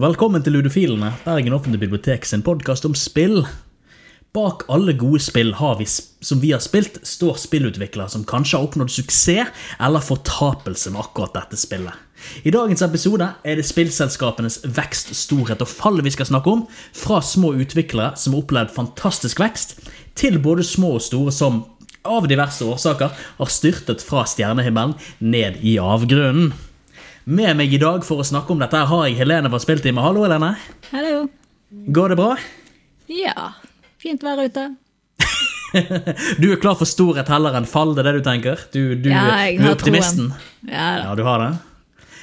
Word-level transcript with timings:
Velkommen 0.00 0.40
til 0.40 0.54
Ludofilene, 0.56 1.10
Bergen 1.26 1.52
offentlige 1.52 1.82
bibliotek 1.82 2.24
sin 2.24 2.40
podkast 2.40 2.86
om 2.88 2.94
spill. 2.96 3.42
Bak 4.32 4.62
alle 4.72 4.94
gode 4.96 5.18
spill 5.20 5.50
vi, 5.76 5.84
som 6.24 6.40
vi 6.40 6.52
har 6.54 6.62
spilt, 6.64 6.96
står 7.04 7.36
spillutviklere 7.36 8.08
som 8.08 8.24
kanskje 8.24 8.56
har 8.56 8.64
oppnådd 8.64 8.88
suksess 8.94 9.50
eller 9.76 10.00
fortapelse 10.00 10.94
med 10.94 11.02
akkurat 11.02 11.34
dette 11.34 11.58
spillet. 11.60 11.92
I 12.48 12.54
dagens 12.54 12.80
episode 12.86 13.28
er 13.44 13.60
det 13.60 13.66
spillselskapenes 13.68 14.62
vekst, 14.64 15.12
storhet 15.12 15.60
og 15.60 15.68
fall 15.68 16.00
vi 16.00 16.14
skal 16.16 16.30
snakke 16.30 16.48
om. 16.54 16.64
Fra 16.96 17.20
små 17.20 17.52
utviklere 17.60 18.16
som 18.16 18.32
har 18.32 18.46
opplevd 18.46 18.72
fantastisk 18.78 19.44
vekst, 19.44 19.76
til 20.14 20.40
både 20.40 20.64
små 20.64 20.94
og 20.96 21.04
store 21.04 21.34
som 21.34 21.64
av 22.08 22.24
diverse 22.24 22.64
årsaker 22.64 23.12
har 23.12 23.52
styrtet 23.52 24.00
fra 24.00 24.24
stjernehimmelen 24.24 24.96
ned 25.20 25.60
i 25.60 25.76
avgrunnen. 25.76 26.54
Med 27.24 27.56
meg 27.58 27.72
i 27.74 27.78
dag 27.80 28.04
for 28.06 28.22
å 28.22 28.24
snakke 28.26 28.54
om 28.54 28.60
dette 28.62 28.78
her 28.78 28.88
har 28.88 29.08
jeg 29.08 29.18
Helene 29.20 29.50
fra 29.52 29.60
Spilltime. 29.60 30.00
Hallo, 30.00 30.22
Helene. 30.24 30.54
Hallo. 30.90 31.26
Går 31.92 32.14
det 32.14 32.16
bra? 32.18 32.30
Ja, 33.12 33.50
fint 34.00 34.24
vær 34.24 34.40
ute. 34.40 34.70
Du 36.40 36.48
er 36.50 36.56
klar 36.58 36.74
for 36.74 36.88
storhet 36.88 37.28
heller 37.30 37.54
enn 37.54 37.66
fall, 37.68 37.92
det 37.94 38.02
er 38.02 38.08
det 38.08 38.22
du 38.22 38.24
tenker? 38.26 38.62
Du, 38.74 38.80
du, 38.98 39.10
Ja, 39.12 39.26
jeg 39.44 39.60
du 39.60 39.68
er 39.68 39.74
optimisten? 39.76 40.32
Ja. 40.66 40.88
Ja, 41.04 41.12
du 41.14 41.22
har 41.28 41.44
det. 41.44 41.50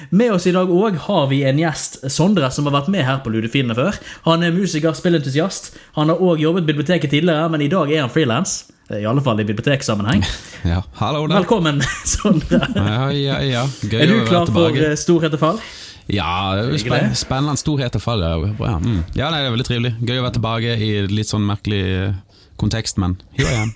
Med 0.10 0.32
oss 0.36 0.46
i 0.48 0.54
dag 0.56 0.70
òg 0.70 0.98
har 1.08 1.28
vi 1.32 1.42
en 1.48 1.60
gjest, 1.60 2.00
Sondre, 2.14 2.50
som 2.54 2.68
har 2.70 2.76
vært 2.80 2.90
med 2.94 3.06
her 3.08 3.20
på 3.26 3.32
Ludefinene 3.34 3.76
før. 3.78 3.98
Han 4.28 4.46
er 4.46 4.54
musiker, 4.56 4.94
spillentusiast. 4.98 5.72
Han 5.98 6.12
har 6.14 6.22
òg 6.22 6.42
jobbet 6.44 6.66
i 6.66 6.72
biblioteket 6.72 7.14
tidligere, 7.14 7.50
men 7.54 7.64
i 7.66 7.70
dag 7.72 7.92
er 7.92 8.04
han 8.06 8.14
frilans. 8.14 8.60
I 8.94 9.04
alle 9.10 9.20
fall 9.24 9.42
i 9.42 9.46
biblioteksammenheng. 9.48 10.22
Ja, 10.64 10.84
hallo 11.02 11.26
der. 11.28 11.42
Velkommen, 11.42 11.82
Sondre. 12.14 12.62
Ja, 12.76 13.10
ja, 13.12 13.40
ja. 13.44 13.66
Gøy 13.84 14.00
Er 14.00 14.08
du 14.08 14.14
å 14.14 14.22
være 14.22 14.30
klar 14.30 14.46
for 14.46 14.54
tilbake. 14.54 14.86
eh, 14.94 14.96
storhet 15.02 15.36
og 15.36 15.42
fall? 15.44 15.60
Ja, 16.08 16.30
er 16.56 16.78
spen 16.80 17.12
spennende 17.20 17.58
storhet 17.60 17.98
og 18.00 18.04
fall. 18.06 18.24
Ja. 18.24 18.78
Mm. 18.80 19.02
ja, 19.18 19.28
nei, 19.34 19.42
det 19.44 19.50
er 19.50 19.56
veldig 19.58 19.68
trivelig. 19.68 19.92
Gøy 20.08 20.22
å 20.22 20.24
være 20.24 20.38
tilbake 20.38 20.78
i 20.80 20.92
litt 21.12 21.28
sånn 21.34 21.44
merkelig 21.50 21.82
eh, 21.98 22.16
kontekst, 22.62 23.02
men 23.04 23.18
here 23.36 23.52
I 23.52 23.60
am. 23.66 23.76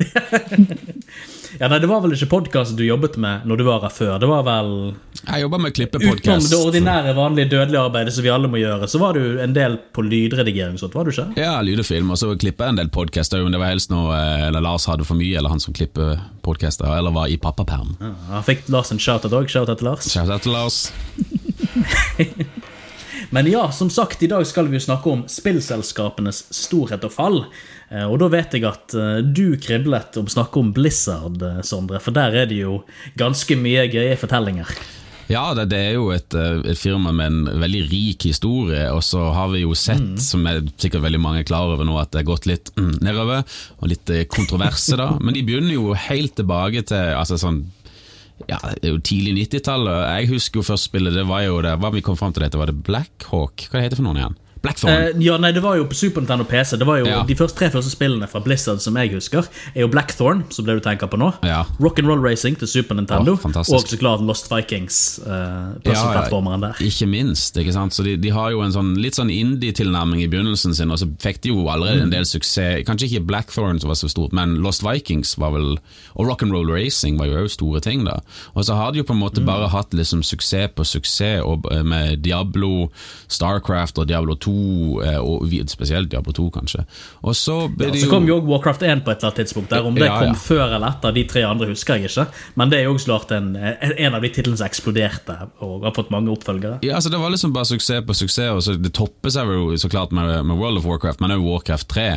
Ja, 1.58 1.68
nei, 1.68 1.78
Det 1.82 1.88
var 1.90 2.00
vel 2.04 2.12
ikke 2.14 2.28
podkast 2.30 2.76
du 2.78 2.84
jobbet 2.86 3.16
med 3.20 3.46
når 3.48 3.58
du 3.60 3.64
var 3.66 3.80
her 3.82 3.92
før? 3.92 4.18
Det 4.22 4.28
var 4.30 4.44
vel 4.46 4.70
Jeg 5.26 5.42
jobber 5.42 5.58
med 5.58 5.72
Utenom 5.72 5.76
klippepodkast. 5.78 6.50
det 6.52 6.58
ordinære, 6.58 7.14
vanlige 7.16 7.50
dødelige 7.50 7.80
arbeidet 7.80 8.14
som 8.14 8.24
vi 8.24 8.30
alle 8.30 8.48
må 8.48 8.60
gjøre, 8.60 8.88
så 8.88 9.00
var 9.02 9.18
du 9.18 9.40
en 9.42 9.54
del 9.56 9.78
på 9.94 10.04
lydredigering 10.06 10.78
sånt, 10.80 10.94
var 10.94 11.04
du 11.04 11.10
ikke? 11.10 11.26
Ja, 11.40 11.60
lyd 11.64 11.82
og 11.82 11.88
film, 11.88 12.10
og 12.10 12.20
så 12.20 12.30
klippa 12.38 12.68
jeg 12.68 12.76
en 12.76 12.80
del 12.82 12.92
podkaster, 12.94 13.42
men 13.42 13.52
det 13.52 13.60
var 13.62 13.72
helst 13.72 13.90
når 13.90 14.12
eh, 14.16 14.46
eller 14.48 14.64
Lars 14.64 14.86
hadde 14.86 15.04
for 15.08 15.18
mye, 15.18 15.36
eller 15.38 15.50
han 15.50 15.60
som 15.60 15.74
klipper 15.76 16.20
podkaster, 16.46 16.86
eller 16.98 17.10
var 17.14 17.26
i 17.28 17.36
pappaperm. 17.40 17.96
Ja, 18.00 18.14
han 18.36 18.46
fikk 18.46 18.68
Lars 18.68 18.92
en 18.94 19.02
shout-out 19.02 19.32
òg. 19.34 19.50
Shout-out 19.50 19.78
til 19.82 19.90
Lars. 19.90 20.10
Shout 20.10 20.30
out 20.30 20.46
til 20.46 20.52
Lars. 20.56 20.86
Men 23.32 23.46
ja, 23.46 23.70
som 23.72 23.90
sagt, 23.90 24.22
i 24.22 24.26
dag 24.26 24.46
skal 24.46 24.66
vi 24.68 24.74
jo 24.74 24.82
snakke 24.82 25.10
om 25.10 25.20
spillselskapenes 25.30 26.48
storhet 26.50 27.04
og 27.06 27.12
fall. 27.14 27.36
Eh, 27.90 28.02
Og 28.02 28.18
da 28.18 28.26
vet 28.32 28.56
jeg 28.56 28.66
at 28.66 28.94
eh, 28.98 29.20
du 29.22 29.54
kriblet 29.62 30.18
om 30.18 30.26
å 30.26 30.32
snakke 30.34 30.58
om 30.58 30.72
Blizzard, 30.74 31.38
eh, 31.38 31.60
Sondre, 31.62 32.00
for 32.02 32.10
der 32.16 32.34
er 32.42 32.50
det 32.50 32.58
jo 32.64 32.80
ganske 33.20 33.54
mye 33.54 33.86
gøye 33.86 34.18
fortellinger. 34.18 34.74
Ja, 35.30 35.44
det, 35.54 35.68
det 35.70 35.78
er 35.78 35.94
jo 35.94 36.08
et, 36.10 36.34
et 36.34 36.74
firma 36.74 37.12
med 37.14 37.30
en 37.30 37.60
veldig 37.62 37.84
rik 37.86 38.26
historie, 38.26 38.88
og 38.90 39.04
så 39.06 39.28
har 39.30 39.52
vi 39.52 39.62
jo 39.62 39.76
sett, 39.78 40.18
som 40.18 40.42
er 40.50 40.64
sikkert 40.74 41.04
veldig 41.04 41.20
mange 41.22 41.44
er 41.44 41.46
klar 41.46 41.70
over 41.70 41.86
nå, 41.86 41.94
at 42.02 42.10
det 42.10 42.24
er 42.24 42.30
gått 42.32 42.48
litt 42.50 42.72
mm, 42.74 42.96
nedover, 42.98 43.46
og 43.78 43.92
litt 43.92 44.10
kontroverse 44.34 44.98
da, 44.98 45.12
men 45.22 45.38
de 45.38 45.44
begynner 45.46 45.76
jo 45.76 45.94
helt 45.94 46.34
tilbake 46.34 46.82
til 46.90 47.14
altså 47.14 47.38
sånn 47.38 47.62
ja, 48.48 48.58
det 48.80 48.88
er 48.88 48.94
jo 48.94 49.02
tidlig 49.04 49.34
90-tallet. 49.44 49.98
Jeg 50.20 50.30
husker 50.32 50.60
jo 50.60 50.68
først 50.70 50.88
spillet, 50.88 51.16
det 51.16 51.26
var 51.28 51.44
jo 51.44 51.60
det, 51.64 51.74
hva 51.82 51.90
vi 51.94 52.04
kom 52.04 52.18
fram 52.18 52.32
til 52.36 52.46
det 52.46 52.60
var 52.60 52.70
det 52.70 52.80
Blackhawk? 52.86 53.66
Hva 53.70 53.82
heter 53.82 53.96
det 53.96 54.00
for 54.00 54.08
noen 54.08 54.22
igjen? 54.22 54.38
Blackthorn. 54.62 54.92
Eh, 54.92 55.10
ja, 55.24 55.38
nei, 55.40 55.52
det 55.56 55.62
var 55.64 55.78
jo 55.78 55.86
på 55.88 55.96
Super 55.96 56.20
Nintendo 56.20 56.44
PC. 56.44 56.76
Det 56.76 56.86
var 56.86 56.98
jo 57.00 57.06
Ja. 57.06 57.22
De 57.24 57.34
første 57.36 57.56
tre 57.56 57.70
første 57.72 57.90
spillene 57.90 58.28
fra 58.28 58.40
Blizzard 58.44 58.80
som 58.80 58.96
jeg 58.96 59.12
husker, 59.14 59.46
er 59.74 59.80
jo 59.80 59.88
Blackthorn, 59.88 60.44
som 60.52 60.66
det 60.66 60.76
du 60.76 60.80
tenker 60.84 61.08
på 61.08 61.16
nå. 61.16 61.30
Ja. 61.46 61.64
Rock'n'Roll 61.80 62.20
Racing 62.22 62.58
til 62.58 62.68
Super 62.68 62.94
Nintendo, 62.98 63.38
Å, 63.40 63.52
og 63.56 63.88
så 63.88 63.98
klart 63.98 64.20
Lost 64.20 64.50
Vikings. 64.50 65.20
Uh, 65.24 65.78
Puzzle-plattformeren 65.84 66.60
der. 66.66 66.82
Ikke 66.84 67.08
minst. 67.08 67.56
ikke 67.56 67.72
sant? 67.72 67.94
Så 67.96 68.04
de, 68.04 68.16
de 68.20 68.32
har 68.34 68.50
jo 68.52 68.60
en 68.64 68.74
sånn, 68.74 68.92
litt 69.00 69.16
sånn 69.16 69.32
indie-tilnærming 69.32 70.22
i 70.24 70.28
begynnelsen 70.28 70.74
sin, 70.76 70.92
og 70.92 71.00
så 71.00 71.08
fikk 71.22 71.40
de 71.44 71.54
jo 71.54 71.64
allerede 71.72 72.04
en 72.08 72.12
del 72.12 72.28
suksess. 72.28 72.84
Kanskje 72.88 73.08
ikke 73.08 73.24
Blackthorn 73.32 73.80
som 73.80 73.88
var 73.92 73.98
så 74.00 74.10
stort, 74.12 74.34
men 74.36 74.58
Lost 74.64 74.84
Vikings 74.84 75.36
var 75.40 75.54
vel 75.56 75.78
Og 76.18 76.26
Rock'n'Roll 76.26 76.68
Racing 76.68 77.16
var 77.18 77.30
jo 77.30 77.44
også 77.44 77.54
store 77.60 77.80
ting, 77.80 78.04
da. 78.04 78.18
Og 78.54 78.64
så 78.66 78.76
har 78.76 78.92
de 78.92 79.00
jo 79.00 79.06
på 79.08 79.14
en 79.16 79.22
måte 79.22 79.42
bare 79.44 79.70
hatt 79.72 79.94
liksom 79.96 80.22
suksess 80.26 80.74
på 80.76 80.84
suksess, 80.84 81.40
og 81.46 81.64
eh, 81.72 81.82
med 81.86 82.20
Diablo, 82.24 82.90
Starcraft 83.30 83.98
og 84.02 84.08
Diablo 84.10 84.34
2, 84.34 84.49
eh, 85.04 85.18
og 85.20 85.46
spesielt 85.70 86.10
Diablo 86.12 86.32
2, 86.36 86.48
kanskje. 86.54 86.84
Og 87.22 87.36
så 87.36 87.56
Ja, 87.80 87.90
så 87.94 88.08
kom 88.10 88.26
jo 88.28 88.38
også 88.38 88.50
Warcraft 88.50 88.82
1 88.82 89.04
på 89.04 89.12
et 89.12 89.18
eller 89.20 89.30
annet 89.30 89.40
tidspunkt. 89.44 89.70
der 89.70 89.86
Om 89.86 89.94
det 89.94 90.04
Ja, 90.08 90.18
kom 90.18 90.28
ja. 90.28 90.34
før 90.34 90.74
eller 90.76 90.88
etter 90.88 91.12
de 91.16 91.24
tre 91.24 91.44
andre, 91.46 91.68
husker 91.68 91.94
jeg 91.94 92.10
ikke. 92.10 92.26
Men 92.56 92.70
det 92.70 92.78
er 92.80 92.84
jo 92.84 92.96
klart 92.98 93.30
en, 93.32 93.56
en 93.56 94.14
av 94.14 94.22
de 94.22 94.28
titlene 94.28 94.56
som 94.56 94.66
eksploderte 94.66 95.36
og 95.60 95.84
har 95.84 95.94
fått 95.96 96.10
mange 96.10 96.30
oppfølgere. 96.30 96.78
Ja, 96.82 96.94
altså 96.94 97.10
Det 97.10 97.20
var 97.20 97.30
liksom 97.30 97.52
bare 97.52 97.64
suksess 97.64 98.04
på 98.06 98.14
suksess, 98.14 98.50
og 98.50 98.62
så 98.62 98.76
det 98.76 98.92
topper 98.96 99.30
seg 99.30 99.46
jo 99.46 99.76
så 99.76 99.88
klart 99.88 100.12
med, 100.12 100.44
med 100.46 100.56
World 100.56 100.78
of 100.78 100.86
Warcraft, 100.86 101.20
men 101.20 101.30
også 101.30 101.46
Warcraft 101.46 101.88
3. 101.88 102.08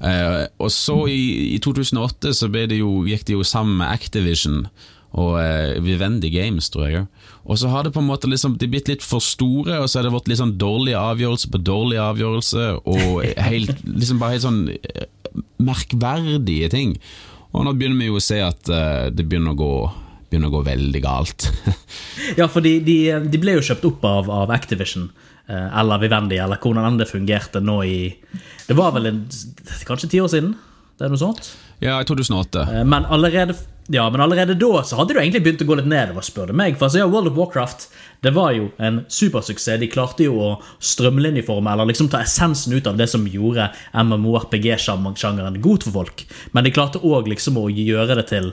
Eh, 0.00 0.46
og 0.58 0.70
så 0.70 1.06
i, 1.08 1.54
i 1.54 1.58
2008 1.58 2.34
så 2.34 2.48
det 2.70 2.80
jo, 2.80 3.04
gikk 3.08 3.26
det 3.28 3.36
jo 3.38 3.44
sammen 3.46 3.78
med 3.80 3.92
Activision 3.92 4.66
og 5.18 5.38
eh, 5.40 5.78
Vivendi 5.82 6.30
Games, 6.30 6.68
tror 6.70 6.86
jeg. 6.86 7.06
Og 7.44 7.58
så 7.58 7.70
har 7.72 7.82
det 7.86 7.94
på 7.94 8.02
en 8.02 8.10
måte 8.10 8.28
liksom, 8.30 8.56
de 8.60 8.68
blitt 8.70 8.90
litt 8.90 9.02
for 9.02 9.22
store, 9.24 9.80
og 9.82 9.88
så 9.90 9.98
har 9.98 10.06
det 10.06 10.12
vært 10.14 10.28
litt 10.30 10.38
sånn 10.42 10.56
dårlig 10.60 10.94
avgjørelse 10.98 11.50
på 11.50 11.62
dårlig 11.66 11.98
avgjørelse, 12.02 12.66
og 12.86 13.24
helt, 13.50 13.82
liksom 13.86 14.20
bare 14.22 14.36
helt 14.36 14.46
sånn 14.46 14.60
eh, 14.76 15.08
merkverdige 15.62 16.70
ting. 16.72 16.94
Og 17.50 17.66
nå 17.66 17.74
begynner 17.74 17.98
vi 18.04 18.10
jo 18.12 18.20
å 18.20 18.22
se 18.22 18.38
at 18.44 18.70
eh, 18.70 19.08
det 19.10 19.26
begynner 19.26 19.56
å 19.56 19.58
gå, 19.58 19.72
begynner 20.30 20.52
å 20.52 20.58
gå 20.58 20.62
veldig 20.70 21.02
galt. 21.06 21.50
Ja, 22.38 22.46
for 22.52 22.62
de, 22.62 22.76
de, 22.84 22.94
de 23.32 23.38
ble 23.42 23.56
jo 23.56 23.62
kjøpt 23.64 23.86
opp 23.88 24.04
av, 24.06 24.28
av 24.30 24.52
Activision, 24.54 25.08
eh, 25.50 25.66
eller 25.80 25.98
Vivendi, 26.02 26.36
eller 26.38 26.60
hvordan 26.62 26.86
enn 26.86 27.00
det 27.00 27.08
fungerte 27.10 27.62
nå 27.64 27.80
i 27.88 27.96
Det 28.68 28.76
var 28.78 28.92
vel 28.94 29.08
en, 29.10 29.22
kanskje 29.88 30.12
ti 30.12 30.20
år 30.22 30.30
siden? 30.30 30.52
Det 31.00 31.08
er 31.08 31.10
noe 31.14 31.18
sånt? 31.22 31.48
ja, 31.80 31.96
i 31.96 32.06
2008. 32.06 32.66
Eh, 32.76 32.84
Men 32.84 33.08
allerede, 33.08 33.56
ja, 33.90 34.04
men 34.10 34.22
allerede 34.22 34.54
da 34.54 34.84
så 34.86 35.00
hadde 35.00 35.16
du 35.16 35.20
egentlig 35.20 35.42
begynt 35.42 35.64
å 35.64 35.66
gå 35.66 35.76
litt 35.80 35.90
nedover, 35.90 36.22
spør 36.22 36.52
du 36.52 36.58
meg. 36.60 36.76
For 36.78 36.86
altså, 36.86 37.02
ja, 37.02 37.08
World 37.10 37.32
of 37.32 37.38
Warcraft 37.38 37.88
det 38.20 38.30
var 38.36 38.52
jo 38.52 38.68
en 38.78 39.00
supersuksess. 39.08 39.80
De 39.80 39.88
klarte 39.88 40.26
jo 40.26 40.36
å 40.44 40.48
strømlinjeforme, 40.84 41.72
eller 41.72 41.88
liksom 41.88 42.10
ta 42.12 42.20
essensen 42.20 42.74
ut 42.76 42.86
av 42.90 42.98
det 43.00 43.06
som 43.08 43.24
gjorde 43.28 43.70
MMORPG-sjangeren 43.96 45.60
god 45.64 45.84
for 45.86 45.94
folk. 46.00 46.24
Men 46.52 46.66
de 46.66 46.72
klarte 46.74 47.00
òg 47.00 47.28
liksom 47.30 47.58
å 47.60 47.68
gjøre 47.72 48.18
det 48.20 48.26
til 48.30 48.50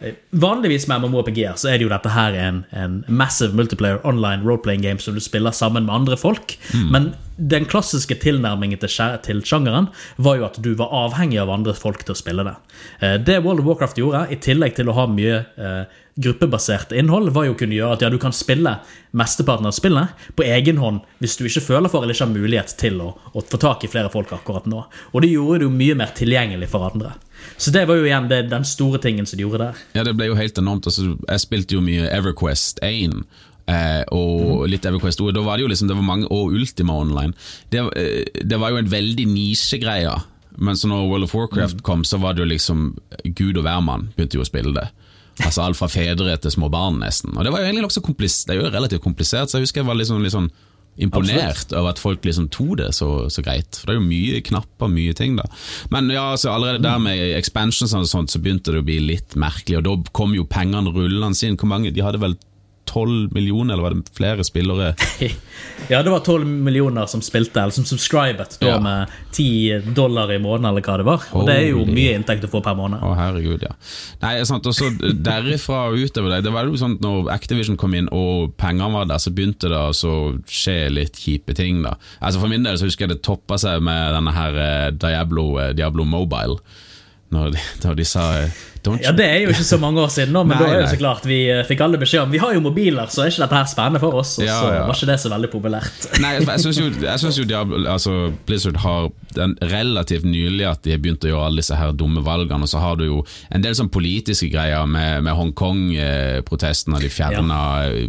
eh, 0.00 0.16
Vanligvis 0.40 0.88
med 0.90 1.04
MMORPG-er 1.04 1.58
så 1.60 1.70
er 1.70 1.78
det 1.78 1.86
jo 1.88 1.92
dette 1.92 2.12
her 2.14 2.36
en, 2.38 2.62
en 2.72 3.00
massive 3.08 3.56
multiplayer 3.56 4.00
online 4.08 4.44
role-playing 4.46 4.84
game 4.84 5.02
som 5.02 5.16
du 5.16 5.22
spiller 5.22 5.54
sammen 5.56 5.86
med 5.88 5.94
andre 5.94 6.18
folk. 6.20 6.56
Men 6.92 7.12
den 7.40 7.64
klassiske 7.68 8.18
tilnærmingen 8.20 8.80
til, 8.82 8.92
til 9.24 9.40
sjangeren 9.48 9.88
var 10.20 10.40
jo 10.40 10.46
at 10.48 10.58
du 10.62 10.74
var 10.76 10.92
avhengig 11.06 11.40
av 11.40 11.52
andre 11.54 11.72
folk 11.76 12.04
til 12.04 12.16
å 12.16 12.18
spille 12.18 12.44
det. 12.46 12.56
Eh, 13.00 13.16
Det 13.20 13.40
World 13.44 13.62
of 13.64 13.68
Warcraft 13.70 14.00
gjorde, 14.00 14.26
i 14.32 14.40
tillegg 14.40 14.76
til 14.76 14.90
å 14.90 14.96
ha 14.96 15.06
mye 15.10 15.42
eh, 15.56 15.84
gruppebasert 16.14 16.92
innhold, 16.92 17.30
var 17.34 17.46
jo 17.46 17.54
å 17.54 17.58
kunne 17.58 17.76
gjøre 17.76 17.96
at 17.96 18.04
ja, 18.04 18.10
du 18.12 18.18
kan 18.20 18.34
spille 18.34 18.76
mesteparten 19.16 19.68
av 19.68 19.74
spillet 19.76 20.26
på 20.38 20.44
egen 20.46 20.80
hånd 20.82 21.02
hvis 21.22 21.36
du 21.38 21.46
ikke 21.48 21.64
føler 21.64 21.92
for 21.92 22.04
eller 22.04 22.16
ikke 22.16 22.26
har 22.26 22.34
mulighet 22.34 22.74
til 22.80 23.00
å, 23.04 23.10
å 23.32 23.42
få 23.42 23.60
tak 23.60 23.86
i 23.86 23.90
flere 23.90 24.12
folk 24.12 24.32
akkurat 24.36 24.68
nå. 24.70 24.84
Og 25.12 25.24
det 25.24 25.32
gjorde 25.32 25.62
det 25.62 25.68
jo 25.68 25.74
mye 25.74 25.98
mer 26.02 26.14
tilgjengelig 26.16 26.70
for 26.72 26.88
andre. 26.90 27.14
Så 27.56 27.72
det 27.72 27.86
var 27.88 28.00
jo 28.00 28.08
igjen 28.08 28.28
det, 28.30 28.42
den 28.50 28.66
store 28.68 29.00
tingen 29.02 29.28
som 29.28 29.38
de 29.38 29.46
gjorde 29.46 29.70
der. 29.70 29.84
Ja, 29.96 30.04
det 30.06 30.16
ble 30.18 30.28
jo 30.28 30.38
helt 30.38 30.58
enormt. 30.60 30.88
Altså, 30.90 31.14
jeg 31.16 31.44
spilte 31.44 31.78
jo 31.78 31.84
mye 31.84 32.10
EverQuest 32.12 32.82
1. 32.84 33.22
Eh, 33.70 34.02
og 34.16 34.66
litt 34.70 34.86
EverQuest 34.88 35.20
2. 35.22 35.30
Da 35.36 35.44
var 35.46 35.56
det 35.56 35.64
jo 35.64 35.70
liksom, 35.72 35.88
det 35.90 35.96
var 35.96 36.06
mange, 36.06 36.28
og 36.32 36.52
Ultima 36.56 36.96
Online. 37.00 37.32
Det, 37.72 37.86
eh, 37.96 38.44
det 38.44 38.60
var 38.60 38.74
jo 38.74 38.82
en 38.82 38.92
veldig 38.92 39.26
nisjegreie. 39.30 40.18
Men 40.60 40.76
så 40.76 40.90
når 40.90 41.06
World 41.08 41.28
of 41.28 41.34
Warcraft 41.34 41.82
kom, 41.86 42.04
så 42.04 42.18
var 42.20 42.34
det 42.34 42.42
jo 42.44 42.50
liksom 42.50 42.88
Gud 43.24 43.56
og 43.56 43.64
hvermann 43.64 44.10
begynte 44.16 44.36
jo 44.36 44.44
å 44.44 44.48
spille 44.48 44.74
det. 44.76 44.88
Altså 45.40 45.64
Alt 45.64 45.78
fra 45.78 45.88
fedre 45.90 46.36
til 46.40 46.52
små 46.54 46.70
barn, 46.72 47.00
nesten. 47.02 47.36
Og 47.36 47.44
Det 47.44 47.52
var 47.52 47.62
jo 47.62 47.70
egentlig 47.70 47.88
også 47.88 48.02
komplis 48.04 48.42
det 48.46 48.56
er 48.56 48.60
jo 48.60 48.72
relativt 48.72 49.04
komplisert, 49.04 49.50
så 49.50 49.58
jeg 49.58 49.68
husker 49.68 49.82
jeg 49.82 49.88
var 49.88 49.98
litt 49.98 50.10
sånn, 50.10 50.24
litt 50.24 50.34
sånn 50.36 50.50
imponert 51.00 51.72
over 51.72 51.94
at 51.94 52.00
folk 52.02 52.24
liksom 52.26 52.48
tok 52.52 52.74
det 52.80 52.90
så, 52.96 53.08
så 53.32 53.44
greit. 53.44 53.78
For 53.78 53.88
det 53.88 53.94
er 53.94 54.00
jo 54.00 54.08
mye 54.08 54.42
knapper, 54.44 54.90
mye 54.92 55.14
ting, 55.16 55.38
da. 55.38 55.46
Men 55.94 56.10
ja, 56.12 56.26
altså 56.34 56.52
allerede 56.52 56.84
der 56.84 57.00
med 57.02 57.22
expansions 57.38 57.94
og 57.96 58.08
sånt, 58.10 58.32
så 58.32 58.40
begynte 58.42 58.74
det 58.74 58.82
å 58.82 58.86
bli 58.86 58.98
litt 59.12 59.36
merkelig, 59.40 59.80
og 59.80 59.86
da 59.86 60.12
kom 60.16 60.34
jo 60.36 60.44
pengene 60.50 60.92
rullende 60.92 61.46
inn. 61.46 61.56
Hvor 61.60 61.70
mange? 61.72 61.94
De 61.94 62.04
hadde 62.04 62.20
vel 62.20 62.36
12 62.90 63.30
millioner, 63.36 63.74
eller 63.76 63.84
var 63.86 63.94
det 63.94 64.10
flere 64.18 64.44
spillere? 64.46 64.92
Ja, 65.90 66.02
det 66.04 66.10
var 66.12 66.20
12 66.22 66.44
millioner 66.46 67.06
som 67.10 67.22
spilte, 67.24 67.58
eller 67.62 67.74
som 67.74 67.84
subscribet, 67.88 68.58
da 68.60 68.66
Ja. 68.68 68.80
med 68.82 69.10
10 69.34 69.94
dollar 69.96 70.30
i 70.32 70.38
måneden, 70.38 70.68
eller 70.68 70.84
hva 70.84 70.96
det 71.00 71.06
var. 71.08 71.24
Og 71.34 71.46
det 71.48 71.54
er 71.56 71.64
jo 71.70 71.84
mye 71.88 72.12
inntekt 72.18 72.44
å 72.46 72.50
få 72.52 72.60
per 72.62 72.76
måned. 72.78 73.00
Å, 73.02 73.14
herregud, 73.18 73.64
ja. 73.64 73.72
Nei, 74.22 74.34
sant, 74.46 74.66
og 74.68 74.76
så 74.76 74.90
Derifra 75.00 75.86
og 75.90 75.96
utover 75.98 76.34
det 76.36 76.42
Det 76.46 76.52
var 76.54 76.68
jo 76.68 76.76
sånn 76.78 76.98
når 77.02 77.30
Activision 77.32 77.78
kom 77.80 77.94
inn 77.98 78.10
og 78.14 78.52
pengene 78.60 78.92
var 78.92 79.08
der, 79.10 79.18
så 79.22 79.32
begynte 79.34 79.70
det 79.72 79.80
å 79.80 80.20
skje 80.46 80.76
litt 80.92 81.18
kjipe 81.18 81.56
ting. 81.58 81.82
da 81.86 81.96
Altså 82.20 82.42
For 82.42 82.52
min 82.52 82.62
del 82.66 82.78
så 82.78 82.86
husker 82.90 83.06
jeg 83.08 83.16
det 83.16 83.22
toppa 83.26 83.58
seg 83.58 83.82
med 83.82 84.14
denne 84.14 84.36
her 84.36 84.60
eh, 84.66 84.90
Diablo, 84.94 85.48
eh, 85.62 85.72
Diablo 85.76 86.04
Mobile. 86.04 86.60
Når 87.30 87.52
de, 87.54 87.60
da 87.82 87.94
de 87.94 88.04
sa 88.08 88.24
eh, 88.44 88.54
Don't 88.86 89.02
Ja, 89.04 89.12
Det 89.12 89.26
er 89.28 89.42
jo 89.44 89.50
ikke 89.52 89.64
så 89.66 89.76
mange 89.80 90.00
år 90.00 90.08
siden, 90.12 90.32
nå, 90.32 90.42
men 90.48 90.56
Nei, 90.60 90.64
da 90.64 90.68
er 90.70 90.78
det 90.80 90.84
nei. 90.86 90.92
så 90.94 91.00
klart 91.00 91.26
vi 91.28 91.38
eh, 91.52 91.62
fikk 91.68 91.82
alle 91.84 91.98
beskjed 92.00 92.22
om 92.24 92.30
Vi 92.32 92.40
har 92.40 92.54
jo 92.56 92.62
mobiler, 92.64 93.10
så 93.12 93.24
er 93.26 93.32
ikke 93.32 93.42
dette 93.44 93.58
her 93.60 93.68
spennende 93.68 94.00
for 94.02 94.16
oss. 94.22 94.36
Og 94.40 94.46
Ja, 94.46 94.56
så 94.60 94.70
ja. 94.72 94.84
var 94.88 94.96
ikke 94.96 95.10
det 95.12 95.18
så 95.20 95.32
veldig 95.34 95.50
populært. 95.52 96.06
Nei, 96.24 96.32
jeg 96.38 96.64
syns 96.64 96.80
jo, 96.80 96.86
jeg 97.04 97.22
synes 97.24 97.40
jo 97.42 97.44
Diablo, 97.50 97.80
altså 97.92 98.14
Blizzard 98.48 98.80
har 98.84 99.10
den 99.36 99.52
relativt 99.70 100.24
nylig 100.26 100.64
at 100.66 100.80
de 100.86 100.94
har 100.94 101.02
begynt 101.04 101.24
å 101.26 101.30
gjøre 101.30 101.44
alle 101.50 101.62
disse 101.62 101.76
her 101.78 101.92
dumme 101.94 102.24
valgene, 102.26 102.64
og 102.66 102.72
så 102.72 102.80
har 102.82 102.96
du 102.98 103.04
jo 103.06 103.20
en 103.54 103.62
del 103.62 103.76
sånn 103.78 103.92
politiske 103.92 104.48
greier 104.50 104.88
med, 104.90 105.22
med 105.28 105.36
Hongkong-protesten, 105.38 106.96
og 106.96 107.04
de 107.04 107.10
fjerna 107.12 107.60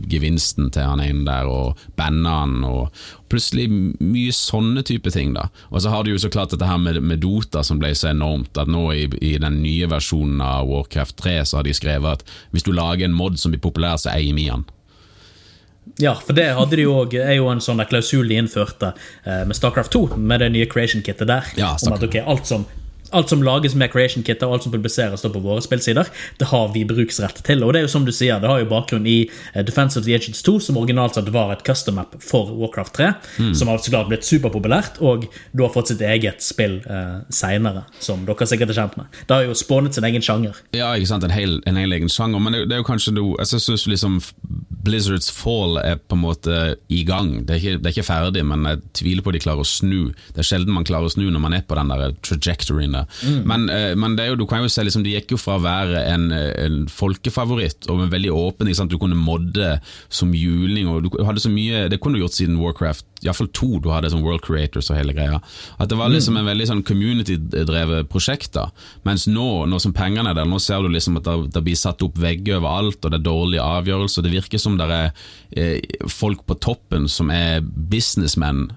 gevinsten 0.10 0.72
til 0.74 0.88
han 0.88 1.04
inn 1.04 1.26
der, 1.28 1.50
og 1.52 1.78
banna 2.00 2.40
han, 2.42 2.58
og 2.66 2.90
plutselig 3.32 3.68
mye 3.72 4.34
sånne 4.36 4.84
type 4.88 5.14
ting, 5.14 5.34
da. 5.38 5.48
Og 5.72 5.84
så 5.84 5.94
har 5.94 6.04
du 6.04 6.12
jo 6.12 6.20
så 6.22 6.32
klart 6.34 6.54
dette 6.54 6.68
her 6.68 6.82
med, 6.82 7.00
med 7.04 7.24
Dota 7.24 7.64
som 7.66 7.80
ble 7.82 7.94
så 7.98 8.12
enormt, 8.12 8.58
at 8.60 8.70
nå 8.72 8.84
i, 8.94 9.08
i 9.24 9.38
den 9.42 9.62
nye 9.64 9.90
versjonen 9.92 10.44
av 10.44 10.70
Warcraft 10.70 11.18
3 11.24 11.40
så 11.48 11.60
har 11.60 11.68
de 11.68 11.76
skrevet 11.78 12.20
at 12.20 12.38
hvis 12.52 12.68
du 12.68 12.74
lager 12.76 13.08
en 13.08 13.18
mod 13.18 13.40
som 13.40 13.54
blir 13.54 13.64
populær, 13.64 13.98
så 14.02 14.14
eier 14.14 14.36
vi 14.38 14.50
den. 14.52 14.68
Ja, 16.00 16.14
for 16.16 16.38
det 16.38 16.52
hadde 16.56 16.78
de 16.78 16.86
jo 16.86 16.94
også, 17.02 17.24
er 17.24 17.36
jo 17.40 17.50
en 17.52 17.64
sånn 17.64 17.82
klausul 17.90 18.30
de 18.30 18.38
innførte 18.40 18.94
eh, 19.26 19.42
med 19.50 19.58
Starcraft 19.58 19.92
2, 19.96 20.04
med 20.18 20.44
det 20.44 20.52
nye 20.54 20.70
creation-kittet 20.70 21.30
der. 21.30 21.50
Ja, 21.58 21.74
om 21.88 21.96
at 21.98 22.06
ok, 22.06 22.20
alt 22.22 22.48
som, 22.50 22.68
alt 23.12 23.30
som 23.30 23.44
lages 23.44 23.76
med 23.76 23.92
Creation 23.94 24.24
Kit, 24.24 24.44
og 24.44 24.54
alt 24.56 24.64
som 24.66 24.72
publiseres 24.74 25.22
på 25.26 25.42
våre 25.44 25.62
spillsider, 25.64 26.08
det 26.40 26.48
har 26.52 26.72
vi 26.74 26.84
bruksrett 26.88 27.44
til. 27.48 27.64
Og 27.64 27.74
det 27.74 27.82
er 27.82 27.86
jo 27.88 27.92
som 27.94 28.06
du 28.08 28.12
sier, 28.16 28.40
det 28.42 28.50
har 28.50 28.60
jo 28.64 28.70
bakgrunn 28.72 29.08
i 29.10 29.18
eh, 29.54 29.64
Defense 29.68 30.00
of 30.00 30.06
the 30.06 30.16
Agents 30.16 30.42
2, 30.48 30.58
som 30.68 30.78
originalt 30.82 31.16
sett 31.20 31.30
var 31.34 31.52
et 31.56 31.64
custom 31.68 31.96
map 32.00 32.16
for 32.24 32.52
Warcraft 32.58 32.94
3, 32.98 33.12
Mm. 33.40 33.54
som 33.56 33.68
har 33.68 33.78
så 33.82 33.92
klart 33.92 34.10
blitt 34.10 34.26
superpopulært, 34.28 35.00
og 35.02 35.26
du 35.56 35.64
har 35.64 35.72
fått 35.74 35.88
sitt 35.92 36.02
eget 36.02 36.42
spill 36.44 36.80
eh, 36.86 37.22
seinere, 37.34 37.84
som 38.00 38.26
dere 38.28 38.48
sikkert 38.48 38.70
er 38.74 38.78
kjent 38.82 38.98
med. 39.00 39.06
Det 39.28 39.36
har 39.36 39.46
jo 39.48 39.56
spånet 39.58 39.96
sin 39.96 40.04
egen 40.08 40.22
sjanger. 40.26 40.58
Ja, 40.76 40.92
ikke 40.96 41.08
sant, 41.14 41.24
en 41.28 41.34
hel, 41.36 41.60
en 41.70 41.80
hel 41.80 41.92
egen 41.96 42.10
sjanger, 42.12 42.40
men 42.44 42.54
det, 42.56 42.66
det 42.70 42.76
er 42.78 42.82
jo 42.84 42.88
kanskje 42.88 43.14
noe 43.16 43.36
Jeg 43.42 43.48
synes 43.62 43.88
liksom 43.90 44.20
Blizzards 44.82 45.30
fall 45.32 45.78
er 45.78 46.00
på 46.00 46.16
en 46.18 46.22
måte 46.24 46.56
i 46.90 47.04
gang. 47.06 47.46
Det 47.46 47.54
er, 47.56 47.60
ikke, 47.62 47.78
det 47.82 47.90
er 47.90 47.96
ikke 47.96 48.08
ferdig, 48.08 48.44
men 48.50 48.66
jeg 48.66 48.80
tviler 48.98 49.22
på 49.26 49.30
at 49.30 49.38
de 49.38 49.42
klarer 49.44 49.62
å 49.62 49.68
snu. 49.68 50.12
Det 50.34 50.42
er 50.42 50.48
sjelden 50.48 50.74
man 50.74 50.88
klarer 50.88 51.06
å 51.10 51.14
snu 51.14 51.28
når 51.30 51.44
man 51.44 51.54
er 51.58 51.62
på 51.70 51.78
den 51.78 51.92
der 51.94 52.16
trajectoryen 52.26 52.96
der. 52.98 53.01
Men, 53.48 53.68
eh, 53.70 53.94
men 54.00 54.18
det 54.18 54.30
jo, 54.30 54.40
du 54.42 54.46
kan 54.50 54.64
jo 54.64 54.72
se, 54.72 54.86
liksom, 54.88 55.06
de 55.06 55.16
gikk 55.16 55.36
jo 55.36 55.42
fra 55.42 55.58
å 55.60 55.64
være 55.64 56.04
en, 56.12 56.30
en 56.32 56.82
folkefavoritt 56.92 57.90
og 57.92 58.08
veldig 58.12 58.34
åpen. 58.34 58.72
Du 58.92 58.98
kunne 59.02 59.18
modde 59.18 59.78
som 60.10 60.34
juling, 60.36 60.90
og 60.90 61.06
du 61.06 61.24
hadde 61.26 61.44
så 61.44 61.52
mye 61.52 61.88
Det 61.92 62.00
kunne 62.02 62.18
du 62.18 62.24
gjort 62.24 62.38
siden 62.38 62.60
Warcraft 62.62 63.06
Iallfall 63.22 63.50
to. 63.54 63.80
Du 63.84 63.90
hadde 63.94 64.10
som 64.10 64.24
World 64.26 64.42
Creators 64.46 64.90
og 64.90 64.98
hele 64.98 65.14
greia. 65.14 65.40
At 65.80 65.92
det 65.92 65.98
var 66.00 66.12
liksom 66.12 66.40
en 66.40 66.48
veldig 66.48 66.68
sånn 66.70 66.84
community-drevet 66.88 68.10
prosjekt. 68.12 68.54
da 68.58 68.70
Mens 69.08 69.28
nå, 69.30 69.66
nå 69.70 69.80
som 69.82 69.94
pengene 69.94 70.32
er 70.32 70.40
der, 70.40 70.50
nå 70.50 70.60
ser 70.62 70.82
du 70.82 70.90
liksom 70.92 71.20
at 71.22 71.30
det, 71.54 71.64
blir 71.66 71.78
satt 71.78 72.02
opp 72.06 72.18
vegger 72.22 72.60
overalt, 72.60 73.04
og 73.04 73.12
det 73.12 73.20
er 73.20 73.28
dårlige 73.28 73.68
avgjørelser. 73.78 74.26
Det 74.26 74.34
virker 74.34 74.62
som 74.62 74.80
det 74.80 74.90
er 74.90 75.12
eh, 75.52 76.08
folk 76.10 76.46
på 76.50 76.58
toppen 76.64 77.08
som 77.12 77.30
er 77.34 77.62
businessmenn 77.62 78.70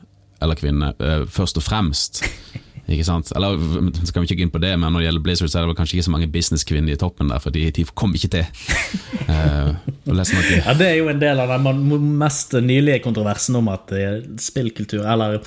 eller 0.44 0.58
kvinner, 0.60 0.92
eh, 1.00 1.24
først 1.30 1.60
og 1.60 1.64
fremst. 1.64 2.24
Ikke 2.84 3.04
sant? 3.06 3.30
Eller 3.36 3.56
skal 4.04 4.20
vi 4.22 4.28
ikke 4.28 4.36
gå 4.42 4.44
inn 4.44 4.52
på 4.52 4.60
det, 4.60 4.74
men 4.76 4.92
når 4.92 5.00
det 5.00 5.06
gjelder 5.08 5.24
Blizzard, 5.24 5.50
så 5.52 5.58
er 5.58 5.64
det 5.64 5.70
vel 5.70 5.76
kanskje 5.78 5.96
ikke 5.96 6.06
så 6.08 6.12
mange 6.12 6.28
businesskvinner 6.34 6.92
i 6.92 6.98
toppen 7.00 7.30
der, 7.32 7.40
for 7.40 7.54
de, 7.54 7.62
de 7.72 7.84
kom 7.96 8.12
ikke 8.16 8.28
til. 8.34 8.64
uh. 9.30 9.72
Ja, 10.04 10.74
Det 10.76 10.86
er 10.90 10.98
jo 10.98 11.08
en 11.08 11.20
del 11.22 11.40
av 11.40 11.48
den 11.54 11.88
mest 12.20 12.52
nylige 12.60 13.00
kontroversen 13.06 13.56
om 13.56 13.70
at 13.72 13.92
eh, 13.96 14.18
spillkultur, 14.40 15.06
eller 15.08 15.38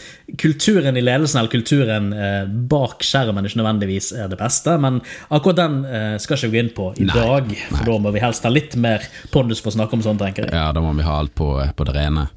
kulturen 0.42 0.98
i 0.98 1.04
ledelsen 1.06 1.40
eller 1.44 1.54
kulturen 1.54 2.10
eh, 2.16 2.50
bak 2.74 3.06
skjermen 3.06 3.46
ikke 3.46 3.62
nødvendigvis 3.62 4.10
er 4.18 4.32
det 4.32 4.40
beste. 4.42 4.74
Men 4.82 4.98
akkurat 5.30 5.62
den 5.62 5.78
skal 6.22 6.38
ikke 6.40 6.48
jeg 6.50 6.56
gå 6.56 6.62
inn 6.64 6.74
på 6.78 6.90
i 6.98 7.06
Nei, 7.08 7.14
dag, 7.16 7.54
for 7.70 7.92
da 7.92 8.00
må 8.08 8.16
vi 8.16 8.24
helst 8.24 8.48
ha 8.48 8.52
litt 8.54 8.74
mer 8.82 9.06
pondus 9.34 9.62
for 9.62 9.72
å 9.72 9.78
snakke 9.78 9.98
om 9.98 10.04
sånt, 10.06 10.22
tenker 10.24 10.48
jeg. 10.48 10.58
Ja, 10.58 10.72
da 10.76 10.82
må 10.84 10.96
vi 10.98 11.06
ha 11.06 11.20
alt 11.22 11.36
på, 11.38 11.52
på 11.78 11.88
det 11.88 11.96
rene. 12.00 12.28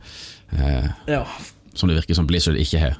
Uh, 0.53 0.93
Ja. 1.09 1.25
som 1.75 1.89
det 1.89 1.97
virker 2.01 2.19
som 2.19 2.27
Blizzard 2.29 2.59
ikke 2.61 2.81
har. 2.83 2.97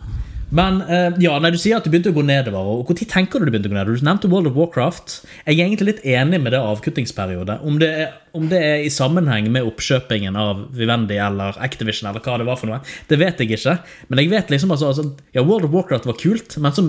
Men 0.55 0.81
eh, 0.83 1.15
ja, 1.23 1.37
nei, 1.39 1.53
du 1.55 1.59
sier 1.61 1.79
at 1.79 1.87
du 1.87 1.93
begynte 1.93 2.11
å 2.11 2.17
gå 2.17 2.25
nedover. 2.27 2.73
og 2.83 2.91
Når 2.91 3.07
tenker 3.11 3.39
du 3.39 3.47
du 3.47 3.53
begynte 3.55 3.71
å 3.71 3.73
gå 3.73 3.79
nedover? 3.79 4.01
Du 4.01 4.07
nevnte 4.07 4.31
World 4.33 4.51
of 4.51 4.59
Warcraft. 4.59 5.17
Jeg 5.45 5.57
er 5.57 5.65
egentlig 5.69 5.89
litt 5.93 6.05
enig 6.17 6.43
med 6.43 6.55
det 6.55 6.63
avkuttingsperiode. 6.63 7.61
Om 7.67 7.79
det, 7.83 7.91
er, 8.05 8.13
om 8.37 8.49
det 8.51 8.61
er 8.67 8.85
i 8.85 8.93
sammenheng 8.93 9.51
med 9.55 9.69
oppkjøpingen 9.71 10.39
av 10.41 10.67
Vivendi 10.77 11.21
eller 11.23 11.59
Activision, 11.63 12.11
eller 12.11 12.25
hva 12.25 12.39
det 12.41 12.49
var 12.51 12.61
for 12.61 12.73
noe, 12.73 12.83
det 13.11 13.21
vet 13.23 13.43
jeg 13.43 13.55
ikke. 13.59 13.79
Men 14.11 14.25
jeg 14.25 14.35
vet 14.35 14.55
liksom 14.55 14.75
altså, 14.75 14.91
altså 14.91 15.37
Ja, 15.37 15.47
World 15.47 15.71
of 15.71 15.77
Warcraft 15.77 16.11
var 16.11 16.19
kult, 16.19 16.59
men 16.59 16.75
så 16.75 16.87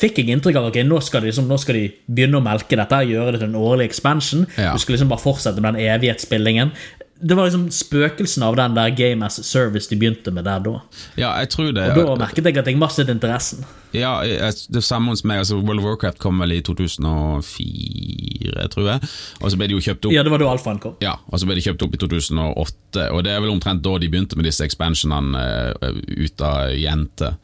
fikk 0.00 0.20
jeg 0.20 0.32
inntrykk 0.32 0.56
av 0.56 0.68
okay, 0.70 0.84
nå, 0.86 0.96
skal 1.04 1.24
de, 1.24 1.28
liksom, 1.28 1.48
nå 1.50 1.58
skal 1.60 1.76
de 1.76 1.82
begynne 2.08 2.38
å 2.38 2.44
melke 2.44 2.78
dette, 2.78 3.02
gjøre 3.10 3.34
det 3.34 3.42
til 3.42 3.50
en 3.50 3.58
årlig 3.60 3.90
expansion. 3.90 4.46
Ja. 4.56 4.72
Du 4.72 4.80
skal 4.80 4.96
liksom 4.96 5.10
bare 5.12 5.22
fortsette 5.22 5.60
med 5.60 5.76
den 5.76 5.90
evighetsspillingen. 5.92 6.72
Det 7.20 7.36
var 7.36 7.48
liksom 7.48 7.66
spøkelsen 7.74 8.44
av 8.46 8.56
den 8.56 8.76
der 8.78 8.94
Game 8.96 9.26
as 9.26 9.36
Service 9.44 9.90
de 9.90 9.98
begynte 10.00 10.32
med 10.32 10.46
der 10.48 10.62
da. 10.64 10.78
Ja, 11.20 11.34
jeg 11.42 11.50
tror 11.52 11.72
det. 11.76 11.90
Og 11.92 11.98
da 12.00 12.16
merket 12.24 12.48
jeg 12.48 12.56
at 12.58 12.70
jeg 12.70 12.80
mistet 12.80 13.12
interessen. 13.12 13.66
Ja, 13.96 14.12
det 14.22 14.82
samme 14.86 15.14
hos 15.14 15.24
meg. 15.26 15.42
Altså, 15.42 15.58
World 15.58 15.82
of 15.82 15.88
Warcraft 15.88 16.20
kom 16.22 16.38
vel 16.42 16.54
i 16.54 16.60
2004, 16.66 18.68
tror 18.70 18.88
jeg. 18.92 19.10
Og 19.40 19.50
så 19.50 19.58
ble 19.58 19.70
de 19.70 19.76
jo 19.76 19.82
kjøpt 19.82 20.06
opp 20.06 20.14
Ja, 20.14 20.22
det 20.26 20.32
var 20.32 20.42
da 20.42 20.52
alfaen 20.52 20.80
kom. 20.82 20.94
Ja, 21.02 21.16
og 21.26 21.40
så 21.40 21.48
ble 21.48 21.58
de 21.58 21.66
kjøpt 21.66 21.82
opp 21.86 21.96
i 21.96 22.00
2008, 22.00 23.08
og 23.10 23.24
det 23.26 23.34
er 23.34 23.42
vel 23.42 23.54
omtrent 23.54 23.82
da 23.84 23.96
de 23.98 24.10
begynte 24.12 24.38
med 24.38 24.46
disse 24.46 24.64
expansionene 24.66 25.42
uh, 25.82 25.90
ut 25.90 26.46
av 26.46 26.74
jente. 26.78 27.34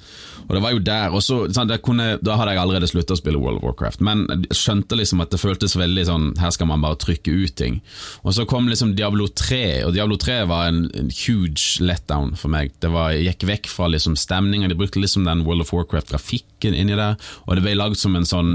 Og 0.46 0.54
det 0.54 0.62
var 0.62 0.76
jo 0.76 0.82
der, 0.86 1.10
og 1.10 1.24
sånn, 1.26 1.72
kunne, 1.82 2.20
Da 2.22 2.36
hadde 2.38 2.52
jeg 2.54 2.62
allerede 2.62 2.86
slutta 2.86 3.16
å 3.16 3.18
spille 3.18 3.40
World 3.42 3.58
of 3.58 3.66
Warcraft, 3.66 4.04
men 4.06 4.28
jeg 4.30 4.60
skjønte 4.60 4.98
liksom 4.98 5.24
at 5.24 5.34
det 5.34 5.42
føltes 5.42 5.74
veldig 5.74 6.04
sånn 6.06 6.28
Her 6.38 6.52
skal 6.54 6.68
man 6.70 6.84
bare 6.84 7.00
trykke 7.02 7.34
ut 7.34 7.56
ting. 7.58 7.80
Og 8.22 8.36
så 8.36 8.46
kom 8.46 8.70
liksom 8.70 8.94
Diablo 8.94 9.26
3, 9.26 9.88
og 9.88 9.96
Diablo 9.96 10.20
3 10.22 10.38
var 10.46 10.70
en, 10.70 10.84
en 10.94 11.10
huge 11.10 11.82
letdown 11.82 12.36
for 12.38 12.52
meg. 12.52 12.70
Det 12.82 12.92
var, 12.94 13.10
jeg 13.16 13.32
gikk 13.32 13.48
vekk 13.50 13.70
fra 13.72 13.90
liksom 13.90 14.14
stemninga, 14.20 14.70
de 14.70 14.78
brukte 14.78 15.02
liksom 15.02 15.26
den 15.26 15.42
World 15.48 15.66
of 15.66 15.74
Warcraft-grafikken 15.74 16.35
inni 16.66 16.96
der, 16.96 17.16
og 17.46 17.56
det 17.56 17.62
ble 17.66 17.74
lagd 17.78 17.96
som 18.00 18.16
en 18.18 18.24
sånn 18.26 18.52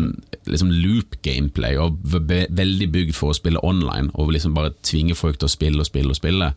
liksom 0.50 0.72
loop-gameplay, 0.74 1.78
og 1.80 2.00
ve- 2.04 2.48
veldig 2.50 2.90
bygd 2.92 3.16
for 3.16 3.32
å 3.32 3.38
spille 3.38 3.62
online, 3.64 4.10
og 4.16 4.32
liksom 4.34 4.54
bare 4.58 4.74
tvinge 4.84 5.16
folk 5.16 5.38
til 5.42 5.48
å 5.48 5.54
spille 5.56 5.80
og 5.84 5.88
spille 5.90 6.10
og 6.16 6.18
spille. 6.20 6.54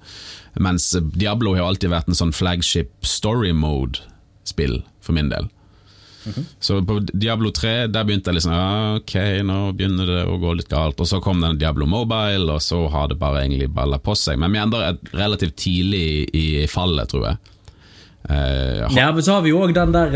Mens 0.58 0.90
Diablo 1.14 1.54
har 1.54 1.68
alltid 1.68 1.90
vært 1.92 2.08
en 2.08 2.14
sånn 2.18 2.32
flagship 2.34 2.90
story 3.04 3.52
mode-spill, 3.52 4.82
for 5.04 5.12
min 5.16 5.28
del. 5.32 5.50
Så 6.58 6.78
på 6.88 6.94
Diablo 7.12 7.50
3 7.52 7.88
der 7.92 8.04
begynte 8.08 8.30
jeg 8.32 8.38
liksom 8.38 8.52
ja, 8.56 8.94
Ok, 8.96 9.12
nå 9.44 9.56
begynner 9.76 10.08
det 10.08 10.22
å 10.24 10.38
gå 10.40 10.54
litt 10.56 10.70
galt. 10.72 10.96
Og 11.04 11.08
så 11.10 11.18
kom 11.20 11.42
den 11.44 11.58
Diablo 11.60 11.84
Mobile, 11.84 12.48
og 12.54 12.62
så 12.64 12.78
har 12.88 13.10
det 13.12 13.18
bare 13.20 13.42
egentlig 13.44 13.68
balla 13.76 13.98
på 14.00 14.14
seg. 14.16 14.38
Men 14.40 14.54
vi 14.56 14.62
ender 14.62 14.86
et 14.88 15.12
relativt 15.12 15.58
tidlig 15.60 16.00
i, 16.00 16.62
i 16.62 16.66
fallet, 16.72 17.10
tror 17.12 17.26
jeg. 17.28 17.36
Ha- 18.28 18.88
Ja, 18.96 19.12
men 19.12 19.22
så 19.22 19.32
har 19.36 19.42
vi 19.44 19.50
jo 19.52 19.60
òg 19.66 19.74
den 19.76 19.92
der 19.92 20.14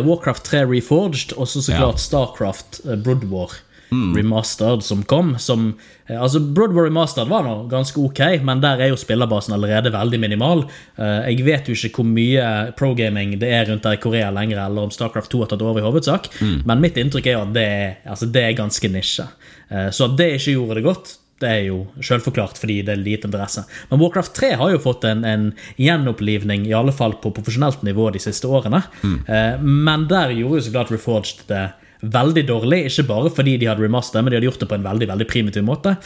uh, 0.00 0.06
Warcraft 0.06 0.44
3 0.44 0.64
Reforged, 0.68 1.32
og 1.36 1.46
så 1.48 1.62
så 1.64 1.72
Ja. 1.72 1.78
klart 1.78 1.98
Starcraft 2.02 2.80
uh, 2.84 2.96
Brood 2.96 3.24
War 3.30 3.48
Remastered 4.16 4.82
som 4.82 5.02
kom. 5.06 5.36
Som, 5.38 5.76
altså 6.10 6.40
Brood 6.40 6.72
War 6.74 6.84
Remastered 6.88 7.28
var 7.30 7.44
nå 7.46 7.68
ganske 7.70 8.00
ok, 8.02 8.18
men 8.44 8.60
der 8.60 8.80
er 8.82 8.88
jo 8.90 8.96
spillerbasen 8.98 9.54
allerede 9.54 9.92
veldig 9.94 10.18
minimal. 10.20 10.64
Jeg 10.98 11.44
vet 11.46 11.68
jo 11.70 11.76
ikke 11.78 12.02
hvor 12.02 12.08
mye 12.10 12.72
pro-gaming 12.76 13.36
det 13.40 13.48
er 13.54 13.70
rundt 13.70 13.86
der 13.86 13.94
i 13.94 14.00
Korea 14.02 14.30
lenger, 14.34 14.58
eller 14.66 14.82
om 14.88 14.90
Starcraft 14.90 15.30
2 15.32 15.38
har 15.44 15.52
tatt 15.52 15.62
over 15.62 15.78
i 15.78 15.86
hovedsak, 15.86 16.26
men 16.66 16.82
mitt 16.82 16.98
inntrykk 16.98 17.26
er 17.30 17.38
jo 17.38 17.44
at 17.46 17.54
det 17.54 17.62
er, 17.76 17.94
altså, 18.10 18.26
det 18.26 18.42
er 18.42 18.58
ganske 18.58 18.90
nisje. 18.90 19.28
Så 19.94 20.10
at 20.10 20.16
det 20.18 20.32
ikke 20.40 20.56
gjorde 20.58 20.74
det 20.80 20.84
godt, 20.90 21.14
det 21.42 21.48
er 21.48 21.64
jo 21.68 21.80
selvforklart 22.04 22.58
fordi 22.60 22.78
det 22.86 22.94
er 22.94 23.02
lite 23.02 23.28
interesse. 23.28 23.66
Men 23.90 24.00
Warcraft 24.00 24.34
3 24.38 24.52
har 24.60 24.70
jo 24.72 24.82
fått 24.82 25.04
en, 25.08 25.24
en 25.28 25.48
gjenopplivning, 25.80 26.64
i 26.68 26.76
alle 26.76 26.94
fall 26.96 27.18
på 27.20 27.32
profesjonelt 27.36 27.82
nivå 27.86 28.08
de 28.14 28.22
siste 28.22 28.48
årene. 28.48 28.80
Eh, 29.28 29.60
men 29.60 30.06
der 30.08 30.32
gjorde 30.36 30.62
jo 30.62 30.66
så 30.68 30.72
klart 30.78 30.94
Reforged 30.94 31.44
det 31.50 31.66
veldig 32.00 32.46
dårlig. 32.48 32.86
Ikke 32.88 33.08
bare 33.10 33.32
fordi 33.32 33.56
de 33.60 33.68
hadde 33.70 33.84
remaster, 33.84 34.22
men 34.22 34.32
de 34.32 34.40
hadde 34.40 34.48
gjort 34.48 34.64
det 34.64 34.70
på 34.70 34.78
en 34.78 34.86
veldig 34.86 35.10
veldig 35.12 35.28
primitiv 35.28 35.66
måte. 35.66 35.96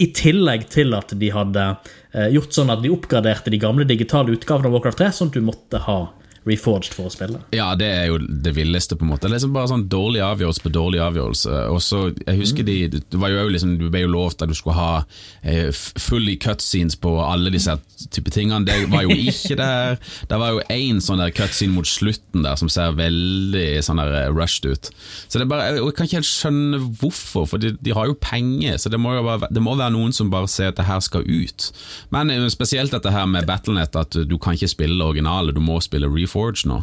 I 0.00 0.08
tillegg 0.16 0.64
til 0.72 0.96
at 0.96 1.12
de 1.20 1.28
hadde 1.34 1.66
eh, 2.14 2.30
gjort 2.32 2.56
sånn 2.56 2.72
at 2.72 2.80
de 2.80 2.92
oppgraderte 2.94 3.52
de 3.52 3.60
gamle 3.60 3.84
digitale 3.88 4.32
utgavene 4.32 4.70
av 4.70 4.78
Warcraft 4.78 5.02
3, 5.02 5.10
sånn 5.16 5.32
at 5.32 5.36
du 5.36 5.44
måtte 5.44 5.82
ha 5.84 6.00
Reforged 6.48 6.94
for 6.96 7.10
å 7.10 7.12
spille. 7.12 7.42
Ja, 7.52 7.74
det 7.76 7.88
er 7.92 8.06
jo 8.08 8.16
det 8.18 8.54
villeste, 8.56 8.96
på 8.96 9.04
en 9.04 9.10
måte. 9.12 9.26
Det 9.26 9.34
er 9.34 9.36
liksom 9.36 9.52
bare 9.52 9.68
sånn 9.68 9.82
dårlig 9.92 10.22
avgjørelse 10.24 10.62
på 10.64 10.72
dårlig 10.72 11.02
avgjørelse. 11.04 11.56
Og 11.68 11.82
så, 11.84 11.98
jeg 12.16 12.38
husker 12.38 12.64
de, 12.64 12.76
det 12.96 13.20
var 13.20 13.32
jo 13.34 13.42
liksom, 13.52 13.74
Du 13.80 13.90
ble 13.92 14.06
jo 14.06 14.12
lovt 14.14 14.40
at 14.40 14.48
du 14.48 14.56
skulle 14.56 14.78
ha 14.78 15.02
eh, 15.44 15.68
fully 16.00 16.38
cutscenes 16.40 16.96
på 16.96 17.12
alle 17.20 17.52
disse 17.52 17.74
type 18.08 18.32
tingene. 18.32 18.64
Det 18.64 18.88
var 18.88 19.04
jo 19.04 19.12
ikke 19.12 19.58
der. 19.60 20.00
Det 20.30 20.38
var 20.40 20.54
jo 20.56 20.62
én 20.72 21.02
sånn 21.04 21.20
der 21.20 21.34
cutscene 21.36 21.76
mot 21.76 21.88
slutten 21.88 22.46
der 22.46 22.56
som 22.60 22.72
ser 22.72 22.96
veldig 22.96 23.66
sånn 23.84 24.00
der 24.00 24.16
eh, 24.22 24.32
rushed 24.32 24.70
ut. 24.70 24.90
Så 25.28 25.36
det 25.36 25.44
er 25.44 25.52
bare, 25.52 25.68
Jeg 25.76 25.96
kan 25.98 26.08
ikke 26.08 26.20
helt 26.22 26.30
skjønne 26.30 26.80
hvorfor, 27.02 27.50
for 27.52 27.60
de, 27.60 27.74
de 27.76 27.94
har 27.96 28.08
jo 28.08 28.16
penger. 28.16 28.80
Så 28.80 28.88
det 28.88 29.00
må 29.02 29.12
jo 29.18 29.26
være, 29.28 29.52
det 29.52 29.64
må 29.64 29.76
være 29.76 29.92
noen 29.98 30.16
som 30.16 30.32
bare 30.32 30.48
ser 30.48 30.72
at 30.72 30.80
det 30.80 30.88
her 30.88 31.04
skal 31.04 31.28
ut. 31.28 31.68
Men 32.16 32.32
eh, 32.32 32.48
spesielt 32.48 32.96
dette 32.96 33.12
her 33.12 33.28
med 33.28 33.44
Battlenet, 33.50 33.92
at 33.92 34.16
du 34.24 34.36
kan 34.40 34.56
ikke 34.56 34.72
spille 34.72 35.04
originale, 35.04 35.52
du 35.52 35.60
må 35.60 35.76
spille 35.84 36.08
Reforge 36.30 36.70
nå. 36.70 36.80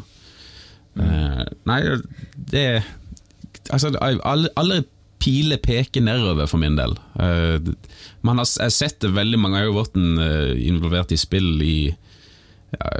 Eh, 0.99 1.43
nei, 1.69 1.81
det 2.35 2.67
Altså, 3.67 3.89
alle, 3.99 4.47
alle 4.55 4.83
piler 5.19 5.59
peker 5.59 5.99
nedover 5.99 6.47
for 6.47 6.61
min 6.61 6.77
del. 6.77 6.93
Uh, 7.19 7.59
man 8.23 8.39
har 8.39 8.47
jeg 8.47 8.69
har 8.69 8.71
sett 8.71 9.01
det 9.03 9.09
veldig 9.11 9.39
mange, 9.41 9.59
har 9.59 9.65
jo 9.67 9.73
vært 9.75 9.97
eh, 9.97 10.53
involvert 10.69 11.11
i 11.11 11.17
spill 11.19 11.49
i 11.65 11.89
ja, 11.91 12.93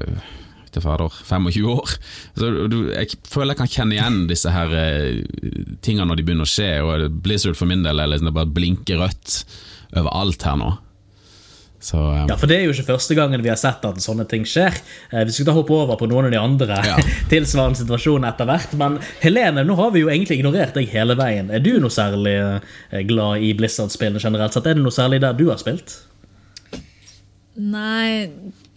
fader, 0.83 1.13
25 1.23 1.69
år. 1.71 1.93
Så 2.35 2.49
du, 2.67 2.75
jeg 2.91 3.15
føler 3.31 3.53
jeg 3.53 3.61
kan 3.61 3.71
kjenne 3.71 3.95
igjen 3.95 4.19
disse 4.27 4.51
her 4.51 4.75
tingene 5.85 6.09
når 6.09 6.19
de 6.19 6.27
begynner 6.27 6.49
å 6.49 6.51
skje. 6.51 6.69
Og 6.83 7.07
Blizzard 7.23 7.55
for 7.59 7.69
min 7.71 7.85
del 7.87 8.03
er 8.03 8.11
liksom 8.11 8.27
det 8.29 8.35
bare 8.35 8.55
blinker 8.59 8.99
rødt 9.05 9.39
overalt 9.95 10.43
her 10.49 10.59
nå. 10.59 10.73
Så, 11.87 11.95
um, 12.01 12.25
Ja, 12.27 12.35
for 12.35 12.49
det 12.51 12.57
er 12.57 12.65
jo 12.65 12.73
ikke 12.73 12.89
første 12.89 13.15
gangen 13.15 13.39
vi 13.45 13.51
har 13.51 13.59
sett 13.59 13.85
at 13.87 14.01
sånne 14.03 14.25
ting 14.27 14.43
skjer. 14.49 14.75
Eh, 15.13 15.23
Vi 15.29 15.31
skal 15.35 15.47
da 15.47 15.53
hoppe 15.55 15.71
over 15.77 15.95
på 15.99 16.09
noen 16.11 16.27
av 16.27 16.33
de 16.33 16.39
andre 16.41 16.79
Ja. 16.83 16.97
tilsvarende 17.31 17.79
situasjonene 17.79 18.27
etter 18.33 18.49
hvert. 18.49 18.73
Men 18.81 18.97
Helene, 19.21 19.63
nå 19.67 19.77
har 19.79 19.93
vi 19.95 20.01
jo 20.03 20.09
egentlig 20.11 20.41
ignorert 20.41 20.75
deg 20.75 20.89
hele 20.91 21.15
veien. 21.19 21.47
Er 21.53 21.63
du 21.63 21.77
noe 21.79 21.93
særlig 21.93 22.35
eh, 22.41 23.05
glad 23.07 23.45
i 23.47 23.53
Blizzard-spillene 23.55 24.19
generelt 24.23 24.57
sett? 24.57 24.67
Er 24.67 24.75
det 24.75 24.83
noe 24.83 24.95
særlig 24.95 25.21
der 25.23 25.37
du 25.39 25.45
har 25.51 25.61
spilt? 25.63 25.95
Nei, 27.57 28.27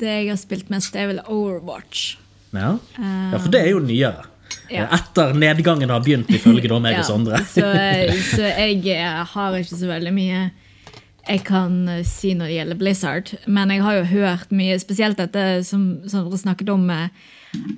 det 0.00 0.08
jeg 0.22 0.30
har 0.30 0.38
spilt 0.40 0.70
mest, 0.72 0.94
er 0.96 1.10
vel 1.10 1.20
Overwatch. 1.26 2.14
Ja, 2.56 2.76
ja 2.96 3.38
for 3.38 3.50
det 3.52 3.60
er 3.66 3.74
jo 3.74 3.82
nyere. 3.84 4.24
Ja. 4.70 4.86
Eh, 4.86 4.94
Etter 5.00 5.34
nedgangen 5.38 5.90
har 5.92 6.02
begynt, 6.06 6.30
ifølge 6.32 6.70
meg 6.70 6.86
meg 6.86 7.02
og 7.02 7.06
Sondre. 7.10 7.42
så, 7.50 7.66
så 8.30 8.46
jeg 8.54 9.02
har 9.34 9.58
ikke 9.58 9.76
så 9.82 9.90
veldig 9.90 10.14
mye 10.14 10.46
jeg 11.30 11.44
kan 11.46 11.86
eh, 11.88 12.02
si 12.06 12.34
når 12.34 12.46
det 12.48 12.54
gjelder 12.56 12.76
Blizzard. 12.80 13.30
Men 13.46 13.70
jeg 13.74 13.82
har 13.84 13.94
jo 14.00 14.04
hørt 14.10 14.50
mye, 14.54 14.78
spesielt 14.82 15.18
dette 15.20 15.64
som 15.66 15.82
Sondre 16.10 16.38
snakket 16.40 16.68
om, 16.72 16.90
eh, 16.90 17.08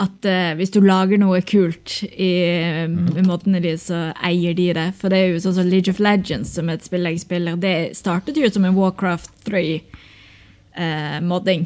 at 0.04 0.18
uh, 0.28 0.52
hvis 0.58 0.72
du 0.74 0.80
lager 0.84 1.16
noe 1.16 1.40
kult 1.48 1.88
i, 2.04 2.32
i 2.68 3.22
måtene 3.24 3.60
de, 3.64 3.72
så 3.80 4.12
eier 4.20 4.52
de 4.56 4.72
det. 4.76 4.92
For 4.98 5.08
det 5.08 5.18
er 5.18 5.28
jo 5.32 5.40
sånn 5.40 5.56
som 5.56 5.70
League 5.70 5.90
of 5.92 6.00
Legends, 6.02 6.50
som 6.58 6.68
et 6.68 6.84
spill 6.84 7.08
jeg 7.08 7.20
spiller, 7.22 7.56
det 7.56 7.96
startet 7.96 8.36
jo 8.36 8.50
som 8.52 8.64
en 8.68 8.76
Warcraft 8.76 9.32
3-modding. 9.48 11.64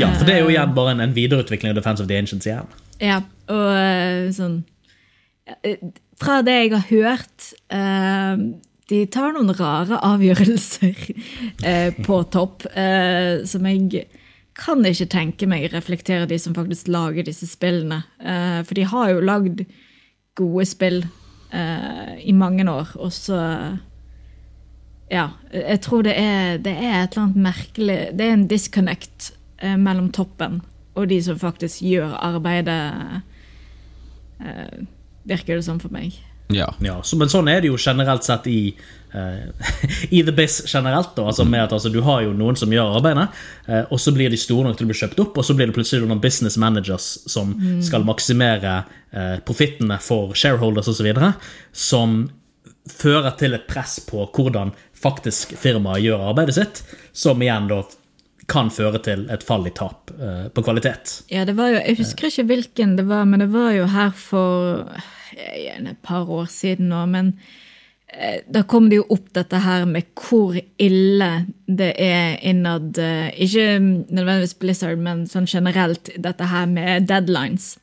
Ja, 0.00 0.08
for 0.16 0.24
det 0.24 0.34
er 0.38 0.42
jo 0.46 0.52
igjen 0.54 0.72
bare 0.76 0.90
en, 0.94 1.02
en 1.04 1.16
videreutvikling 1.16 1.70
av 1.74 1.76
Defense 1.76 2.00
of 2.00 2.08
the 2.08 2.16
Ancients 2.16 2.46
igjen. 2.48 2.68
Ja, 3.04 3.18
og 3.52 3.68
uh, 3.68 4.32
sånn 4.32 4.64
Fra 6.16 6.40
det 6.42 6.56
jeg 6.56 6.72
har 6.72 6.88
hørt 6.88 7.52
De 8.86 9.00
tar 9.10 9.34
noen 9.34 9.50
rare 9.58 9.98
avgjørelser 10.06 11.00
eh, 11.70 11.90
på 12.06 12.20
topp, 12.30 12.68
eh, 12.70 13.42
som 13.48 13.66
jeg 13.66 14.06
kan 14.56 14.84
ikke 14.86 15.08
tenke 15.12 15.48
meg 15.50 15.68
reflektere 15.72 16.28
de 16.30 16.38
som 16.40 16.54
faktisk 16.56 16.88
lager 16.88 17.26
disse 17.26 17.48
spillene. 17.50 18.04
Eh, 18.22 18.60
for 18.62 18.78
de 18.78 18.86
har 18.86 19.10
jo 19.10 19.24
lagd 19.26 19.64
gode 20.38 20.68
spill 20.68 21.02
eh, 21.50 22.14
i 22.22 22.36
mange 22.36 22.68
år, 22.70 22.94
og 22.98 23.12
så 23.14 23.40
Ja, 25.06 25.28
jeg 25.54 25.80
tror 25.84 26.02
det 26.02 26.16
er, 26.18 26.56
det 26.58 26.72
er 26.74 27.04
et 27.04 27.12
eller 27.12 27.28
annet 27.28 27.36
merkelig 27.44 27.98
Det 28.18 28.24
er 28.24 28.32
en 28.34 28.48
disconnect 28.50 29.28
eh, 29.62 29.76
mellom 29.78 30.08
toppen 30.10 30.64
og 30.96 31.10
de 31.10 31.18
som 31.22 31.38
faktisk 31.38 31.82
gjør 31.84 32.14
arbeidet, 32.24 33.22
eh, 34.40 34.78
virker 35.28 35.58
det 35.58 35.64
som 35.66 35.80
for 35.80 35.92
meg. 35.92 36.16
Ja. 36.48 36.68
Ja, 36.80 37.00
så, 37.02 37.16
men 37.18 37.30
sånn 37.32 37.48
er 37.50 37.62
det 37.62 37.72
jo 37.72 37.78
generelt 37.80 38.26
sett 38.26 38.46
i 38.50 38.60
eh, 38.70 39.68
I 40.16 40.22
The 40.26 40.34
Biz 40.36 40.62
generelt. 40.70 41.14
da, 41.16 41.26
altså 41.26 41.44
med 41.44 41.64
at 41.64 41.74
altså, 41.74 41.90
Du 41.90 42.00
har 42.06 42.22
jo 42.22 42.32
noen 42.36 42.58
som 42.58 42.72
gjør 42.72 42.98
arbeidet, 43.00 43.26
eh, 43.66 43.82
og 43.90 44.00
så 44.00 44.14
blir 44.14 44.30
de 44.30 44.38
store 44.40 44.68
nok 44.68 44.78
til 44.78 44.86
å 44.86 44.92
bli 44.92 44.98
kjøpt 45.00 45.22
opp, 45.24 45.38
og 45.38 45.46
så 45.46 45.56
blir 45.58 45.70
det 45.70 45.76
plutselig 45.76 46.06
noen 46.06 46.22
business 46.22 46.58
managers 46.60 47.08
som 47.26 47.54
skal 47.84 48.06
maksimere 48.06 48.78
eh, 49.10 49.36
profittene 49.46 49.98
for 50.02 50.34
shareholders 50.38 50.90
osv., 50.92 51.12
som 51.72 52.18
fører 52.86 53.34
til 53.40 53.56
et 53.56 53.66
press 53.66 53.98
på 54.06 54.28
hvordan 54.30 54.70
faktisk 54.96 55.56
firmaet 55.58 56.04
gjør 56.04 56.28
arbeidet 56.30 56.54
sitt, 56.54 56.82
som 57.12 57.42
igjen 57.42 57.66
da 57.70 57.82
kan 58.46 58.70
føre 58.70 59.00
til 59.02 59.26
et 59.34 59.42
fall 59.42 59.66
i 59.66 59.72
tap 59.74 60.12
eh, 60.14 60.46
på 60.54 60.62
kvalitet. 60.62 61.20
Ja, 61.32 61.44
det 61.48 61.56
var 61.58 61.72
jo, 61.74 61.80
Jeg 61.82 61.98
husker 61.98 62.30
ikke 62.30 62.46
hvilken 62.52 62.94
det 62.98 63.08
var, 63.08 63.26
men 63.26 63.42
det 63.42 63.50
var 63.50 63.72
jo 63.74 63.88
her 63.90 64.12
for 64.14 64.86
eh, 65.36 65.56
gjerne 65.66 65.94
et 65.94 66.02
par 66.06 66.28
år 66.30 66.46
siden 66.52 66.90
nå. 66.92 67.00
Men 67.10 67.32
eh, 68.12 68.42
da 68.52 68.62
kom 68.68 68.90
det 68.90 69.00
jo 69.00 69.06
opp 69.16 69.32
dette 69.36 69.60
her 69.64 69.86
med 69.90 70.12
hvor 70.14 70.58
ille 70.78 71.30
det 71.66 71.92
er 72.02 72.36
innad 72.46 72.98
eh, 73.02 73.32
Ikke 73.46 73.78
nødvendigvis 73.80 74.56
Blizzard, 74.62 74.98
men 75.02 75.26
sånn 75.30 75.48
generelt 75.50 76.12
dette 76.16 76.52
her 76.52 76.70
med 76.70 77.08
deadlines. 77.10 77.74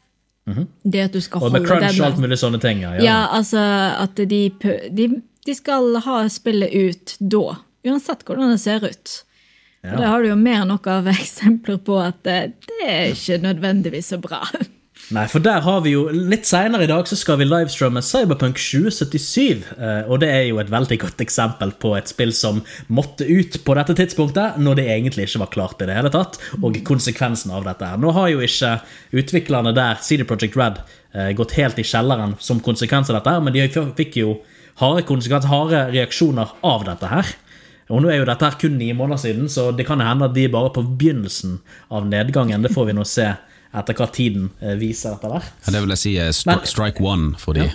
Det 0.83 0.99
at 1.05 1.13
du 1.15 1.21
skal 1.23 1.39
holde 1.45 1.59
deadlines. 1.59 1.69
Og 1.71 1.77
med 1.79 1.83
crunch 1.83 1.99
og 2.01 2.07
alt 2.11 2.23
mulig 2.23 2.39
sånne 2.41 2.59
ting. 2.63 2.81
Ja, 2.83 2.95
Ja, 2.99 3.19
altså 3.31 3.61
at 4.03 4.15
de, 4.19 4.41
de, 4.91 5.05
de 5.45 5.55
skal 5.55 5.95
ha 6.03 6.23
spillet 6.31 6.73
ut 6.73 7.15
da. 7.19 7.59
Uansett 7.87 8.23
hvordan 8.27 8.51
det 8.51 8.59
ser 8.63 8.83
ut. 8.83 9.13
Og 9.83 9.97
det 9.99 10.07
har 10.07 10.23
du 10.23 10.29
jo 10.29 10.35
mer 10.39 10.61
enn 10.61 10.69
nok 10.71 10.85
av 10.87 11.07
eksempler 11.11 11.79
på 11.83 11.97
at 11.99 12.21
det, 12.23 12.37
det 12.69 12.79
er 12.87 13.09
ikke 13.11 13.41
nødvendigvis 13.43 14.13
så 14.13 14.19
bra. 14.23 14.39
Nei, 15.13 15.27
for 15.29 15.43
der 15.45 15.61
har 15.61 15.81
vi 15.85 15.91
jo 15.93 16.07
Litt 16.09 16.47
seinere 16.49 16.87
i 16.87 16.89
dag 16.89 17.05
så 17.09 17.13
skal 17.19 17.37
vi 17.37 17.45
livestreame 17.45 18.01
Cyberpunk 18.01 18.57
2077. 18.57 19.65
eh, 19.77 20.07
Og 20.09 20.21
det 20.23 20.29
er 20.31 20.47
jo 20.47 20.57
et 20.61 20.71
veldig 20.73 20.97
godt 21.03 21.21
eksempel 21.21 21.73
på 21.83 21.91
et 21.97 22.09
spill 22.09 22.31
som 22.33 22.63
måtte 22.89 23.27
ut 23.27 23.59
på 23.65 23.75
dette 23.77 23.93
tidspunktet, 23.99 24.57
når 24.57 24.79
det 24.79 24.87
egentlig 24.89 25.27
ikke 25.27 25.43
var 25.43 25.51
klart 25.53 25.83
i 25.83 25.89
det 25.89 25.97
hele 25.99 26.09
tatt, 26.13 26.39
og 26.61 26.79
konsekvensen 26.87 27.53
av 27.53 27.67
dette. 27.67 27.85
her. 27.85 28.01
Nå 28.01 28.15
har 28.15 28.31
jo 28.31 28.41
ikke 28.41 28.73
utviklerne 29.13 29.75
der, 29.75 30.01
CD 30.01 30.25
Projekt 30.25 30.57
Red, 30.57 30.81
eh, 31.13 31.31
gått 31.37 31.53
helt 31.59 31.77
i 31.77 31.85
kjelleren 31.85 32.35
som 32.39 32.63
konsekvens 32.63 33.11
av 33.11 33.21
dette, 33.21 33.37
men 33.43 33.53
de 33.53 33.69
fikk 33.69 34.17
jo 34.17 34.39
harde 34.81 35.05
konsekvenser, 35.05 35.49
harde 35.53 35.85
reaksjoner 35.93 36.57
av 36.63 36.85
dette 36.89 37.05
her. 37.13 37.35
Og 37.89 38.01
nå 38.01 38.09
er 38.09 38.23
jo 38.23 38.29
dette 38.31 38.49
her 38.49 38.57
kun 38.57 38.77
ni 38.79 38.93
måneder 38.93 39.19
siden, 39.21 39.45
så 39.45 39.69
det 39.75 39.85
kan 39.85 40.01
hende 40.01 40.25
at 40.25 40.33
de 40.33 40.45
er 40.47 40.53
bare 40.53 40.73
på 40.73 40.81
begynnelsen 40.81 41.59
av 41.91 42.07
nedgangen. 42.07 42.63
Det 42.63 42.73
får 42.73 42.89
vi 42.89 42.93
nå 42.97 43.05
se 43.05 43.33
etter 43.73 43.97
hva 43.97 44.09
tiden 44.13 44.51
eh, 44.61 44.75
viser 44.79 45.15
etter 45.15 45.33
hvert. 45.33 45.49
Ja, 45.65 45.73
det 45.75 45.81
vil 45.85 45.95
jeg 45.95 46.03
si 46.03 46.13
er 46.21 46.31
stri 46.35 46.53
Men- 46.53 46.69
strike 46.69 47.03
one 47.03 47.33
for 47.41 47.57
de. 47.57 47.71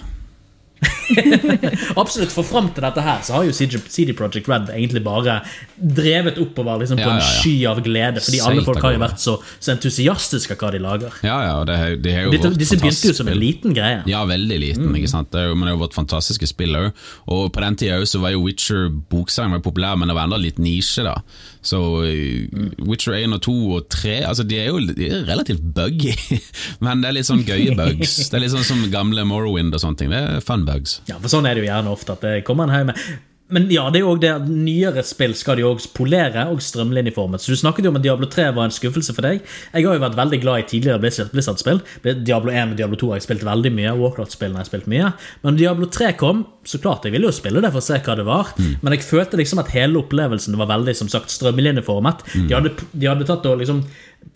Absolutt, 1.98 2.30
for 2.30 2.46
fram 2.46 2.68
til 2.74 2.84
dette 2.84 3.02
her 3.02 3.22
så 3.26 3.38
har 3.38 3.46
jo 3.48 3.54
CD 3.54 4.12
Project 4.16 4.48
Red 4.50 4.68
egentlig 4.74 5.02
bare 5.02 5.40
drevet 5.76 6.38
oppover 6.42 6.82
liksom, 6.82 7.00
på 7.00 7.06
Ja, 7.08 7.16
ja, 7.16 7.18
en 7.18 7.40
sky 7.40 7.54
av 7.70 7.80
glede, 7.84 8.22
fordi 8.22 8.40
alle 8.44 8.64
folk 8.66 8.82
har 8.84 8.94
jo 8.94 9.00
vært 9.02 9.22
så, 9.22 9.34
så 9.58 9.72
entusiastiske 9.74 10.54
av 10.54 10.62
hva 10.62 10.72
de 10.74 10.82
lager. 10.84 11.18
Ja, 11.26 11.38
ja, 11.48 11.56
det, 11.68 11.78
det 12.04 12.14
er 12.14 12.26
jo 12.28 12.34
Dette, 12.36 12.52
disse 12.60 12.78
begynte 12.78 13.10
jo 13.10 13.16
som 13.18 13.30
en 13.32 13.40
liten 13.40 13.74
greie. 13.76 14.02
Ja, 14.10 14.22
veldig 14.28 14.60
liten, 14.62 14.90
ikke 14.98 15.10
sant? 15.10 15.32
Det 15.34 15.42
er 15.42 15.50
jo, 15.50 15.58
men 15.58 15.66
det 15.66 15.74
er 15.74 15.78
jo 15.78 15.84
vårt 15.86 15.98
fantastiske 15.98 16.50
spill 16.50 16.78
òg. 16.78 17.04
Og 17.26 17.48
på 17.54 17.64
den 17.64 17.78
tida 17.80 17.98
var 18.22 18.34
jo 18.36 18.44
Witcher 18.46 18.88
bokserien 19.10 19.56
var 19.56 19.64
populær, 19.64 19.98
men 19.98 20.10
det 20.12 20.18
var 20.18 20.28
enda 20.28 20.40
litt 20.40 20.60
nisje, 20.62 21.06
da. 21.08 21.18
Så 21.64 21.80
uh, 22.04 22.64
Witcher 22.88 23.16
1 23.18 23.36
og 23.36 23.42
2 23.44 23.54
og 23.76 23.88
3 23.92 24.14
altså 24.28 24.44
de 24.46 24.58
er 24.60 24.68
jo 24.70 24.82
de 24.86 25.08
er 25.08 25.24
relativt 25.28 25.62
buggy, 25.74 26.14
men 26.84 27.02
det 27.02 27.10
er 27.10 27.18
litt 27.18 27.28
sånn 27.28 27.44
gøye 27.46 27.76
bugs. 27.80 28.18
Det 28.28 28.38
er 28.38 28.44
litt 28.44 28.54
sånn 28.54 28.66
som 28.66 28.84
gamle 28.92 29.24
Morrowind 29.28 29.74
og 29.74 29.82
sånne 29.82 30.02
ting. 30.02 30.14
Det 30.14 30.20
er 30.20 30.44
fun 30.44 30.66
bugs. 30.68 31.00
Ja, 31.10 31.18
for 31.18 31.32
sånn 31.32 31.48
er 31.48 31.56
det 31.56 31.66
jo 31.66 31.70
gjerne 31.70 31.94
ofte 31.94 32.14
at 32.14 32.24
det 32.26 32.36
kommer 32.48 32.68
en 32.68 32.76
hjem 32.76 32.92
med 32.92 33.02
men 33.50 33.64
ja, 33.72 33.86
det 33.88 34.00
er 34.00 34.04
jo 34.04 34.10
også 34.12 34.20
det 34.20 34.30
at 34.34 34.48
nyere 34.52 35.02
spill 35.08 35.32
skal 35.38 35.56
de 35.56 35.62
også 35.64 35.88
polere 35.96 36.42
og 36.52 36.58
strømlinjeformet. 36.60 37.40
Så 37.40 37.54
Du 37.54 37.56
snakket 37.56 37.86
jo 37.86 37.92
om 37.92 37.96
at 37.96 38.02
Diablo 38.04 38.26
3 38.28 38.50
var 38.56 38.66
en 38.68 38.74
skuffelse 38.74 39.14
for 39.16 39.24
deg. 39.24 39.38
Jeg 39.72 39.86
har 39.86 39.96
jo 39.96 40.02
vært 40.02 40.18
veldig 40.18 40.40
glad 40.42 40.58
i 40.60 40.66
tidligere 40.68 41.00
Blizzard- 41.00 41.30
Blizzard-spill. 41.32 41.80
Diablo 42.26 42.52
1 42.52 42.74
og 42.74 42.76
Diablo 42.76 42.98
2 43.00 43.08
har 43.14 43.16
jeg 43.22 43.26
spilt 43.28 43.46
veldig 43.48 43.72
mye. 43.78 43.94
Warcraft-spillene 44.02 44.60
har 44.60 44.66
jeg 44.66 44.72
spilt 44.74 44.90
mye. 44.92 45.12
Men 45.42 45.54
når 45.54 45.58
Diablo 45.62 45.88
3 45.96 46.12
kom, 46.20 46.44
så 46.68 46.80
klart 46.84 47.08
jeg 47.08 47.16
ville 47.16 47.30
jo 47.30 47.32
spille 47.38 47.62
det 47.64 47.72
for 47.72 47.80
å 47.80 47.86
se 47.88 47.96
hva 48.04 48.18
det 48.20 48.28
var. 48.28 48.52
Men 48.82 48.92
jeg 48.98 49.06
følte 49.08 49.40
liksom 49.40 49.64
at 49.64 49.72
hele 49.72 49.96
opplevelsen 50.02 50.60
var 50.60 50.68
veldig 50.74 50.96
som 51.00 51.08
sagt 51.08 51.32
strømlinjeformet. 51.32 52.26
De, 52.36 52.52
hadde, 52.54 52.74
de 52.92 53.08
hadde 53.08 53.24
tatt 53.32 53.48
og 53.48 53.62
liksom 53.64 53.80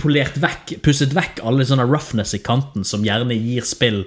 polert 0.00 0.38
vekk, 0.40 0.78
pusset 0.86 1.12
vekk 1.12 1.42
alle 1.44 1.66
sånne 1.68 1.84
roughness 1.84 2.32
i 2.32 2.40
kanten 2.40 2.84
som 2.88 3.04
gjerne 3.04 3.36
gir 3.36 3.66
spill 3.68 4.06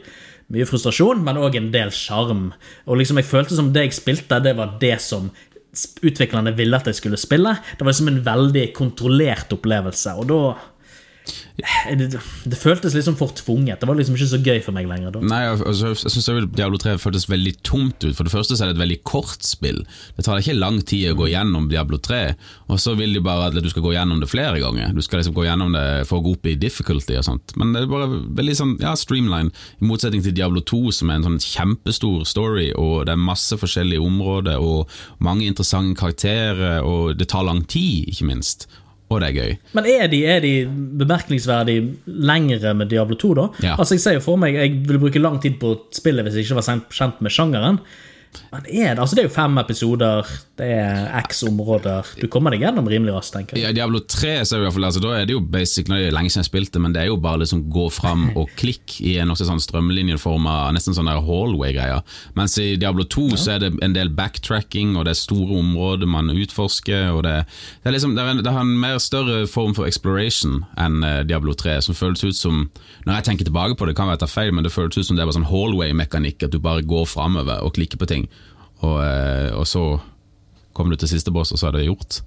mye 0.53 0.67
frustrasjon, 0.69 1.23
men 1.25 1.39
òg 1.41 1.57
en 1.57 1.71
del 1.73 1.91
sjarm. 1.95 2.49
Og 2.85 2.99
liksom 2.99 3.19
jeg 3.21 3.29
følte 3.29 3.57
som 3.57 3.71
det 3.73 3.87
jeg 3.87 3.97
spilte, 3.97 4.41
det 4.43 4.55
var 4.59 4.77
det 4.81 4.97
som 5.03 5.31
utviklerne 6.05 6.53
ville 6.55 6.77
at 6.77 6.87
jeg 6.87 6.99
skulle 7.01 7.19
spille. 7.19 7.55
Det 7.75 7.83
var 7.83 7.91
liksom 7.91 8.11
en 8.11 8.23
veldig 8.25 8.69
kontrollert 8.77 9.51
opplevelse, 9.55 10.15
og 10.15 10.29
da 10.31 10.39
det, 11.55 12.19
det 12.43 12.57
føltes 12.59 12.95
liksom 12.97 13.15
for 13.15 13.31
tvunget. 13.37 13.79
Det 13.79 13.87
var 13.87 13.95
liksom 13.95 14.17
ikke 14.17 14.27
så 14.27 14.39
gøy 14.43 14.59
for 14.65 14.75
meg 14.75 14.89
lenger 14.89 15.13
da. 15.15 15.21
Nei, 15.23 15.41
altså, 15.53 15.93
jeg 15.93 16.11
syns 16.11 16.27
Diablo 16.51 16.79
3 16.81 16.97
føltes 16.99 17.29
veldig 17.31 17.53
tomt 17.63 18.03
ut. 18.03 18.11
For 18.17 18.27
det 18.27 18.33
første 18.33 18.57
så 18.57 18.65
er 18.65 18.71
det 18.71 18.77
et 18.77 18.83
veldig 18.83 18.99
kort 19.07 19.45
spill. 19.47 19.79
Det 20.17 20.25
tar 20.27 20.41
ikke 20.41 20.57
lang 20.57 20.81
tid 20.83 21.13
å 21.13 21.17
gå 21.21 21.29
gjennom 21.31 21.69
Diablo 21.71 21.99
3, 22.03 22.21
og 22.67 22.81
så 22.81 22.97
vil 22.99 23.15
de 23.15 23.23
bare 23.23 23.49
at 23.49 23.55
du 23.55 23.71
skal 23.71 23.85
gå 23.87 23.95
gjennom 23.95 24.19
det 24.19 24.29
flere 24.31 24.59
ganger. 24.63 24.91
Du 24.95 25.01
skal 25.05 25.21
liksom 25.21 25.37
gå 25.37 25.47
gjennom 25.47 25.75
det 25.75 25.87
for 26.09 26.19
å 26.19 26.25
gå 26.27 26.35
opp 26.35 26.51
i 26.51 26.57
difficulty 26.59 27.15
og 27.21 27.27
sånt. 27.29 27.55
Men 27.59 27.71
det 27.75 27.85
er 27.85 27.91
bare 27.93 28.21
veldig 28.41 28.59
sånn, 28.59 28.77
ja, 28.83 28.95
streamline, 28.99 29.53
i 29.79 29.87
motsetning 29.87 30.25
til 30.25 30.35
Diablo 30.35 30.63
2, 30.65 30.83
som 30.99 31.11
er 31.11 31.21
en 31.21 31.29
sånn 31.29 31.43
kjempestor 31.43 32.25
story, 32.27 32.71
og 32.75 33.05
det 33.07 33.15
er 33.15 33.27
masse 33.31 33.55
forskjellige 33.61 34.03
områder, 34.03 34.59
og 34.59 34.91
mange 35.23 35.47
interessante 35.47 35.95
karakterer, 35.99 36.81
og 36.83 37.15
det 37.19 37.29
tar 37.31 37.47
lang 37.47 37.63
tid, 37.63 38.09
ikke 38.11 38.27
minst 38.27 38.67
og 39.09 39.21
det 39.21 39.27
er 39.29 39.35
gøy. 39.37 39.51
Men 39.77 39.85
er 39.89 40.07
de, 40.09 40.19
er 40.25 40.39
de 40.41 40.53
bemerkningsverdig 40.97 41.75
lengre 42.05 42.73
med 42.73 42.89
Diablo 42.89 43.15
2, 43.21 43.33
da? 43.37 43.45
Ja. 43.63 43.75
Altså, 43.77 43.95
Jeg 43.95 44.01
ser 44.01 44.17
jo 44.17 44.23
for 44.25 44.41
meg 44.41 44.57
jeg 44.57 44.79
ville 44.87 45.01
bruke 45.03 45.21
lang 45.21 45.37
tid 45.43 45.59
på 45.61 45.75
spillet 45.93 46.25
hvis 46.25 46.39
jeg 46.39 46.47
ikke 46.47 46.57
var 46.57 46.81
kjent 46.89 47.21
med 47.21 47.33
sjangeren. 47.35 47.79
Men 48.51 48.65
er 48.65 48.95
det, 48.95 49.01
altså 49.03 49.17
det 49.17 49.23
er 49.23 49.27
jo 49.29 49.33
fem 49.35 49.59
episoder, 49.61 50.31
det 50.59 50.67
er 50.71 51.09
x 51.21 51.43
områder. 51.47 52.07
Du 52.19 52.25
kommer 52.31 52.53
deg 52.53 52.63
gjennom 52.65 52.87
rimelig 52.89 53.13
raskt, 53.15 53.35
tenker 53.35 53.57
jeg. 53.57 53.67
Ja, 53.67 53.73
Diablo 53.75 54.01
3 54.01 54.33
så 54.47 54.57
er, 54.57 54.65
i 54.65 54.71
altså, 54.71 55.03
da 55.03 55.13
er 55.19 55.27
det 55.29 55.35
jo 55.35 55.43
basic, 55.43 55.89
nå 55.91 55.97
er 55.99 56.07
det 56.07 56.15
lenge 56.15 56.33
siden 56.33 56.45
jeg 56.45 56.49
spilte, 56.49 56.81
men 56.81 56.95
det 56.95 57.03
er 57.03 57.09
jo 57.11 57.19
bare 57.21 57.43
liksom 57.43 57.65
gå 57.73 57.85
fram 57.93 58.29
og 58.39 58.51
klikk 58.59 58.97
i 59.05 59.17
en 59.21 59.33
også 59.33 59.47
sånn 59.49 59.61
strømlinjeforma, 59.63 60.57
nesten 60.75 60.97
sånn 60.97 61.11
hallway-greier. 61.11 62.01
Mens 62.39 62.57
i 62.61 62.73
Diablo 62.81 63.05
2 63.07 63.27
så 63.37 63.55
er 63.55 63.65
det 63.65 63.71
en 63.85 63.95
del 63.95 64.11
backtracking, 64.15 64.95
og 64.97 65.05
det 65.05 65.15
er 65.15 65.21
store 65.21 65.59
områder 65.61 66.09
man 66.09 66.33
utforsker, 66.33 67.11
og 67.13 67.23
det, 67.27 67.35
det 67.83 67.91
er 67.91 67.97
liksom, 67.97 68.17
det, 68.17 68.25
er, 68.25 68.41
det 68.45 68.55
har 68.55 68.65
en 68.65 68.75
mer 68.81 68.97
større 69.03 69.43
form 69.51 69.75
for 69.77 69.87
exploration 69.89 70.63
enn 70.81 71.03
eh, 71.05 71.21
Diablo 71.27 71.53
3, 71.57 71.77
som 71.85 71.97
føles 71.97 72.23
ut 72.25 72.35
som 72.35 72.65
Når 73.05 73.19
jeg 73.19 73.25
tenker 73.27 73.47
tilbake 73.47 73.77
på 73.77 73.85
det, 73.85 73.93
kan 73.95 74.09
være 74.09 74.15
jeg 74.15 74.23
tar 74.23 74.31
feil, 74.31 74.53
men 74.55 74.65
det 74.65 74.73
føles 74.73 74.97
ut 74.97 75.07
som 75.07 75.17
det 75.17 75.23
er 75.23 75.29
bare 75.29 75.37
sånn 75.37 75.49
hallway-mekanikk, 75.49 76.47
at 76.47 76.53
du 76.53 76.59
bare 76.63 76.85
går 76.87 77.05
framover 77.09 77.63
og 77.65 77.75
klikker 77.77 77.99
på 78.01 78.07
ting. 78.09 78.24
Og, 78.83 78.97
eh, 79.01 79.51
og, 79.55 79.65
så 79.67 79.99
kom 80.75 80.89
du 80.91 80.97
til 80.99 81.11
siste 81.11 81.31
boss, 81.33 81.53
og 81.55 81.61
så 81.61 81.69
er 81.69 81.77
det 81.77 81.85
gjort. 81.87 82.21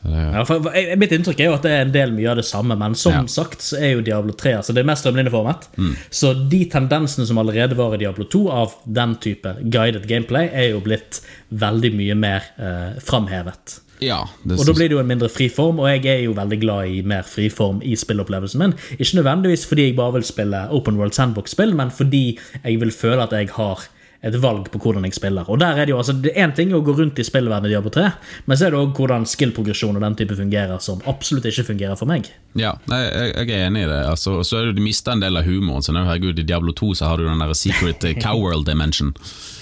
Ja, 0.00 0.46
for 0.48 0.64
jeg, 0.72 0.96
Mitt 0.96 1.12
inntrykk 1.12 1.42
er 1.42 1.50
jo 1.50 1.56
at 1.58 1.66
det 1.66 1.72
er 1.74 1.82
en 1.84 1.92
del 1.92 2.14
mye 2.16 2.30
av 2.32 2.38
det 2.40 2.46
samme, 2.48 2.76
men 2.78 2.94
som 2.96 3.12
Ja. 3.12 3.26
sagt 3.28 3.60
så 3.60 3.76
er 3.76 3.90
jo 3.98 4.00
Diablo 4.00 4.32
3 4.32 4.54
altså 4.56 4.72
det 4.72 4.80
er 4.80 4.88
mest 4.88 5.04
strømlinjeformet. 5.04 5.66
Mm. 5.76 5.92
Så 6.08 6.32
de 6.48 6.64
tendensene 6.72 7.26
som 7.28 7.36
allerede 7.36 7.76
var 7.76 7.92
i 7.94 8.00
Diablo 8.00 8.24
2 8.24 8.48
av 8.48 8.78
den 8.86 9.16
type 9.20 9.56
guided 9.68 10.08
gameplay, 10.08 10.48
er 10.48 10.70
jo 10.70 10.80
blitt 10.80 11.20
veldig 11.52 11.92
mye 11.92 12.16
mer 12.16 12.48
eh, 12.56 12.96
framhevet. 13.04 13.80
Ja, 14.00 14.24
det 14.42 14.58
Og 14.58 14.64
da 14.64 14.72
blir 14.72 14.88
det 14.88 14.96
jo 14.96 15.02
en 15.02 15.10
mindre 15.10 15.28
friform, 15.28 15.78
og 15.82 15.88
jeg 15.90 16.06
er 16.08 16.24
jo 16.24 16.32
veldig 16.32 16.58
glad 16.62 16.88
i 16.88 17.02
mer 17.04 17.26
friform 17.28 17.82
i 17.84 17.92
spillopplevelsen 18.00 18.58
min. 18.62 18.74
Ikke 18.96 19.20
nødvendigvis 19.20 19.66
fordi 19.68 19.90
jeg 19.90 19.96
bare 19.96 20.16
vil 20.16 20.24
spille 20.24 20.68
Open 20.72 20.96
World 20.96 21.12
Sandbox-spill, 21.12 21.74
men 21.76 21.90
fordi 21.92 22.38
jeg 22.64 22.80
vil 22.80 22.90
føle 22.90 23.22
at 23.22 23.36
jeg 23.36 23.50
har 23.58 23.84
et 24.20 24.36
valg 24.36 24.66
på 24.68 24.80
hvordan 24.82 25.06
jeg 25.08 25.16
spiller. 25.16 25.48
Og 25.48 25.60
der 25.62 25.78
er 25.80 25.88
det 25.88 25.94
jo, 25.94 26.00
altså, 26.00 26.12
det 26.12 26.34
er 26.34 26.44
en 26.44 26.56
ting 26.56 26.74
å 26.76 26.82
gå 26.84 26.92
rundt 26.98 27.18
i 27.20 27.24
spillverdenen 27.24 27.70
i 27.70 27.72
Diablo 27.72 27.92
3, 27.94 28.06
men 28.50 28.58
så 28.58 28.66
er 28.66 28.74
det 28.74 28.80
òg 28.80 28.98
hvordan 28.98 29.24
skill-progresjon 29.28 29.96
og 29.96 30.04
den 30.04 30.18
type 30.18 30.36
fungerer, 30.36 30.82
som 30.84 31.00
absolutt 31.10 31.48
ikke 31.48 31.70
fungerer 31.70 31.96
for 31.96 32.10
meg. 32.10 32.28
Ja, 32.58 32.74
jeg, 32.90 33.30
jeg 33.32 33.54
er 33.56 33.70
enig 33.70 33.86
i 33.86 33.90
det. 33.90 34.02
Altså, 34.10 34.40
så 34.44 34.60
er 34.60 34.68
det 34.68 34.76
du 34.76 34.84
mista 34.84 35.16
en 35.16 35.24
del 35.24 35.40
av 35.40 35.48
humoren. 35.48 35.84
Så 35.86 35.96
nå, 35.96 36.04
herregud, 36.08 36.38
I 36.40 36.44
Diablo 36.44 36.76
2 36.76 36.92
så 37.00 37.08
har 37.08 37.20
du 37.20 37.28
den 37.28 37.40
der 37.40 37.56
secret 37.56 38.04
cowworld 38.24 38.68
dimension. 38.68 39.14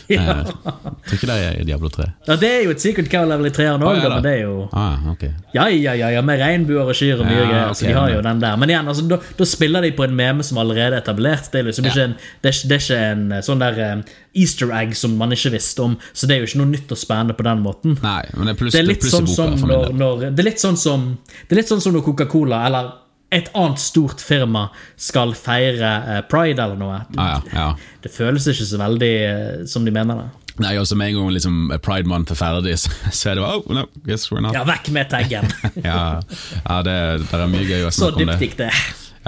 Ja. 0.09 0.23
Eh, 0.41 0.53
tror 1.05 1.17
ikke 1.19 1.29
det 1.29 1.37
er 1.45 1.65
Diablo 1.69 1.88
3. 1.93 2.05
Ja, 2.29 2.37
Det 2.41 2.49
er 2.49 2.62
jo 2.65 2.71
et 2.73 2.81
secret 2.81 3.11
cow 3.12 3.27
level 3.29 3.49
i 3.49 3.53
treeren 3.53 3.83
òg, 3.85 3.91
ah, 3.99 4.03
ja 4.03 4.09
men 4.15 4.23
det 4.25 4.33
er 4.33 4.43
jo 4.47 4.69
Ah, 4.73 5.09
okay. 5.12 5.31
Ja, 5.55 5.67
ja, 5.69 5.93
ja, 5.99 6.09
ja 6.15 6.23
med 6.25 6.41
regnbuer 6.41 6.88
og 6.88 6.97
kyr 6.97 7.21
og 7.21 7.27
mye 7.27 7.37
Ja, 7.43 7.49
greier. 7.49 7.75
Så 7.77 7.87
de 7.87 7.93
har 7.97 8.09
jo 8.12 8.23
den 8.25 8.41
der. 8.41 8.57
Men 8.57 8.73
igjen, 8.73 8.88
altså, 8.88 9.05
da, 9.09 9.19
da 9.38 9.45
spiller 9.49 9.85
de 9.85 9.93
på 9.93 10.05
en 10.07 10.17
meme 10.17 10.47
som 10.47 10.59
allerede 10.62 10.97
er 10.97 11.03
etablert. 11.03 11.50
Det 11.53 11.61
er 11.61 11.69
liksom 11.69 11.88
ikke 11.91 12.07
en, 12.09 12.15
det 12.45 12.53
er, 12.55 12.61
det 12.71 12.79
er 12.79 12.85
ikke 12.85 13.00
en 13.12 13.27
eh, 13.33 13.43
sånn 13.45 13.61
der 13.65 13.81
eh, 13.85 14.15
easter 14.38 14.73
egg 14.81 14.95
som 14.97 15.17
man 15.21 15.35
ikke 15.37 15.53
visste 15.57 15.85
om. 15.85 15.99
Så 16.12 16.29
det 16.31 16.37
er 16.37 16.45
jo 16.45 16.49
ikke 16.50 16.62
noe 16.62 16.73
nytt 16.73 16.95
og 16.95 17.00
spennende 17.00 17.37
på 17.37 17.45
den 17.49 17.61
måten. 17.65 17.99
Nei, 18.05 18.23
men 18.37 18.49
det 18.49 18.55
er 18.57 18.61
pluss 18.62 18.73
Det 18.77 18.81
er 18.85 18.88
litt 18.88 19.05
sånn 19.05 19.29
som 19.29 19.55
når, 19.69 19.93
når 19.99 20.25
Det 20.31 20.45
er 20.45 20.49
litt 20.50 20.62
sånn 20.62 20.77
som 20.81 21.05
Det 21.49 21.57
er 21.57 21.62
litt 21.62 21.71
sånn 21.71 21.81
som 21.85 21.95
når 21.97 22.05
Coca-Cola 22.09 22.65
eller 22.69 22.91
et 23.35 23.49
annet 23.52 23.80
stort 23.80 24.23
firma 24.25 24.68
skal 24.97 25.35
feire 25.37 25.90
eh, 26.00 26.20
pride 26.30 26.64
eller 26.64 26.78
noe. 26.80 27.02
Ah, 27.20 27.28
ja, 27.28 27.40
ja. 27.52 27.97
Det 28.04 28.12
føles 28.12 28.47
ikke 28.49 28.68
så 28.70 28.80
veldig 28.80 29.14
eh, 29.28 29.64
som 29.68 29.85
de 29.85 29.92
mener 29.94 30.23
det. 30.23 30.28
Nei, 30.58 30.73
også 30.80 30.97
Med 30.99 31.12
en 31.12 31.20
gang 31.20 31.28
liksom 31.37 31.58
Pride 31.85 32.11
Month 32.11 32.35
er 32.35 32.38
ferdig, 32.40 32.75
så, 32.80 33.30
er 33.30 33.38
det 33.38 33.44
bare 33.44 33.61
Oh, 33.61 33.75
no, 33.75 33.85
guess 34.06 34.32
we're 34.32 34.42
not. 34.42 34.56
Ja, 34.56 34.64
vekk 34.68 34.90
med 34.97 35.12
taggen! 35.12 35.52
Ja, 35.85 36.18
ja 36.64 36.80
det, 36.87 36.97
det 37.28 37.38
er 37.38 37.52
mye 37.52 37.68
gøy 37.68 37.87
å 37.87 37.92
snakke 37.94 38.25
om 38.25 38.32
dypt 38.32 38.40
Så 38.40 38.49
gikk 38.49 38.58
det. 38.64 38.73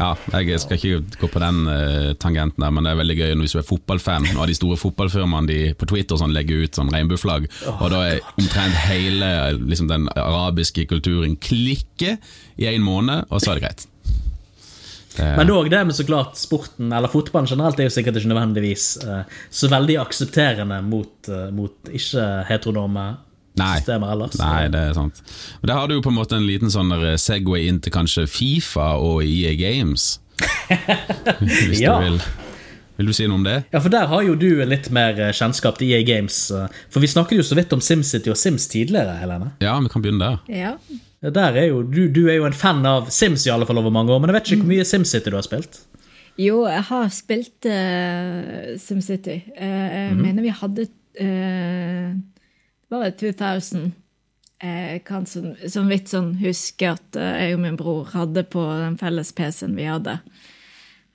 Ja, 0.01 0.15
Jeg 0.41 0.61
skal 0.63 0.79
ikke 0.79 1.19
gå 1.21 1.29
på 1.29 1.43
den 1.43 1.67
uh, 1.69 2.13
tangenten 2.17 2.65
der, 2.65 2.73
men 2.73 2.87
det 2.87 2.95
er 2.95 3.01
veldig 3.03 3.17
gøy 3.19 3.35
hvis 3.43 3.53
du 3.57 3.61
er 3.61 3.69
fotballfan 3.69 4.31
og 4.33 4.47
de 4.49 4.57
store 4.57 4.79
fotballfirmaene 4.81 5.51
de 5.51 5.59
på 5.77 5.91
Twitter 5.91 6.17
sånn, 6.17 6.33
legger 6.33 6.65
ut 6.65 6.79
sånn 6.79 6.93
regnbueflagg, 6.95 7.51
og 7.77 7.87
da 7.93 8.01
er 8.09 8.25
omtrent 8.41 8.79
hele 8.87 9.31
liksom, 9.61 9.91
den 9.93 10.09
arabiske 10.17 10.87
kulturen 10.89 11.37
klikke 11.37 12.17
i 12.57 12.69
en 12.71 12.85
måned, 12.87 13.29
og 13.29 13.45
så 13.45 13.53
er 13.53 13.61
det 13.61 13.67
greit. 13.67 13.87
Det, 15.17 15.27
Men 15.37 15.51
òg 15.53 15.69
det 15.73 15.81
med 15.85 15.97
så 15.97 16.07
klart 16.07 16.39
sporten, 16.39 16.93
eller 16.95 17.11
fotballen 17.11 17.51
generelt, 17.51 17.81
er 17.81 17.89
jo 17.89 17.95
sikkert 17.95 18.21
ikke 18.21 18.31
nødvendigvis 18.31 18.85
eh, 19.05 19.41
så 19.51 19.71
veldig 19.73 19.99
aksepterende 20.01 20.79
mot, 20.87 21.17
eh, 21.29 21.49
mot 21.55 21.91
ikke-heteronome 21.91 23.09
Nei. 23.61 23.79
ellers. 24.13 24.39
Nei, 24.41 24.69
det 24.73 24.81
er 24.91 24.97
sant. 24.97 25.23
Men 25.61 25.71
der 25.73 25.79
har 25.79 25.89
du 25.91 25.95
jo 25.99 26.03
på 26.05 26.11
en 26.13 26.19
måte 26.19 26.37
en 26.41 26.47
liten 26.49 26.73
sånn 26.73 26.91
Segway 27.21 27.69
inn 27.71 27.81
til 27.85 27.93
kanskje 27.95 28.27
Fifa 28.31 28.95
og 28.99 29.23
EA 29.27 29.55
Games. 29.61 30.19
Hvis 31.41 31.81
Ja. 31.85 31.99
du 32.01 32.05
vil. 32.09 32.21
Vil 33.01 33.07
du 33.09 33.13
si 33.17 33.25
noe 33.31 33.39
om 33.39 33.45
det? 33.47 33.55
Ja, 33.73 33.81
for 33.81 33.89
der 33.93 34.07
har 34.11 34.23
jo 34.27 34.35
du 34.37 34.49
litt 34.69 34.91
mer 34.93 35.17
eh, 35.17 35.31
kjennskap 35.33 35.79
til 35.81 35.89
EA 35.95 36.03
Games. 36.05 36.51
eh, 36.53 36.67
For 36.93 37.01
vi 37.01 37.09
snakket 37.09 37.39
jo 37.39 37.45
så 37.49 37.57
vidt 37.57 37.73
om 37.73 37.81
SimCity 37.81 38.29
og 38.29 38.37
Sims 38.37 38.67
tidligere, 38.69 39.15
Helene. 39.23 39.55
Ja, 39.65 39.79
vi 39.81 39.89
kan 39.89 40.03
begynne 40.05 40.21
der. 40.21 40.43
Ja. 40.53 40.75
Der 41.25 41.57
er 41.57 41.67
jo, 41.71 41.83
du, 41.83 42.09
du 42.13 42.27
er 42.29 42.37
jo 42.41 42.45
en 42.49 42.53
fan 42.57 42.85
av 42.89 43.09
Sims 43.13 43.47
i 43.47 43.53
alle 43.53 43.65
fall 43.69 43.81
over 43.81 43.93
mange 43.93 44.13
år, 44.13 44.21
men 44.21 44.29
jeg 44.33 44.37
vet 44.39 44.51
ikke 44.53 44.63
hvor 44.67 44.73
mye 44.75 44.85
SimCity 44.89 45.33
du 45.33 45.37
har 45.39 45.45
spilt. 45.49 45.81
Jo, 46.41 46.63
jeg 46.69 46.85
har 46.89 47.09
spilt 47.13 47.67
uh, 47.69 48.77
SimCity. 48.81 49.39
Uh, 49.57 49.89
jeg 49.97 50.15
mener 50.21 50.45
vi 50.45 50.53
hadde 50.61 50.87
uh, 51.21 52.15
Var 52.91 53.05
det 53.05 53.17
2000? 53.21 53.91
Jeg 54.61 55.03
kan 55.09 55.25
så, 55.27 55.41
så 55.73 55.83
vidt 55.89 56.11
sånn 56.13 56.35
huske 56.43 56.91
at 56.93 57.17
eh, 57.17 57.37
jeg 57.47 57.55
og 57.57 57.61
min 57.63 57.77
bror 57.81 58.11
hadde 58.13 58.43
på 58.53 58.61
den 58.83 58.99
felles 59.01 59.31
PC-en 59.33 59.73
vi 59.79 59.87
hadde 59.89 60.19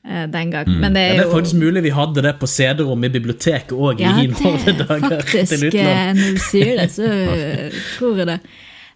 eh, 0.07 0.23
den 0.33 0.49
gang. 0.55 0.71
Men 0.81 0.95
det 0.97 1.03
Ja, 1.03 1.11
er 1.11 1.19
det 1.19 1.25
er 1.25 1.29
jo 1.29 1.35
faktisk 1.35 1.59
mulig 1.61 1.83
vi 1.85 1.91
hadde 1.93 2.23
det 2.25 2.33
på 2.41 2.49
CD-rom 2.49 3.05
i 3.05 3.11
biblioteket 3.13 3.75
òg 3.77 4.01
Ja, 4.01 4.15
i 4.23 4.31
våre 4.33 4.63
det 4.65 4.73
er 4.73 4.79
dager 4.81 5.19
faktisk 5.21 5.51
til 5.53 5.67
utlån. 5.67 5.91
eh, 5.91 6.13
Når 6.17 6.33
du 6.39 6.41
sier 6.47 6.73
det, 6.81 6.87
så 6.95 7.11
eh, 7.35 7.79
tror 7.99 8.17
jeg 8.23 8.27
det. 8.33 8.39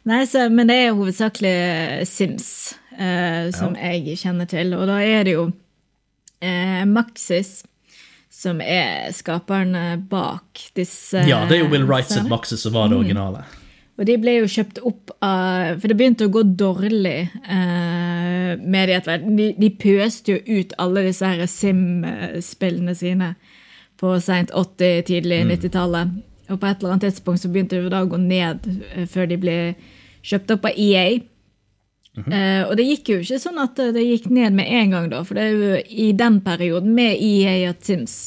Nei, 0.09 0.23
så, 0.31 0.47
Men 0.49 0.71
det 0.71 0.79
er 0.87 0.95
hovedsakelig 0.97 1.55
Sims 2.09 2.49
eh, 2.97 3.51
som 3.53 3.75
jeg 3.77 4.17
kjenner 4.23 4.49
til. 4.49 4.73
Og 4.79 4.87
da 4.89 4.97
er 5.05 5.27
det 5.29 5.35
jo 5.37 5.49
eh, 6.41 6.85
Maxis 6.89 7.59
som 8.39 8.61
er 8.63 9.09
skaperne 9.15 9.97
bak 10.09 10.61
disse 10.77 11.25
Ja, 11.27 11.43
det 11.49 11.57
er 11.57 11.65
jo 11.65 11.71
Will 11.73 11.87
Wrights 11.87 12.15
and 12.15 12.29
Maxes 12.29 12.31
Maxis 12.31 12.67
som 12.67 12.77
var 12.77 12.91
det 12.91 12.99
originale. 12.99 13.43
Og 13.99 14.07
de 14.07 14.15
ble 14.15 14.37
jo 14.37 14.47
kjøpt 14.47 14.79
opp 14.87 15.11
av 15.19 15.81
For 15.81 15.91
det 15.91 15.97
begynte 15.99 16.29
å 16.29 16.31
gå 16.31 16.45
dårlig 16.47 17.17
eh, 17.27 18.53
med 18.55 18.87
de 18.87 18.95
etter 18.95 19.11
hvert. 19.11 19.25
De, 19.35 19.49
de 19.59 19.69
pøste 19.75 20.37
jo 20.37 20.59
ut 20.61 20.75
alle 20.79 21.03
disse 21.09 21.27
her 21.27 21.43
Sim-spillene 21.51 22.95
sine 22.95 23.33
på 23.99 24.13
seint 24.23 24.53
80-, 24.55 25.03
tidlig 25.09 25.41
90-tallet. 25.49 26.15
Og 26.49 26.61
på 26.61 26.69
et 26.69 26.79
eller 26.79 26.95
annet 26.95 27.09
tidspunkt 27.09 27.43
så 27.43 27.51
begynte 27.51 27.81
det 27.83 27.91
da 27.91 28.05
å 28.05 28.09
gå 28.09 28.21
ned 28.23 28.63
eh, 28.93 29.03
før 29.11 29.27
de 29.27 29.39
ble 29.41 29.57
kjøpt 30.23 30.55
opp 30.55 30.69
av 30.71 30.79
EA. 30.79 31.19
Eh, 32.27 32.63
og 32.65 32.75
det 32.79 32.87
gikk 32.87 33.13
jo 33.13 33.19
ikke 33.23 33.39
sånn 33.41 33.61
at 33.61 33.79
det 33.95 34.03
gikk 34.03 34.29
ned 34.33 34.57
med 34.57 34.67
en 34.79 34.95
gang, 34.95 35.07
da. 35.11 35.23
For 35.27 35.37
det 35.37 35.45
er 35.45 35.53
jo 35.55 35.79
i 35.89 36.09
den 36.17 36.41
perioden 36.45 36.93
med 36.97 37.21
EA 37.21 37.71
at 37.71 37.85
Sims 37.87 38.17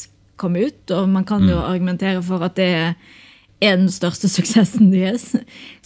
kom 0.40 0.56
ut, 0.56 0.90
og 0.90 1.10
man 1.12 1.26
kan 1.28 1.44
jo 1.46 1.60
argumentere 1.60 2.22
for 2.24 2.42
at 2.46 2.56
det 2.58 2.70
er 2.72 3.76
den 3.76 3.90
største 3.92 4.30
suksessen 4.36 4.90
deres. 4.94 5.30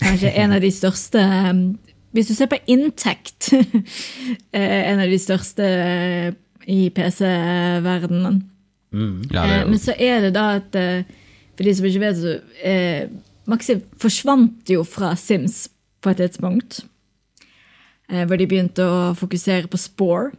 Kanskje 0.02 0.32
en 0.32 0.56
av 0.56 0.64
de 0.64 0.72
største 0.72 1.22
um, 1.50 1.68
Hvis 2.16 2.30
du 2.30 2.34
ser 2.34 2.48
på 2.48 2.56
inntekt, 2.72 3.50
eh, 4.56 4.82
en 4.92 5.02
av 5.04 5.10
de 5.10 5.18
største 5.20 5.64
eh, 5.66 6.28
i 6.66 6.88
PC-verdenen. 6.90 8.40
Ja, 9.30 9.44
det 9.44 9.52
Eh, 9.52 9.60
er 9.60 9.66
Men 9.68 9.78
så 9.78 9.94
er 9.98 10.20
det 10.24 10.34
da 10.34 10.56
at 10.56 10.74
eh, 10.74 11.04
For 11.56 11.64
de 11.64 11.74
som 11.74 11.86
ikke 11.86 12.00
vet, 12.00 12.16
så 12.16 12.38
uh, 12.40 13.08
Maxi 13.46 13.78
forsvant 14.00 14.68
jo 14.68 14.82
fra 14.84 15.14
Sims 15.16 15.68
på 16.02 16.10
et 16.10 16.18
tidspunkt. 16.20 16.82
Eh, 18.10 18.24
hvor 18.26 18.38
de 18.38 18.46
begynte 18.48 18.84
å 18.86 19.14
fokusere 19.18 19.70
på 19.70 19.80
Spore. 19.80 20.34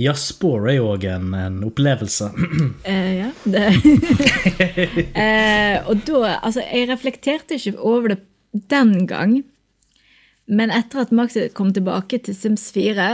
Ja, 0.00 0.14
Spore 0.16 0.72
er 0.72 0.78
jo 0.78 0.88
òg 0.94 1.04
en, 1.08 1.32
en 1.36 1.60
opplevelse. 1.66 2.30
Eh, 2.88 3.10
ja, 3.18 3.30
det 3.44 3.64
eh, 5.24 5.84
Og 5.90 6.00
da 6.08 6.38
Altså, 6.38 6.62
jeg 6.64 6.88
reflekterte 6.88 7.58
ikke 7.58 7.76
over 7.76 8.14
det 8.14 8.20
den 8.72 9.06
gang. 9.06 9.42
Men 10.48 10.72
etter 10.72 11.02
at 11.04 11.12
Maxi 11.12 11.50
kom 11.52 11.74
tilbake 11.76 12.22
til 12.24 12.36
Sims 12.36 12.70
4, 12.72 13.08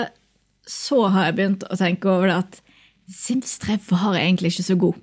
så 0.70 1.00
har 1.10 1.26
jeg 1.28 1.36
begynt 1.40 1.66
å 1.66 1.78
tenke 1.80 2.10
over 2.10 2.30
det 2.30 2.36
at 2.44 2.60
Sims 3.10 3.58
3 3.64 3.80
var 3.90 4.14
egentlig 4.14 4.54
ikke 4.54 4.68
så 4.70 4.78
god. 4.78 5.00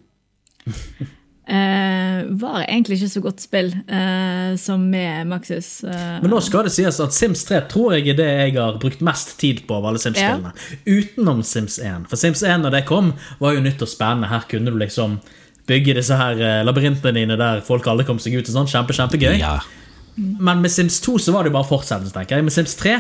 Eh, 1.48 2.20
var 2.38 2.62
egentlig 2.68 3.00
ikke 3.00 3.10
så 3.10 3.22
godt 3.24 3.42
spill 3.42 3.72
eh, 3.90 4.52
som 4.62 4.84
med 4.92 5.26
Maxis. 5.28 5.72
Eh, 5.84 6.20
Men 6.22 6.30
nå 6.32 6.40
skal 6.46 6.68
det 6.68 6.74
sies 6.76 7.00
at 7.02 7.16
Sims 7.18 7.42
3 7.50 7.64
tror 7.72 7.96
jeg 7.98 8.12
er 8.14 8.20
det 8.20 8.28
jeg 8.30 8.54
har 8.60 8.78
brukt 8.80 9.02
mest 9.04 9.34
tid 9.42 9.64
på 9.68 9.80
av 9.80 9.88
alle 9.90 10.00
Sims-spillene. 10.00 10.54
Utenom 10.86 11.42
Sims 11.44 11.80
1. 11.82 12.06
For 12.12 12.22
Sims 12.22 12.44
1 12.46 12.62
når 12.64 12.78
det 12.78 12.84
kom, 12.90 13.14
var 13.42 13.58
jo 13.58 13.64
nytt 13.66 13.82
og 13.82 13.90
spennende. 13.90 14.30
Her 14.32 14.46
kunne 14.52 14.72
du 14.72 14.78
liksom 14.80 15.18
bygge 15.68 15.98
disse 15.98 16.16
her 16.18 16.38
eh, 16.40 16.62
labyrintene 16.68 17.16
dine 17.18 17.40
der 17.42 17.66
folk 17.66 17.90
aldri 17.90 18.06
kom 18.08 18.22
seg 18.22 18.38
ut. 18.38 18.46
og 18.48 18.56
sånn. 18.60 18.70
Kjempe, 18.72 18.96
kjempegøy. 18.96 19.42
Ja. 19.42 19.58
Men 20.22 20.62
med 20.62 20.72
Sims 20.72 21.02
2 21.02 21.18
så 21.26 21.34
var 21.34 21.44
det 21.44 21.52
jo 21.52 21.58
bare 21.58 21.70
fortsettelse, 21.74 22.14
tenker 22.16 22.38
jeg. 22.38 22.48
Med 22.48 22.54
Sims 22.56 22.78
3 22.80 23.00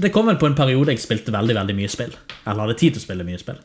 det 0.00 0.12
kom 0.14 0.26
vel 0.30 0.38
på 0.40 0.46
en 0.50 0.54
periode 0.58 0.92
jeg 0.94 1.02
spilte 1.02 1.32
veldig 1.34 1.54
veldig 1.54 1.74
mye 1.76 1.90
spill. 1.90 2.12
Eller 2.46 2.62
hadde 2.66 2.76
tid 2.82 2.94
til 2.94 3.02
å 3.02 3.06
spille 3.06 3.26
mye 3.26 3.40
spill. 3.40 3.58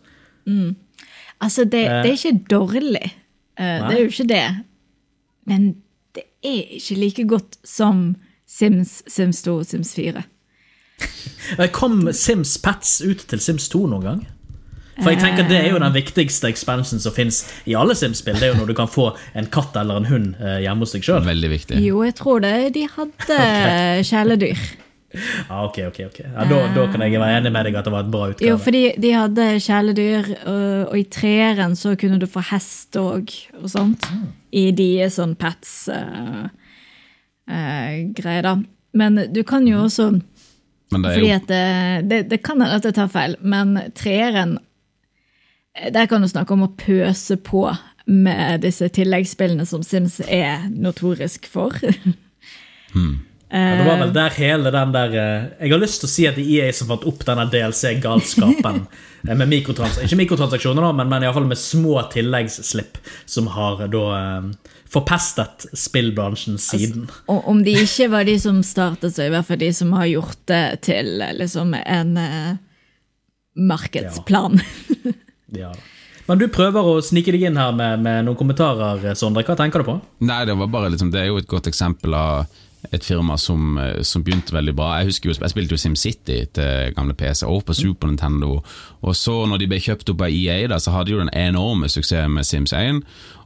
Altså, 1.44 1.64
det, 1.66 1.84
det 2.06 2.12
er 2.12 2.18
ikke 2.18 2.40
dårlig. 2.50 3.12
Eh, 3.58 3.88
det 3.88 3.96
er 3.96 4.02
jo 4.04 4.12
ikke 4.12 4.28
det. 4.30 4.46
Men 5.48 5.68
det 6.16 6.24
er 6.44 6.78
ikke 6.78 6.96
like 7.00 7.28
godt 7.28 7.58
som 7.68 8.16
Sims, 8.48 9.02
Sims 9.08 9.42
2 9.46 9.58
og 9.62 9.66
Sims 9.66 9.94
4. 9.96 10.24
Eh, 11.60 11.68
Kom 11.70 12.08
Sims 12.14 12.56
Pets 12.58 13.02
ut 13.06 13.20
til 13.30 13.40
Sims 13.44 13.68
2 13.70 13.84
noen 13.92 14.02
gang? 14.06 14.22
For 14.96 15.12
jeg 15.12 15.20
tenker 15.20 15.44
Det 15.50 15.58
er 15.60 15.74
jo 15.74 15.80
den 15.84 15.92
viktigste 15.94 16.48
expansionen 16.48 17.04
som 17.04 17.14
fins 17.14 17.42
i 17.68 17.76
alle 17.76 17.94
Sims-spill. 18.00 18.38
Det 18.40 18.48
er 18.48 18.54
jo 18.54 18.62
når 18.62 18.70
du 18.72 18.74
kan 18.78 18.88
få 18.88 19.10
en 19.36 19.50
katt 19.52 19.76
eller 19.78 20.00
en 20.00 20.08
hund 20.08 20.30
eh, 20.40 20.62
hjemme 20.64 20.86
hos 20.88 20.96
deg 20.96 21.04
sjøl. 21.04 21.26
Jo, 21.84 22.00
jeg 22.08 22.16
tror 22.16 22.40
det. 22.46 22.54
De 22.78 22.86
hadde 22.96 23.40
kjæledyr. 24.10 24.64
Ah, 25.50 25.64
ok, 25.66 25.78
ok, 25.90 26.00
ok. 26.10 26.20
Ja, 26.24 26.46
da, 26.50 26.58
da 26.76 26.86
kan 26.92 27.02
jeg 27.06 27.20
være 27.20 27.38
enig 27.40 27.52
med 27.56 27.66
deg 27.68 27.76
at 27.80 27.86
det 27.88 27.94
var 27.94 28.04
et 28.06 28.12
bra 28.14 28.24
utgave. 28.32 28.50
Jo, 28.50 28.56
fordi 28.62 28.84
de 29.02 29.10
hadde 29.16 29.46
kjæledyr, 29.66 30.24
og, 30.44 30.66
og 30.90 30.98
i 31.00 31.06
treeren 31.18 31.74
så 31.80 31.90
kunne 32.00 32.20
du 32.22 32.28
få 32.30 32.42
hest 32.52 32.96
og, 33.02 33.24
og 33.62 33.68
sånt. 33.72 34.04
I 34.56 34.72
de 34.76 35.10
sånn 35.12 35.36
pets-greier, 35.40 36.50
da. 38.46 38.54
Men 38.96 39.12
du 39.36 39.42
kan 39.44 39.68
jo 39.68 39.84
også 39.86 40.06
Men 40.94 41.02
det 41.04 41.10
er 41.10 41.16
Fordi 41.18 41.28
jo 41.28 41.36
at 41.36 41.48
det, 41.50 41.66
det, 42.10 42.20
det 42.32 42.40
kan 42.46 42.62
hende 42.62 42.78
at 42.80 42.86
jeg 42.88 42.96
tar 42.96 43.10
feil, 43.12 43.36
men 43.44 43.76
treeren 43.98 44.58
Der 45.92 46.06
kan 46.08 46.24
du 46.24 46.28
snakke 46.32 46.56
om 46.56 46.64
å 46.64 46.72
pøse 46.80 47.36
på 47.36 47.68
med 48.06 48.62
disse 48.64 48.88
tilleggsspillene 48.94 49.66
som 49.68 49.82
Sims 49.84 50.20
er 50.22 50.70
notorisk 50.70 51.48
for. 51.50 51.74
Ja, 53.50 53.76
det 53.78 53.86
var 53.86 54.00
vel 54.02 54.14
der 54.14 54.34
hele 54.40 54.72
den 54.74 54.94
der 54.96 55.12
eh, 55.22 55.44
Jeg 55.60 55.72
har 55.76 55.80
lyst 55.80 56.02
til 56.02 56.10
å 56.10 56.12
si 56.12 56.24
at 56.26 56.38
det 56.40 56.44
er 56.48 56.66
EA 56.66 56.74
som 56.74 56.90
fant 56.90 57.04
opp 57.06 57.22
denne 57.28 57.46
DLC-galskapen 57.54 58.80
eh, 59.30 59.36
med 59.38 59.52
mikrotrans 59.52 60.00
ikke 60.02 60.18
mikrotransaksjoner, 60.24 60.82
da, 60.82 60.90
men, 60.98 61.12
men 61.12 61.28
iallfall 61.28 61.46
med 61.46 61.62
små 61.62 62.00
tilleggsslipp 62.10 62.98
som 63.30 63.52
har 63.54 63.86
da 63.94 64.04
eh, 64.18 64.50
forpestet 64.96 65.68
spillbransjen 65.78 66.58
siden. 66.62 67.06
Og 67.30 67.48
om 67.52 67.62
de 67.66 67.76
ikke 67.84 68.10
var 68.16 68.26
de 68.26 68.36
som 68.42 68.64
startet, 68.66 69.14
så 69.14 69.28
i 69.28 69.34
hvert 69.34 69.46
fall 69.46 69.62
de 69.62 69.72
som 69.78 69.94
har 69.94 70.10
gjort 70.10 70.42
det 70.50 70.66
til 70.88 71.10
liksom 71.36 71.74
en 71.76 72.14
uh, 72.16 72.54
markedsplan. 73.60 74.62
Ja. 75.52 75.74
da. 75.74 75.74
Men 76.26 76.40
du 76.42 76.48
prøver 76.50 76.88
å 76.88 76.94
snike 77.06 77.34
deg 77.36 77.44
inn 77.50 77.60
her 77.60 77.74
med, 77.76 78.02
med 78.06 78.26
noen 78.26 78.38
kommentarer, 78.40 79.04
Sondre. 79.18 79.44
Hva 79.46 79.58
tenker 79.60 79.84
du 79.84 79.90
på? 79.90 80.00
Nei, 80.26 80.40
det 80.48 80.56
var 80.58 80.72
bare 80.74 80.90
liksom 80.94 81.12
Det 81.14 81.22
er 81.22 81.28
jo 81.30 81.42
et 81.42 81.50
godt 81.50 81.70
eksempel 81.70 82.16
av 82.18 82.62
et 82.92 83.06
firma 83.06 83.38
som, 83.38 83.78
eh, 83.78 84.02
som 84.02 84.24
begynte 84.24 84.54
veldig 84.56 84.76
bra. 84.76 84.98
Jeg 85.00 85.12
husker 85.12 85.30
jo, 85.30 85.36
jeg 85.40 85.54
spilte 85.54 85.78
jo 85.78 85.82
SimCity 85.82 86.40
til 86.54 86.94
gamle 86.96 87.14
PC, 87.14 87.46
og 87.46 87.66
på 87.66 87.74
Super 87.74 88.08
Nintendo. 88.08 88.62
Og 89.02 89.16
så 89.16 89.46
når 89.46 89.62
de 89.62 89.70
ble 89.70 89.80
kjøpt 89.80 90.10
opp 90.10 90.22
av 90.26 90.34
EA, 90.34 90.68
da, 90.68 90.80
så 90.82 90.92
hadde 90.92 91.12
de 91.12 91.18
jo 91.18 91.24
den 91.24 91.34
enorme 91.34 91.90
suksessen 91.92 92.34
med 92.34 92.48
Sims 92.48 92.74
1. 92.74 93.04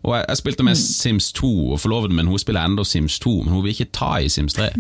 Og 0.08 0.13
jeg, 0.15 0.25
jeg 0.30 0.39
spilte 0.39 0.63
med 0.63 0.80
Sims 0.80 1.32
2, 1.36 1.49
og 1.73 1.80
forloveden 1.84 2.15
min 2.15 2.30
hun 2.32 2.39
spiller 2.39 2.63
enda 2.63 2.86
Sims 2.88 3.17
2, 3.19 3.34
men 3.43 3.54
hun 3.54 3.63
vil 3.65 3.73
ikke 3.73 3.89
ta 3.95 4.13
i 4.23 4.30
Sims 4.32 4.56
3. 4.58 4.69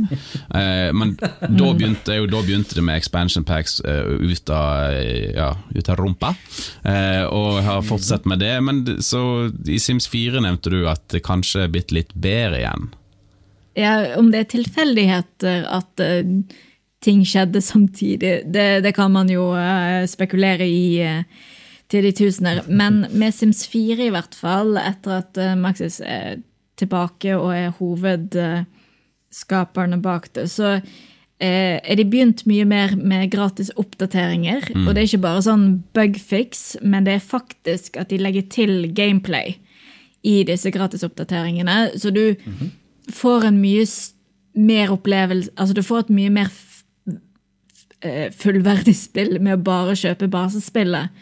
Eh, 0.59 0.89
men 0.95 1.13
da 1.19 1.67
begynte, 1.77 2.15
jo, 2.17 2.25
da 2.29 2.39
begynte 2.43 2.75
det 2.75 2.83
med 2.83 2.97
expansion 2.97 3.43
packs 3.45 3.77
uh, 3.85 4.17
ut, 4.17 4.49
av, 4.49 4.95
eh, 4.97 5.29
ja, 5.35 5.51
ut 5.75 5.89
av 5.91 5.99
rumpa, 5.99 6.31
eh, 6.87 7.23
og 7.25 7.59
har 7.63 7.85
fortsatt 7.85 8.25
med 8.29 8.41
det. 8.41 8.55
Men 8.65 8.81
så 9.05 9.21
i 9.69 9.79
Sims 9.81 10.09
4 10.09 10.41
nevnte 10.43 10.73
du 10.73 10.81
at 10.89 11.05
det 11.13 11.23
kanskje 11.25 11.67
er 11.67 11.73
blitt 11.73 11.93
litt 11.95 12.15
bedre 12.15 12.63
igjen. 12.63 12.89
Ja, 13.79 13.93
om 14.19 14.27
det 14.33 14.39
er 14.41 14.49
tilfeldigheter 14.55 15.59
at 15.71 16.01
uh, 16.03 16.23
ting 17.03 17.25
skjedde 17.27 17.61
samtidig, 17.63 18.43
det, 18.51 18.83
det 18.83 18.93
kan 18.97 19.11
man 19.13 19.29
jo 19.31 19.55
uh, 19.55 20.05
spekulere 20.09 20.67
i 20.67 21.01
uh, 21.05 21.23
til 21.89 22.03
de 22.05 22.11
tusener. 22.13 22.61
Men 22.67 23.05
med 23.17 23.33
Sims 23.33 23.67
4 23.71 24.05
i 24.09 24.11
hvert 24.13 24.35
fall, 24.37 24.77
etter 24.77 25.11
at 25.23 25.37
Maxis 25.57 26.01
er 26.05 26.35
tilbake 26.77 27.33
og 27.33 27.55
er 27.55 27.71
hovedskaperne 27.79 29.97
bak 30.03 30.33
det, 30.35 30.49
så 30.53 30.81
er 31.39 31.95
de 31.95 32.05
begynt 32.05 32.45
mye 32.45 32.65
mer 32.67 32.95
med 32.99 33.31
gratis 33.31 33.71
oppdateringer. 33.79 34.61
Og 34.83 34.89
det 34.91 35.01
er 35.01 35.07
ikke 35.07 35.23
bare 35.23 35.41
sånn 35.47 35.83
bugfix, 35.95 36.75
men 36.83 37.05
det 37.07 37.13
er 37.15 37.23
faktisk 37.23 37.95
at 37.97 38.09
de 38.11 38.17
legger 38.21 38.43
til 38.51 38.93
gameplay 38.93 39.55
i 40.27 40.43
disse 40.47 40.71
gratisoppdateringene. 40.75 41.91
Så 41.97 42.11
du 42.13 42.35
får 43.15 43.49
en 43.49 43.59
mye 43.61 43.85
mer 44.59 44.91
opplevelse 44.91 45.53
Altså 45.55 45.75
du 45.77 45.83
får 45.85 46.05
et 46.05 46.13
mye 46.17 46.31
mer 46.33 46.49
eh, 48.01 48.29
fullverdig 48.35 48.95
spill 48.97 49.37
med 49.39 49.59
å 49.59 49.63
bare 49.63 49.97
kjøpe 49.99 50.29
basespillet 50.31 51.13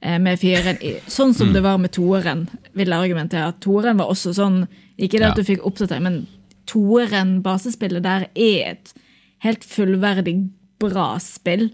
eh, 0.00 0.18
med 0.22 0.38
fireren. 0.40 0.78
Sånn 1.10 1.34
som 1.36 1.52
det 1.54 1.64
var 1.64 1.80
med 1.82 1.92
toeren, 1.96 2.46
vil 2.72 2.92
jeg 2.92 3.08
argumentere. 3.08 3.50
Toeren 3.64 4.00
var 4.00 4.12
også 4.12 4.34
sånn 4.36 4.62
Ikke 4.96 5.20
det 5.20 5.32
at 5.32 5.38
du 5.38 5.46
fikk 5.46 5.66
oppdatering, 5.66 6.06
men 6.06 6.22
toeren, 6.68 7.38
basespillet 7.42 8.04
der, 8.04 8.28
er 8.34 8.72
et 8.74 8.94
helt 9.44 9.64
fullverdig 9.64 10.36
bra 10.82 11.14
spill. 11.22 11.70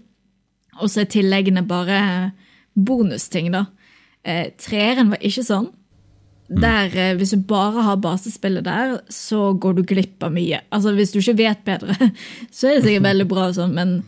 Og 0.79 0.91
så 0.91 1.03
er 1.03 1.11
tilleggene 1.11 1.63
bare 1.67 1.99
bonusting, 2.75 3.51
da. 3.53 3.65
Eh, 4.25 4.51
treeren 4.61 5.13
var 5.13 5.25
ikke 5.25 5.45
sånn. 5.45 5.71
Der, 6.47 6.91
eh, 6.93 7.15
Hvis 7.17 7.31
du 7.33 7.37
bare 7.37 7.81
har 7.81 7.95
basespillet 7.97 8.65
der, 8.65 8.99
så 9.09 9.53
går 9.53 9.73
du 9.73 9.83
glipp 9.83 10.23
av 10.23 10.31
mye. 10.31 10.61
Altså, 10.71 10.93
Hvis 10.93 11.11
du 11.11 11.19
ikke 11.19 11.37
vet 11.37 11.63
bedre, 11.65 11.95
så 12.51 12.69
er 12.69 12.75
det 12.75 12.85
sikkert 12.85 13.07
veldig 13.11 13.27
bra, 13.27 13.47
og 13.49 13.57
sånn, 13.57 13.73
men 13.73 14.03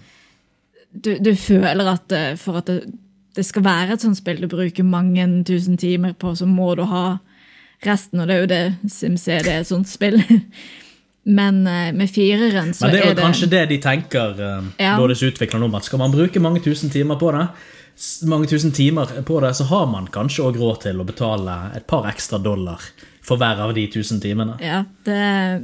du, 0.93 1.15
du 1.19 1.33
føler 1.35 1.93
at 1.93 2.11
eh, 2.11 2.35
for 2.37 2.61
at 2.61 2.69
det, 2.69 2.81
det 3.37 3.45
skal 3.45 3.65
være 3.65 3.93
et 3.93 4.05
sånt 4.05 4.17
spill 4.17 4.41
du 4.41 4.47
bruker 4.49 4.85
mange 4.85 5.25
tusen 5.45 5.77
timer 5.77 6.13
på, 6.17 6.35
så 6.37 6.45
må 6.49 6.73
du 6.77 6.85
ha 6.89 7.19
resten, 7.85 8.21
og 8.21 8.29
det 8.29 8.35
er 8.35 8.39
jo 8.41 8.49
det 8.49 8.91
Sims 8.91 9.27
er, 9.29 9.43
det 9.45 9.53
er 9.53 9.63
et 9.65 9.69
sånt 9.69 9.89
spill. 9.89 10.21
Men 11.27 11.65
eh, 11.67 11.89
med 11.93 12.09
fireren 12.13 12.69
så 12.73 12.85
er 12.87 12.93
det 12.93 12.93
Men 12.93 12.93
det 12.93 13.01
er 13.01 13.09
jo 13.09 13.15
det 13.17 13.25
kanskje 13.25 13.49
det 13.51 13.63
de 13.73 13.79
tenker 13.83 14.37
Ja. 14.79 14.93
da 14.95 15.09
utvikler 15.09 15.65
om 15.65 15.75
at 15.75 15.89
skal 15.89 15.99
man 15.99 16.13
bruke 16.13 16.39
mange 16.39 16.61
tusen 16.63 16.93
timer 16.93 17.19
på 17.19 17.33
det, 17.35 17.47
mange 18.29 18.49
tusen 18.51 18.71
timer 18.71 19.21
på 19.25 19.39
det, 19.41 19.55
så 19.57 19.67
har 19.71 19.87
man 19.89 20.09
kanskje 20.13 20.45
òg 20.45 20.59
råd 20.61 20.81
til 20.87 21.01
å 21.01 21.07
betale 21.07 21.59
et 21.77 21.87
par 21.89 22.05
ekstra 22.09 22.37
dollar 22.41 22.83
for 23.27 23.39
hver 23.41 23.59
av 23.59 23.73
de 23.75 23.83
tusen 23.91 24.21
timene. 24.23 24.55
Ja, 24.63 24.83
det, 25.03 25.15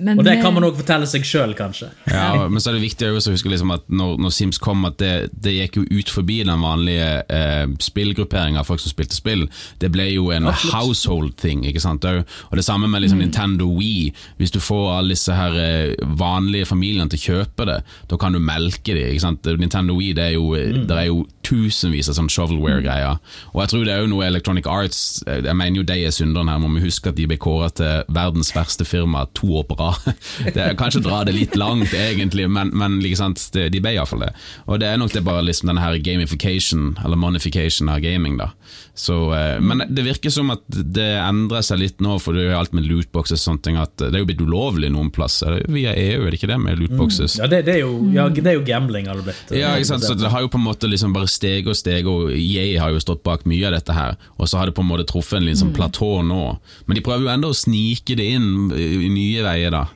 men 0.04 0.20
Og 0.20 0.26
det 0.28 0.36
kan 0.42 0.54
man 0.56 0.66
òg 0.68 0.76
fortelle 0.82 1.08
seg 1.08 1.24
sjøl, 1.28 1.54
kanskje. 1.56 1.90
Ja, 2.12 2.48
men 2.52 2.60
så 2.60 2.72
er 2.72 2.78
det 2.78 2.84
viktig 2.84 3.08
å 3.08 3.22
huske 3.22 3.52
liksom 3.52 3.72
at 3.76 3.86
når, 3.88 4.18
når 4.20 4.34
Sims 4.36 4.60
kom, 4.62 4.84
at 4.90 4.98
det, 5.00 5.30
det 5.32 5.56
gikk 5.56 5.80
jo 5.80 5.86
ut 5.88 6.12
forbi 6.12 6.42
den 6.44 6.64
vanlige 6.64 7.08
eh, 7.32 7.64
spillgrupperinga 7.84 8.60
av 8.60 8.68
folk 8.68 8.84
som 8.84 8.92
spilte 8.92 9.16
spill. 9.16 9.46
Det 9.80 9.92
ble 9.94 10.10
jo 10.12 10.28
en 10.36 10.50
household 10.74 11.38
thing. 11.40 11.64
ikke 11.70 11.84
sant? 11.84 12.04
Og 12.04 12.60
det 12.60 12.66
samme 12.68 12.90
med 12.92 13.06
liksom 13.06 13.24
Nintendo 13.24 13.70
Wii. 13.78 14.12
Hvis 14.42 14.52
du 14.52 14.60
får 14.64 14.90
alle 14.98 15.16
disse 15.16 15.38
her 15.38 15.56
eh, 15.62 15.96
vanlige 16.20 16.68
familiene 16.74 17.08
til 17.14 17.22
å 17.22 17.28
kjøpe 17.38 17.70
det, 17.70 17.80
da 18.12 18.20
kan 18.20 18.36
du 18.36 18.44
melke 18.44 18.92
dem. 18.92 19.14
ikke 19.14 19.24
sant? 19.24 19.54
Nintendo 19.62 19.96
Wii 20.02 20.12
det 20.20 20.28
er 20.34 20.36
jo, 20.36 20.52
det 20.60 21.00
er 21.00 21.08
jo 21.08 21.24
tusenvis 21.46 22.10
av 22.12 22.18
sånn 22.18 22.32
shovelware-greier. 22.32 23.20
Og 23.54 23.62
jeg 23.64 23.72
tror 23.74 23.86
det 23.86 23.94
er 23.96 24.04
jo 24.04 24.12
noe 24.12 24.28
Electronic 24.28 24.68
Arts 24.70 25.00
eh, 25.28 25.42
Jeg 25.44 25.58
mener 25.60 25.82
jo 25.82 25.86
de 25.88 25.98
er 26.08 26.16
synderen 26.16 26.52
her, 26.52 26.62
må 26.62 26.72
vi 26.76 26.86
huske 26.86 27.12
at 27.12 27.20
de 27.20 27.28
ble 27.30 27.38
kåra 27.42 27.70
til 27.76 28.08
verdens 28.14 28.54
verste 28.56 28.88
firma 28.88 29.26
to 29.38 29.50
år 29.60 29.68
på 29.70 29.78
rad. 29.80 30.14
Det 30.56 30.62
er 30.62 30.78
Kanskje 30.80 31.04
dra 31.06 31.22
det 31.28 31.36
litt 31.36 31.56
langt, 31.60 31.94
egentlig, 31.96 32.48
men, 32.52 32.72
men 32.78 32.98
liksom, 33.04 33.36
de 33.54 33.82
ble 33.82 33.94
iallfall 33.96 34.26
det. 34.26 34.32
Og 34.68 34.80
det 34.82 34.90
er 34.90 35.00
nok 35.00 35.14
det 35.14 35.24
bare 35.26 35.44
liksom 35.46 35.70
denne 35.70 35.84
her 35.84 35.96
gamification, 36.04 36.94
eller 37.04 37.20
monification 37.20 37.92
av 37.92 38.02
gaming, 38.04 38.36
da. 38.42 38.50
Så, 38.96 39.16
eh, 39.34 39.60
men 39.62 39.84
det 39.90 40.06
virker 40.06 40.34
som 40.34 40.52
at 40.54 40.64
det 40.68 41.08
endrer 41.18 41.64
seg 41.66 41.80
litt 41.82 42.04
nå, 42.04 42.18
for 42.22 42.36
det 42.36 42.44
er 42.44 42.52
jo 42.52 42.60
alt 42.60 42.76
med 42.78 42.86
lootboxes 42.90 43.40
og 43.40 43.44
sånne 43.44 43.66
ting, 43.66 43.80
at 43.82 43.96
det 44.02 44.12
er 44.12 44.22
jo 44.22 44.30
blitt 44.30 44.44
ulovlig 44.44 44.92
noen 44.94 45.10
plasser. 45.14 45.62
Via 45.74 45.96
EU, 45.98 46.26
er 46.26 46.34
det 46.34 46.42
ikke 46.42 46.52
det, 46.52 46.60
med 46.62 46.82
lootboxes? 46.82 47.40
Ja, 47.42 47.50
det, 47.50 47.64
det, 47.70 47.80
er, 47.80 47.88
jo, 47.88 48.12
ja, 48.14 48.28
det 48.34 48.46
er 48.52 48.60
jo 48.60 48.66
gambling, 48.68 49.10
har 49.10 49.22
det 49.22 49.28
blitt. 49.32 49.56
Ja, 49.58 49.74
ikke 49.80 49.94
sant? 49.94 50.06
så 50.06 50.18
det 50.18 50.30
har 50.34 50.46
jo 50.46 50.52
på 50.54 50.62
en 50.62 50.68
måte 50.68 50.90
liksom 50.90 51.16
bare 51.16 51.32
steg 51.34 51.68
og 51.72 51.76
steg, 51.80 52.08
og 52.10 52.30
jeg 52.38 52.78
har 52.82 52.94
jo 52.94 53.02
stått 53.04 53.24
bak 53.26 53.44
mye 53.50 53.66
av 53.70 53.76
dette 53.78 53.96
her, 53.98 54.16
og 54.38 54.48
så 54.50 54.62
har 54.62 54.70
det 54.70 54.76
på 54.78 54.86
en 54.86 54.92
måte 54.94 55.08
truffet 55.10 55.40
en 55.42 55.50
liksom 55.50 55.74
platå 55.76 56.14
nå. 56.26 56.44
Men 56.88 57.00
de 57.00 57.06
prøver 57.06 57.26
jo 57.28 57.34
enda 57.34 57.50
å 57.52 57.58
snike 57.58 58.16
det 58.20 58.30
inn 58.38 58.70
i 58.78 59.10
nye 59.14 59.44
veier, 59.46 59.74
da. 59.74 59.88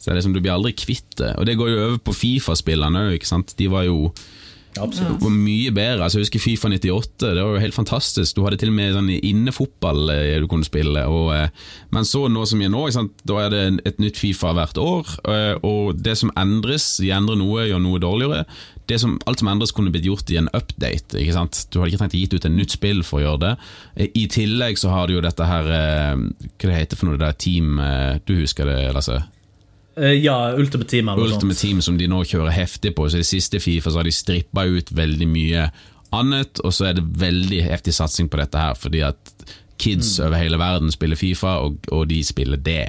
Så 0.00 0.08
det 0.08 0.12
er 0.14 0.20
liksom, 0.22 0.32
du 0.36 0.40
blir 0.40 0.54
aldri 0.56 0.70
kvitt 0.80 1.18
det. 1.20 1.34
Og 1.36 1.44
det 1.44 1.58
går 1.60 1.68
jo 1.74 1.80
over 1.86 1.98
på 2.08 2.14
Fifa-spillerne 2.16 3.02
òg, 3.10 3.18
ikke 3.18 3.28
sant. 3.28 3.52
De 3.58 3.66
var 3.68 3.84
jo 3.84 4.12
Ja, 4.76 4.84
absolutt. 4.86 5.24
Mye 5.34 5.72
bedre. 5.74 6.04
Altså, 6.06 6.20
jeg 6.20 6.28
husker 6.28 6.40
Fifa 6.44 6.68
98, 6.70 7.34
det 7.34 7.42
var 7.42 7.56
jo 7.56 7.62
helt 7.64 7.74
fantastisk. 7.74 8.36
Du 8.36 8.44
hadde 8.46 8.56
til 8.62 8.70
og 8.70 8.76
med 8.76 8.94
sånn 8.94 9.08
innefotball 9.18 10.12
eh, 10.14 10.36
du 10.40 10.46
kunne 10.48 10.64
spille. 10.64 11.02
Og, 11.10 11.32
eh, 11.34 11.50
men 11.90 12.06
så 12.06 12.22
nå 12.30 12.44
som 12.46 12.62
er 12.62 12.70
nå, 12.70 12.84
da 13.26 13.40
er 13.42 13.50
det 13.50 13.62
et 13.90 13.98
nytt 14.00 14.20
Fifa 14.22 14.52
hvert 14.54 14.78
år. 14.78 15.10
eh, 15.26 15.56
Og 15.66 15.98
det 16.00 16.14
som 16.22 16.30
endres, 16.38 16.86
de 17.02 17.10
endrer 17.16 17.36
noe, 17.42 17.66
gjør 17.66 17.82
noe 17.82 17.98
dårligere. 18.00 18.46
Det 18.90 18.98
som, 18.98 19.16
alt 19.30 19.38
som 19.42 19.48
endres 19.52 19.70
kunne 19.76 19.92
blitt 19.94 20.06
gjort 20.08 20.30
i 20.34 20.38
en 20.40 20.48
update. 20.56 21.14
Ikke 21.20 21.34
sant? 21.36 21.60
Du 21.70 21.78
hadde 21.78 21.92
ikke 21.92 22.00
trengt 22.02 22.16
å 22.18 22.22
gitt 22.24 22.34
ut 22.34 22.46
et 22.48 22.54
nytt 22.56 22.74
spill 22.74 23.04
for 23.06 23.20
å 23.20 23.24
gjøre 23.24 23.40
det. 23.44 23.52
Eh, 23.96 24.08
I 24.18 24.24
tillegg 24.34 24.80
så 24.82 24.90
har 24.90 25.06
du 25.06 25.14
jo 25.14 25.22
dette 25.24 25.46
her 25.46 25.68
eh, 25.76 26.24
Hva 26.58 26.70
det 26.72 26.78
heter 26.80 26.98
for 26.98 27.08
noe, 27.10 27.18
det 27.20 27.28
der 27.28 27.38
team 27.38 27.78
eh, 27.78 28.18
Du 28.26 28.34
husker 28.40 28.66
det, 28.68 28.80
Lasse? 28.96 29.20
Ja, 30.00 30.54
Ultimate 30.56 30.88
Team 30.88 31.08
eller 31.12 31.26
Ultimate 31.26 31.54
sånt. 31.58 31.60
Team 31.60 31.80
som 31.84 31.96
de 32.00 32.06
nå 32.08 32.22
kjører 32.24 32.54
heftig 32.54 32.94
på. 32.96 33.08
Så 33.10 33.18
I 33.18 33.24
det 33.24 33.28
siste 33.28 33.60
Fifa 33.60 33.90
så 33.92 34.00
har 34.00 34.06
de 34.08 34.12
strippa 34.14 34.64
ut 34.70 34.92
veldig 34.96 35.26
mye 35.28 35.64
annet, 36.16 36.60
og 36.64 36.72
så 36.74 36.88
er 36.88 36.96
det 36.98 37.04
veldig 37.20 37.58
heftig 37.66 37.92
satsing 37.98 38.30
på 38.32 38.38
dette 38.40 38.58
her, 38.58 38.78
fordi 38.78 39.02
at 39.06 39.34
kids 39.80 40.18
Mm. 40.18 40.26
over 40.26 40.36
hele 40.40 40.58
verden 40.60 40.90
spiller 40.92 41.16
Fifa, 41.20 41.52
og, 41.66 41.76
og 41.92 42.08
de 42.10 42.22
spiller 42.24 42.56
det. 42.60 42.88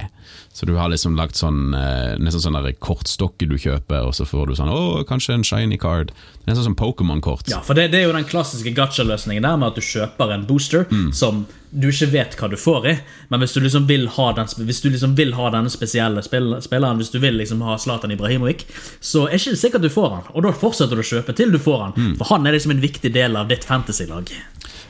Så 0.52 0.66
du 0.68 0.74
har 0.76 0.90
liksom 0.92 1.14
lagt 1.16 1.38
sånn 1.40 1.72
eh, 1.72 2.18
nesten 2.20 2.42
sånn 2.44 2.58
der 2.60 2.74
kortstokke 2.76 3.46
du 3.48 3.54
kjøper, 3.56 4.04
og 4.04 4.12
så 4.12 4.26
får 4.28 4.50
du 4.50 4.54
sånn 4.58 4.68
Å, 4.68 5.00
kanskje 5.08 5.32
en 5.38 5.44
shiny 5.48 5.78
card. 5.80 6.10
Nesten 6.44 6.66
som 6.66 6.74
Pokémon-kort. 6.76 7.48
Ja, 7.48 7.62
for 7.64 7.72
det, 7.78 7.86
det 7.94 8.02
er 8.02 8.08
jo 8.10 8.12
den 8.12 8.26
klassiske 8.28 8.74
gacha-løsningen 8.76 9.42
der 9.46 9.56
med 9.56 9.70
at 9.72 9.80
du 9.80 9.84
kjøper 9.86 10.34
en 10.34 10.44
booster 10.46 10.84
Mm. 10.92 11.08
som 11.16 11.46
du 11.72 11.86
ikke 11.88 12.10
vet 12.12 12.34
hva 12.36 12.50
du 12.52 12.58
får 12.60 12.86
i, 12.90 12.94
men 13.32 13.40
hvis 13.40 13.54
du 13.56 13.60
liksom 13.64 13.86
vil 13.88 14.04
ha, 14.12 14.26
den, 14.36 14.50
hvis 14.68 14.82
du 14.84 14.90
liksom 14.92 15.14
vil 15.16 15.32
ha 15.38 15.46
denne 15.54 15.70
spesielle 15.72 16.20
spill, 16.22 16.50
spilleren, 16.60 17.00
hvis 17.00 17.08
du 17.14 17.16
vil 17.22 17.38
liksom 17.40 17.62
ha 17.64 17.78
Zlatan 17.80 18.12
Ibrahimovic, 18.12 18.66
så 19.00 19.24
er 19.30 19.38
ikke 19.40 19.54
det 19.54 19.60
sikkert 19.62 19.86
du 19.86 19.88
får 19.88 20.10
han, 20.18 20.26
og 20.36 20.44
da 20.44 20.52
fortsetter 20.52 21.00
du 21.00 21.00
å 21.00 21.08
kjøpe 21.14 21.32
til 21.38 21.50
du 21.54 21.56
får 21.58 21.78
han, 21.86 21.92
Mm. 21.96 22.16
for 22.20 22.28
han 22.34 22.46
er 22.46 22.52
liksom 22.58 22.76
en 22.76 22.82
viktig 22.84 23.12
del 23.14 23.36
av 23.40 23.48
ditt 23.48 23.64
fantasy-lag. 23.64 24.28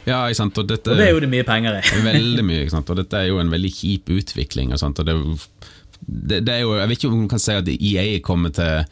Ja, 0.07 0.25
ikke 0.27 0.35
sant. 0.41 0.59
Og 0.59 0.67
dette 0.67 0.91
Og 0.91 0.99
det 0.99 1.07
er 1.07 1.13
jo 1.15 1.21
det 1.23 1.29
mye 1.31 1.45
penger 1.47 1.77
i. 1.79 1.83
Veldig 2.03 2.43
mye, 2.45 2.65
ikke 2.65 2.75
sant? 2.75 2.91
og 2.91 2.97
dette 2.99 3.15
er 3.21 3.29
jo 3.29 3.39
en 3.39 3.53
veldig 3.53 3.71
kjip 3.71 4.11
utvikling. 4.11 4.73
Og 4.75 4.81
sant, 4.83 4.99
og 4.99 5.07
det, 5.07 5.15
det, 6.07 6.41
det 6.47 6.55
er 6.55 6.63
jo, 6.65 6.75
jeg 6.77 6.89
vet 6.91 6.99
ikke 6.99 7.11
om 7.13 7.21
man 7.21 7.31
kan 7.31 7.43
si 7.43 7.55
at 7.55 7.69
EA 7.73 8.07
kommer 8.25 8.51
til 8.55 8.83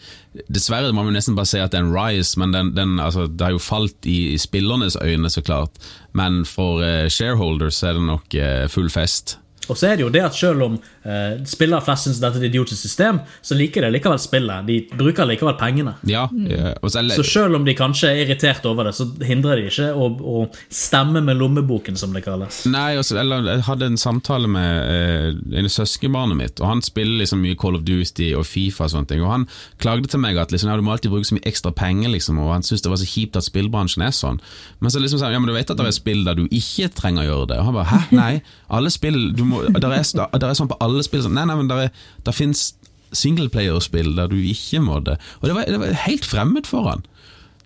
Dessverre 0.47 0.93
må 0.95 1.03
man 1.03 1.17
nesten 1.19 1.35
bare 1.35 1.51
si 1.51 1.59
at 1.59 1.73
det 1.73 1.81
er 1.81 1.89
en 1.89 1.95
rise, 1.95 2.39
men 2.39 2.55
den, 2.55 2.71
den, 2.77 2.99
altså, 3.03 3.27
det 3.27 3.49
har 3.49 3.57
jo 3.57 3.63
falt 3.63 4.07
i, 4.07 4.37
i 4.37 4.39
spillernes 4.39 4.95
øyne, 5.03 5.31
så 5.31 5.43
klart. 5.43 5.75
Men 6.15 6.45
for 6.47 6.85
uh, 6.85 7.09
shareholders 7.11 7.83
er 7.83 7.99
det 7.99 8.05
nok 8.07 8.37
uh, 8.39 8.69
full 8.71 8.87
fest. 8.95 9.41
Og 9.71 9.79
så 9.79 9.91
er 9.91 9.99
det 9.99 10.05
jo 10.07 10.13
det 10.13 10.23
at 10.27 10.37
selv 10.37 10.67
om 10.67 10.77
uh, 10.77 11.41
spillere 11.49 11.85
flest 11.85 12.09
syns 12.09 12.21
dette 12.23 12.41
er 12.41 12.47
et 12.47 12.51
idiotisk 12.51 12.81
system, 12.81 13.21
så 13.43 13.57
liker 13.59 13.87
de 13.87 13.93
likevel 13.95 14.21
spillet. 14.21 14.67
De 14.69 14.79
bruker 14.99 15.29
likevel 15.29 15.57
pengene. 15.61 15.95
Ja, 16.09 16.27
eh, 16.31 16.73
og 16.81 16.91
så, 16.93 17.03
Så 17.15 17.25
selv 17.27 17.59
om 17.59 17.67
de 17.67 17.75
kanskje 17.79 18.11
er 18.11 18.25
irritert 18.25 18.67
over 18.69 18.89
det, 18.89 18.95
så 18.99 19.07
hindrer 19.27 19.61
de 19.61 19.71
ikke 19.71 19.91
å, 19.95 20.09
å 20.11 20.45
stemme 20.73 21.23
med 21.25 21.39
lommeboken, 21.41 21.99
som 22.01 22.15
det 22.17 22.25
kalles. 22.27 22.63
Nei, 22.71 22.95
også, 23.01 23.19
eller, 23.21 23.47
jeg 23.55 23.67
hadde 23.69 23.91
en 23.93 24.01
samtale 24.01 24.51
med 24.51 24.71
eh, 24.91 25.61
en 25.61 25.71
søskenbarnet 25.71 26.39
mitt, 26.39 26.63
og 26.63 26.71
han 26.71 26.85
spiller 26.85 27.23
liksom 27.23 27.43
mye 27.45 27.59
Call 27.61 27.79
of 27.79 27.87
Duty 27.87 28.33
og 28.39 28.47
Fifa 28.49 28.87
og 28.87 28.95
sånne 28.95 29.11
ting, 29.11 29.25
og 29.25 29.33
han 29.35 29.47
klagde 29.83 30.11
til 30.11 30.23
meg 30.23 30.39
at 30.41 30.55
liksom, 30.55 30.71
ja, 30.73 30.79
du 30.79 30.87
må 30.87 30.95
alltid 30.95 31.13
bruke 31.13 31.29
så 31.29 31.39
mye 31.39 31.49
ekstra 31.51 31.73
penger, 31.77 32.13
liksom, 32.15 32.41
og 32.43 32.53
han 32.55 32.67
syntes 32.67 32.85
det 32.87 32.93
var 32.93 33.03
så 33.03 33.09
kjipt 33.11 33.39
at 33.41 33.47
spillbransjen 33.47 34.07
er 34.07 34.15
sånn. 34.17 34.41
Men 34.81 34.93
så 34.93 35.03
liksom 35.03 35.21
sa 35.21 35.29
han, 35.29 35.37
ja, 35.37 35.43
men 35.43 35.51
du 35.51 35.57
vet 35.57 35.71
at 35.71 35.81
det 35.81 35.89
er 35.89 35.97
spill 35.97 36.25
der 36.27 36.39
du 36.39 36.47
ikke 36.49 36.91
trenger 36.97 37.25
å 37.25 37.29
gjøre 37.29 37.51
det, 37.53 37.61
og 37.61 37.71
han 37.71 37.79
bare, 37.79 37.91
hæ, 37.91 38.01
nei, 38.17 38.33
alle 38.71 38.93
spill, 38.93 39.21
du 39.37 39.45
må, 39.49 39.60
der 39.69 39.93
er, 40.01 40.39
der 40.39 40.49
er 40.49 40.55
sånn 40.59 40.69
på 40.71 40.79
alle 40.81 41.03
spill, 41.07 41.23
sånn, 41.23 41.35
nei, 41.39 41.45
nei, 41.51 41.57
men 41.61 41.69
der, 41.71 41.87
er, 41.89 41.91
der 42.27 42.33
finnes 42.37 42.75
singleplayer-spill 43.13 44.13
der 44.19 44.29
du 44.31 44.37
ikke 44.39 44.81
må 44.85 45.01
det, 45.05 45.19
og 45.41 45.49
det 45.51 45.57
var, 45.57 45.65
det 45.71 45.81
var 45.83 45.97
helt 46.07 46.25
fremmed 46.29 46.69
for 46.71 46.89
han. 46.91 47.07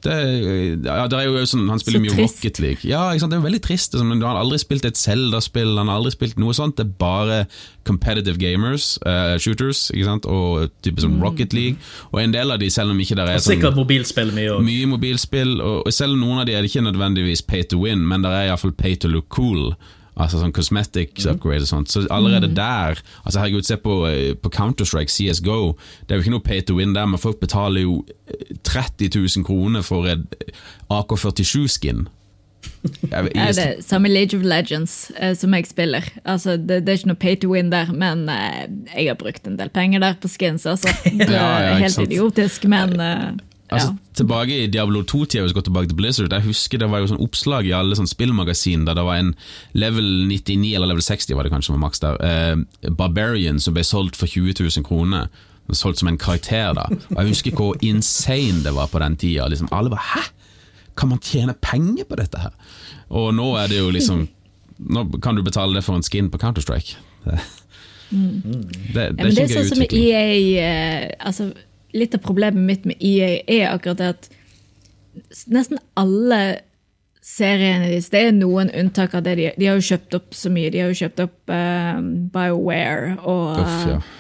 Det, 0.04 0.12
ja, 0.85 1.07
det 1.09 1.16
er 1.16 1.30
jo 1.30 1.46
sånn, 1.48 1.62
han 1.72 1.80
spiller 1.80 1.96
Så 1.96 2.04
mye 2.04 2.12
trist. 2.12 2.35
Rocket 2.42 2.59
League. 2.61 2.83
Ja, 2.85 3.07
det 3.16 3.24
er 3.24 3.38
jo 3.38 3.44
veldig 3.46 3.61
trist. 3.64 3.94
Liksom. 3.94 4.11
sånn, 4.12 4.20
Han 4.20 4.35
har 4.37 4.40
aldri 4.42 4.59
spilt 4.61 4.85
et 4.85 4.98
Zelda-spill, 5.00 5.70
han 5.80 5.88
har 5.88 5.96
aldri 5.96 6.12
spilt 6.12 6.37
noe 6.37 6.52
sånt. 6.52 6.76
Det 6.76 6.85
er 6.85 6.90
bare 7.00 7.38
competitive 7.88 8.37
gamers, 8.37 8.98
uh, 9.09 9.38
shooters, 9.40 9.87
ikke 9.94 10.04
sant? 10.11 10.28
og 10.28 10.68
type 10.85 11.00
Mm. 11.00 11.07
sånn 11.07 11.16
Rocket 11.24 11.57
League. 11.57 11.78
Og 12.12 12.20
en 12.20 12.33
del 12.37 12.52
av 12.52 12.61
de, 12.61 12.68
selv 12.68 12.90
om 12.92 13.00
ikke 13.00 13.16
det 13.16 13.24
er 13.24 13.40
sånn 13.40 13.54
Sikkert 13.57 13.76
mobilspill 13.80 14.30
mye 14.37 14.52
òg. 14.59 14.62
mye 14.68 14.87
mobilspill, 14.92 15.57
og 15.64 15.87
og 15.87 15.92
selv 15.96 16.12
om 16.12 16.20
noen 16.20 16.40
av 16.40 16.46
de 16.46 16.52
er 16.52 16.61
det 16.61 16.68
ikke 16.70 16.85
nødvendigvis 16.85 17.40
pay 17.48 17.62
to 17.62 17.80
win, 17.80 18.04
men 18.07 18.20
det 18.20 18.28
er 18.30 18.50
iallfall 18.50 18.72
pay 18.76 18.96
to 18.96 19.09
look 19.09 19.30
cool. 19.30 19.72
Altså 20.16 20.38
sånn 20.38 20.53
cosmetics 20.55 21.24
upgrade 21.27 21.62
og 21.66 21.68
sånt. 21.68 21.88
Så 21.90 22.05
allerede 22.11 22.53
der 22.55 23.00
Altså 23.24 23.40
herregud, 23.40 23.64
se 23.66 23.77
på, 23.77 24.07
eh, 24.07 24.35
på 24.35 24.50
Counter-Strike, 24.55 25.11
CSGO. 25.11 25.74
Det 26.07 26.14
er 26.14 26.20
jo 26.20 26.22
ikke 26.22 26.31
noe 26.37 26.44
pay 26.46 26.61
to 26.62 26.77
win 26.79 26.92
der, 26.94 27.07
men 27.07 27.18
folk 27.18 27.40
betaler 27.40 27.83
jo 27.83 28.05
eh, 28.29 28.55
30 28.62 29.11
000 29.18 29.44
kroner 29.44 29.83
for 29.83 30.07
en 30.07 30.27
AK-47-skin. 30.90 32.07
Jeg- 33.11 33.31
Ja, 33.35 33.46
det 33.53 33.59
er 33.59 33.83
samme 33.83 34.09
League 34.09 34.38
of 34.38 34.44
Legends 34.44 35.11
eh, 35.18 35.35
som 35.37 35.53
jeg 35.55 35.66
spiller. 35.66 36.00
Altså, 36.24 36.57
det, 36.57 36.85
det 36.87 36.88
er 36.88 36.98
ikke 36.98 37.07
noe 37.12 37.20
pay 37.20 37.35
to 37.37 37.48
win 37.53 37.70
der, 37.72 37.90
men 37.92 38.29
eh, 38.29 38.66
jeg 38.96 39.09
har 39.09 39.14
brukt 39.20 39.46
en 39.46 39.57
del 39.59 39.68
penger 39.70 40.00
der 40.00 40.14
på 40.20 40.29
skins. 40.29 40.64
Altså. 40.66 40.88
Det 41.05 41.29
Ja, 41.31 41.42
ja, 41.61 41.74
er 41.74 41.83
helt 41.83 41.92
sant. 41.92 42.09
idiotisk, 42.12 42.64
men 42.64 42.94
eh, 43.00 43.33
Altså, 43.74 43.92
ja. 43.92 44.12
Tilbake 44.20 44.58
i 44.62 44.66
Diablo 44.70 45.02
2-tida, 45.02 45.42
hvis 45.42 45.54
vi 45.54 45.58
går 45.58 45.66
tilbake 45.68 45.90
til 45.90 45.98
Blizzard, 45.98 46.32
jeg 46.32 46.46
husker 46.46 46.78
det 46.78 46.88
var 46.92 47.02
jo 47.02 47.08
sånn 47.10 47.22
oppslag 47.24 47.66
i 47.66 47.72
alle 47.74 47.96
sånn 47.98 48.10
spillmagasin 48.10 48.84
der 48.87 48.94
det 48.98 49.04
var 49.06 49.18
en 49.20 49.32
level 49.74 50.06
99 50.30 50.74
eller 50.76 50.92
level 50.92 51.02
60 51.02 51.34
var 51.34 51.48
det 51.48 51.52
kanskje 51.54 51.74
var 51.74 51.82
maks 51.82 52.02
der, 52.04 52.20
eh, 52.22 52.90
Barbarian 52.94 53.58
som 53.60 53.74
ble 53.74 53.82
solgt 53.87 54.16
for 54.20 54.30
20 54.30 54.54
000 54.62 54.87
kroner. 54.87 55.28
Solgt 55.72 55.98
som 56.02 56.08
en 56.10 56.18
karakter, 56.20 56.74
da. 56.76 56.84
Og 56.92 57.18
Jeg 57.22 57.30
husker 57.32 57.54
hvor 57.56 57.78
insane 57.80 58.62
det 58.62 58.74
var 58.76 58.90
på 58.92 59.00
den 59.00 59.16
tida. 59.16 59.46
Liksom, 59.48 59.68
alle 59.72 59.90
bare 59.90 60.04
'hæ? 60.12 60.24
Kan 60.96 61.08
man 61.08 61.18
tjene 61.18 61.54
penger 61.54 62.04
på 62.04 62.16
dette 62.16 62.38
her?' 62.38 62.52
Og 63.10 63.34
nå 63.34 63.56
er 63.56 63.66
det 63.68 63.78
jo 63.78 63.90
liksom 63.90 64.28
Nå 64.78 65.20
kan 65.22 65.37
du 65.37 65.42
betale 65.42 65.72
det 65.74 65.84
for 65.84 65.94
en 65.94 66.02
skin 66.02 66.30
på 66.30 66.38
Counter-Strike. 66.38 66.96
Det, 67.24 67.38
det, 68.94 69.16
det, 69.16 69.18
Ja, 69.18 69.24
er 69.24 69.30
det 69.30 69.30
ikke 69.30 69.42
er 69.42 69.48
gøy 69.48 69.54
sånn 69.54 69.68
som 69.68 69.78
med 69.78 69.87
utvikling. 69.88 70.08
EA 70.10 70.64
eh, 70.64 71.10
altså, 71.20 71.46
Litt 71.94 72.14
av 72.16 72.22
problemet 72.24 72.62
mitt 72.66 72.87
med 72.88 73.02
EA 73.02 73.38
er 73.46 73.68
akkurat 73.70 74.00
det 74.00 74.12
at 74.16 74.30
nesten 75.46 75.78
alle 75.98 76.40
seriene 77.24 77.87
deres 77.88 78.11
Det 78.12 78.20
er 78.20 78.35
noen 78.37 78.68
unntak 78.76 79.14
av 79.16 79.22
det. 79.24 79.37
De, 79.38 79.46
de 79.57 79.68
har 79.70 79.78
jo 79.78 79.87
kjøpt 79.87 80.16
opp 80.18 80.35
så 80.37 80.50
mye. 80.52 80.72
De 80.74 80.83
har 80.83 80.90
jo 80.92 80.98
kjøpt 80.98 81.22
opp 81.24 81.52
uh, 81.54 82.02
BioWare 82.35 83.14
og 83.22 83.62
uh, 83.64 84.11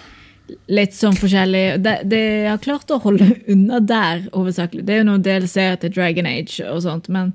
litt 0.72 0.96
sånn 0.96 1.18
forskjellig. 1.18 1.64
De, 1.84 1.94
de 2.08 2.22
har 2.48 2.62
klart 2.64 2.92
å 2.94 3.00
holde 3.04 3.28
unna 3.52 3.82
der, 3.84 4.24
hovedsakelig. 4.32 4.86
Det 4.86 4.94
er 4.94 5.02
jo 5.02 5.08
noen 5.10 5.26
DLC-er 5.26 5.76
til 5.82 5.92
Dragon 5.92 6.28
Age 6.30 6.64
og 6.70 6.80
sånt, 6.86 7.10
men 7.12 7.34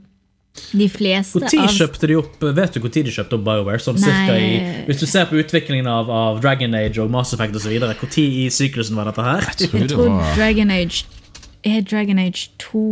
de 0.71 0.87
fleste 0.91 1.41
Når 1.43 1.75
kjøpte 1.75 2.09
de 2.09 2.17
opp 2.19 2.43
Vet 2.57 2.75
du 2.75 2.81
hvor 2.83 2.91
tid 2.93 3.07
de 3.07 3.13
kjøpte 3.13 3.37
opp 3.37 3.45
BioWare? 3.47 3.81
Sånn 3.83 3.99
cirka 4.01 4.35
i, 4.39 4.57
hvis 4.87 5.01
du 5.01 5.05
ser 5.09 5.29
på 5.29 5.39
utviklingen 5.41 5.87
av, 5.89 6.11
av 6.11 6.41
Dragon 6.43 6.75
Age 6.77 7.01
og 7.03 7.11
Mass 7.13 7.33
Effect 7.35 7.55
osv., 7.59 7.77
når 7.79 7.95
i 8.23 8.49
syklusen 8.53 8.99
var 8.99 9.09
dette 9.09 9.25
her? 9.25 9.47
Jeg 9.49 9.71
tror 9.71 9.79
Jeg 9.81 9.89
tror 9.93 10.35
Dragon 10.37 10.73
Age 10.75 11.05
Er 11.67 11.81
Dragon 11.83 12.19
Age 12.21 12.49
2 12.63 12.83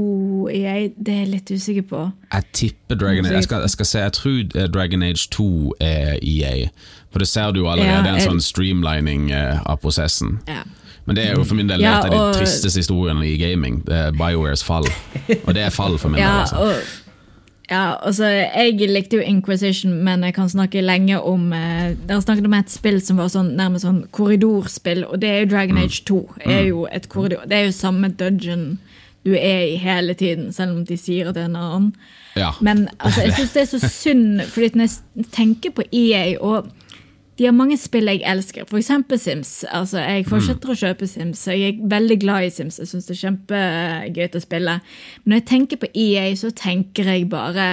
jeg, 0.53 0.91
Det 0.95 1.13
er 1.13 1.21
jeg 1.23 1.31
litt 1.35 1.51
usikker 1.51 1.85
på. 1.87 2.01
Jeg 2.33 2.49
tipper 2.53 2.99
Dragon 2.99 3.25
Age 3.25 3.39
jeg 3.39 3.49
skal, 3.49 3.67
jeg 3.67 3.75
skal 3.75 3.91
se, 3.91 4.01
jeg 4.07 4.17
tror 4.17 4.39
eh, 4.43 4.67
Dragon 4.73 5.03
Age 5.03 5.29
2 5.35 5.51
er 5.79 6.17
EA. 6.21 6.67
For 7.13 7.23
det 7.23 7.29
ser 7.31 7.53
du 7.55 7.63
jo 7.63 7.69
allerede, 7.71 7.95
Ja, 7.95 8.01
det 8.03 8.11
er 8.11 8.19
en 8.19 8.35
sånn 8.35 8.43
streamlining 8.43 9.31
eh, 9.31 9.63
av 9.65 9.79
prosessen. 9.83 10.39
Ja. 10.49 10.65
Men 11.07 11.15
det 11.15 11.23
er 11.23 11.37
jo 11.39 11.43
for 11.47 11.55
min 11.55 11.69
del 11.69 11.81
Ja, 11.81 12.01
et 12.01 12.09
av 12.09 12.13
de 12.13 12.39
tristeste 12.41 12.81
historiene 12.83 13.23
i 13.23 13.37
gaming. 13.39 13.79
Det 13.87 13.95
er 13.95 14.15
BioWares 14.17 14.63
fall. 14.67 14.87
Og 15.45 15.53
det 15.55 15.63
er 15.63 15.71
fall 15.71 15.95
for 16.01 16.11
min 16.11 16.19
del. 16.19 16.41
Altså. 16.43 16.67
og, 16.67 17.06
ja, 17.67 17.97
altså, 17.99 18.25
jeg 18.25 18.89
likte 18.89 19.17
jo 19.17 19.23
Inquisition, 19.27 19.93
men 20.03 20.23
jeg 20.23 20.33
kan 20.37 20.49
snakke 20.49 20.81
lenge 20.81 21.19
om 21.19 21.49
eh, 21.53 21.97
Dere 22.07 22.21
snakket 22.23 22.47
om 22.47 22.55
et 22.55 22.71
spill 22.71 23.01
som 23.03 23.19
var 23.19 23.31
sånn, 23.33 23.49
nærmest 23.59 23.83
sånn 23.83 24.05
korridorspill, 24.15 25.03
og 25.03 25.19
det 25.19 25.31
er 25.31 25.41
jo 25.41 25.49
Dragon 25.51 25.81
Age 25.81 26.05
2. 26.07 26.21
Er 26.47 26.61
jo 26.69 26.85
et 26.87 27.09
korridor, 27.11 27.43
det 27.49 27.57
er 27.57 27.67
jo 27.67 27.75
samme 27.75 28.13
dungeon 28.15 28.77
du 29.27 29.33
er 29.35 29.65
i 29.73 29.75
hele 29.75 30.13
tiden, 30.13 30.53
selv 30.55 30.77
om 30.77 30.85
de 30.87 30.95
sier 30.95 31.27
at 31.27 31.35
det 31.35 31.43
er 31.43 31.49
en 31.49 31.59
annen. 31.59 31.87
Ja. 32.37 32.53
Men 32.63 32.85
altså, 32.99 33.25
jeg 33.25 33.33
syns 33.35 33.55
det 33.55 33.61
er 33.61 33.69
så 33.73 33.89
synd, 33.91 34.27
fordi 34.53 34.69
når 34.79 34.87
jeg 34.87 35.27
tenker 35.35 35.73
på 35.75 35.83
EA 35.91 36.37
og 36.39 36.69
de 37.37 37.45
har 37.45 37.53
mange 37.53 37.77
spill 37.77 38.09
jeg 38.09 38.23
elsker, 38.25 38.65
f.eks. 38.65 38.89
Sims. 39.21 39.51
Altså, 39.69 39.99
jeg 40.01 40.25
fortsetter 40.25 40.71
å 40.73 40.77
kjøpe 40.77 41.07
Sims. 41.07 41.43
Jeg 41.47 41.75
er 41.75 41.83
veldig 41.91 42.17
glad 42.23 42.47
i 42.47 42.49
Sims. 42.49 42.79
Jeg 42.81 42.87
syns 42.89 43.05
det 43.05 43.13
er 43.17 43.21
kjempegøy 43.27 44.35
å 44.39 44.41
spille. 44.41 44.73
Men 45.23 45.33
når 45.35 45.41
jeg 45.41 45.47
tenker 45.51 45.81
på 45.83 45.91
EA, 45.93 46.25
så 46.35 46.49
tenker 46.57 47.11
jeg 47.13 47.29
bare 47.29 47.67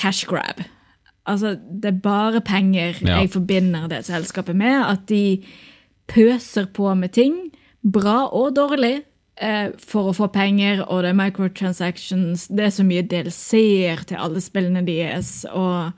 cash 0.00 0.24
grab. 0.30 0.62
Altså, 1.28 1.56
det 1.60 1.90
er 1.92 2.00
bare 2.00 2.40
penger 2.40 2.96
Ja. 3.04 3.18
jeg 3.20 3.30
forbinder 3.34 3.88
det 3.88 4.04
selskapet 4.06 4.56
med. 4.56 4.80
At 4.80 5.06
de 5.06 5.44
pøser 6.08 6.66
på 6.72 6.94
med 6.96 7.12
ting, 7.12 7.50
bra 7.84 8.28
og 8.32 8.54
dårlig, 8.56 9.02
eh, 9.36 9.70
for 9.78 10.08
å 10.10 10.16
få 10.16 10.32
penger, 10.32 10.84
og 10.88 11.02
det 11.02 11.10
er 11.10 11.20
microtransactions. 11.20 12.48
Det 12.48 12.64
er 12.64 12.70
så 12.70 12.84
mye 12.84 13.02
DLC-er 13.02 14.04
til 14.06 14.16
alle 14.16 14.40
spillene 14.40 14.86
deres. 14.86 15.44
og 15.52 15.92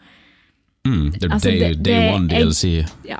Mm, 0.89 1.11
det 1.13 1.25
er 1.25 1.33
altså, 1.35 1.51
day, 1.51 1.59
det- 1.61 1.83
day 1.85 1.93
det- 1.95 2.15
one 2.15 2.29
jeg- 2.33 2.45
DLC. 2.47 2.87
ja. 3.09 3.19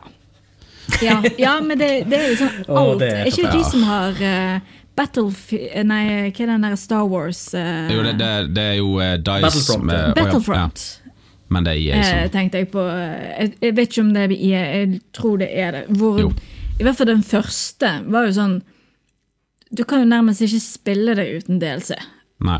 Ja, 1.03 1.23
ja 1.39 1.61
men 1.61 1.79
det, 1.79 1.89
det 2.11 2.19
er 2.19 2.29
jo 2.31 2.37
sånn 2.41 2.55
alt. 2.59 2.69
alt. 2.79 2.99
det 2.99 3.09
er 3.13 3.17
er 3.21 3.27
ikke 3.31 3.43
det 3.47 3.53
de 3.53 3.65
som 3.71 3.83
har 3.87 4.11
uh, 4.11 4.61
Battlefield 4.97 5.87
Nei, 5.87 6.31
hva 6.31 6.41
er 6.43 6.47
den 6.51 6.65
der 6.67 6.75
Star 6.77 7.05
Wars 7.07 7.43
uh, 7.55 7.87
Jo, 7.93 8.03
det, 8.03 8.17
det, 8.19 8.31
det 8.57 8.65
er 8.65 8.75
jo 8.81 8.89
uh, 8.99 9.13
Dice 9.17 9.45
Battlefront, 9.45 9.85
med, 9.85 10.15
Battlefront. 10.19 10.83
Ja, 11.05 11.13
men 11.51 11.65
det 11.69 11.73
er 11.77 11.79
EA 11.85 12.01
Eh, 12.01 12.09
som 12.25 12.33
tenkte 12.35 12.59
jeg 12.59 12.71
på. 12.73 12.81
eh, 12.89 13.41
Jeg, 13.41 13.55
jeg 13.61 13.77
vet 13.77 13.89
ikke 13.93 14.01
om 14.03 14.11
det 14.15 14.25
er 14.25 14.35
EA, 14.35 14.65
jeg 14.81 15.01
tror 15.13 15.37
det 15.39 15.49
er 15.53 15.71
det. 15.79 15.85
Hvor, 16.01 16.19
Jo. 16.21 16.33
I 16.81 16.83
hvert 16.83 16.97
fall 16.97 17.07
den 17.13 17.23
første 17.23 17.93
var 18.11 18.27
jo 18.27 18.33
sånn 18.41 18.59
Du 19.71 19.85
kan 19.85 20.01
jo 20.03 20.07
nærmest 20.11 20.43
ikke 20.43 20.61
spille 20.61 21.15
det 21.15 21.29
uten 21.45 21.61
DLC. 21.63 21.95
Nei. 22.41 22.59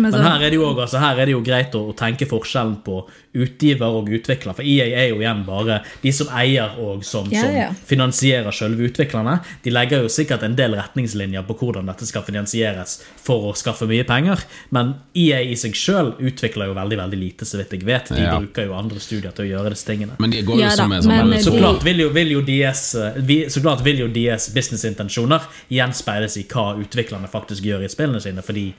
Men 0.00 0.12
her 0.14 0.42
er 0.42 0.50
det 0.50 0.58
jo, 0.58 0.66
altså, 0.74 0.98
her 0.98 1.18
er 1.20 1.26
det 1.26 1.32
jo 1.32 1.40
greit 1.42 1.74
å, 1.74 1.88
å 1.90 1.94
tenke 1.96 2.26
forskjellen 2.26 2.76
på 2.84 3.04
utgiver 3.34 3.86
og 3.98 4.08
utvikler. 4.14 4.54
For 4.54 4.62
EA 4.62 4.86
er 5.02 5.08
jo 5.10 5.16
igjen 5.20 5.40
bare 5.46 5.80
de 6.02 6.12
som 6.14 6.28
eier 6.38 6.76
og 6.78 7.02
som, 7.04 7.26
Ja, 7.32 7.42
ja. 7.50 7.68
som 7.74 7.76
finansierer 7.90 8.54
selve 8.54 8.86
utviklerne. 8.88 9.40
De 9.64 9.70
legger 9.74 10.02
jo 10.04 10.08
sikkert 10.12 10.42
en 10.46 10.54
del 10.54 10.76
retningslinjer 10.78 11.42
på 11.48 11.56
hvordan 11.58 11.86
dette 11.90 12.06
skal 12.06 12.22
finansieres 12.22 13.00
for 13.24 13.50
å 13.50 13.54
skaffe 13.58 13.88
mye 13.90 14.04
penger. 14.06 14.44
Men 14.70 14.94
EA 15.18 15.40
i 15.50 15.56
seg 15.58 15.74
sjøl 15.74 16.14
utvikler 16.20 16.70
jo 16.70 16.74
veldig 16.78 16.98
veldig 17.02 17.18
lite, 17.20 17.44
så 17.48 17.58
vidt 17.58 17.72
jeg 17.74 17.84
vet. 17.88 18.08
De 18.14 18.22
Ja. 18.22 18.38
bruker 18.38 18.66
jo 18.68 18.74
andre 18.78 19.00
studier 19.00 19.32
til 19.34 19.44
å 19.46 19.48
gjøre 19.58 19.70
disse 19.74 19.86
tingene. 19.86 20.14
Men 20.18 20.30
de 20.30 20.42
går 20.42 20.54
jo 20.56 20.60
Ja 20.62 20.70
som 20.70 20.90
sånn 20.90 21.28
men 21.28 21.42
Så 21.42 21.50
klart 21.58 21.82
vil 21.82 21.98
jo, 21.98 22.08
vil 22.10 22.28
jo 22.30 22.40
DS 22.42 22.94
eh, 22.94 23.12
vi- 23.20 23.44
Så 23.48 23.60
klart 23.60 23.82
vil 23.82 23.98
jo 23.98 24.08
DS 24.08 24.48
businessintensjoner 24.54 25.42
gjenspeiles 25.70 26.36
i 26.38 26.44
hva 26.44 26.74
utviklerne 26.78 27.28
faktisk 27.30 27.62
gjør 27.64 27.84
i 27.84 27.88
spillene 27.88 28.20
sine, 28.22 28.42
fordi 28.42 28.72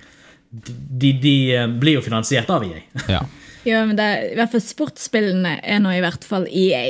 de, 0.64 1.12
de 1.22 1.34
eh, 1.56 1.68
blir 1.68 1.98
jo 2.00 2.06
finansiert 2.06 2.50
av 2.50 2.64
EA. 2.68 2.82
Ja. 3.16 3.22
ja, 3.66 3.82
men 3.86 3.96
det, 3.98 4.08
i 4.32 4.38
hvert 4.38 4.54
fall 4.54 4.64
sportsspillene 4.64 5.58
er 5.64 5.82
nå 5.84 5.92
i 5.96 6.02
hvert 6.06 6.26
fall 6.28 6.48
EA. 6.50 6.86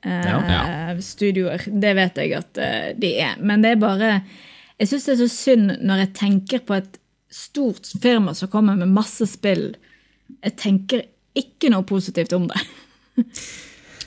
Eh, 0.00 0.30
Ja. 0.30 0.62
Studioer. 1.04 1.66
Det 1.66 1.92
vet 1.98 2.16
jeg 2.22 2.34
at 2.38 2.58
eh, 2.62 2.90
de 2.98 3.14
er. 3.20 3.36
Men 3.40 3.62
det 3.64 3.74
er 3.74 3.82
bare 3.82 4.12
Jeg 4.80 4.88
syns 4.88 5.04
det 5.06 5.12
er 5.14 5.22
så 5.24 5.30
synd 5.34 5.74
når 5.84 6.04
jeg 6.06 6.12
tenker 6.16 6.62
på 6.64 6.78
et 6.78 6.96
stort 7.30 7.86
firma 8.02 8.32
som 8.34 8.48
kommer 8.50 8.78
med 8.80 8.90
masse 8.90 9.26
spill. 9.28 9.74
Jeg 10.40 10.56
tenker 10.58 11.04
ikke 11.38 11.70
noe 11.70 11.84
positivt 11.86 12.32
om 12.34 12.48
det. 12.50 12.62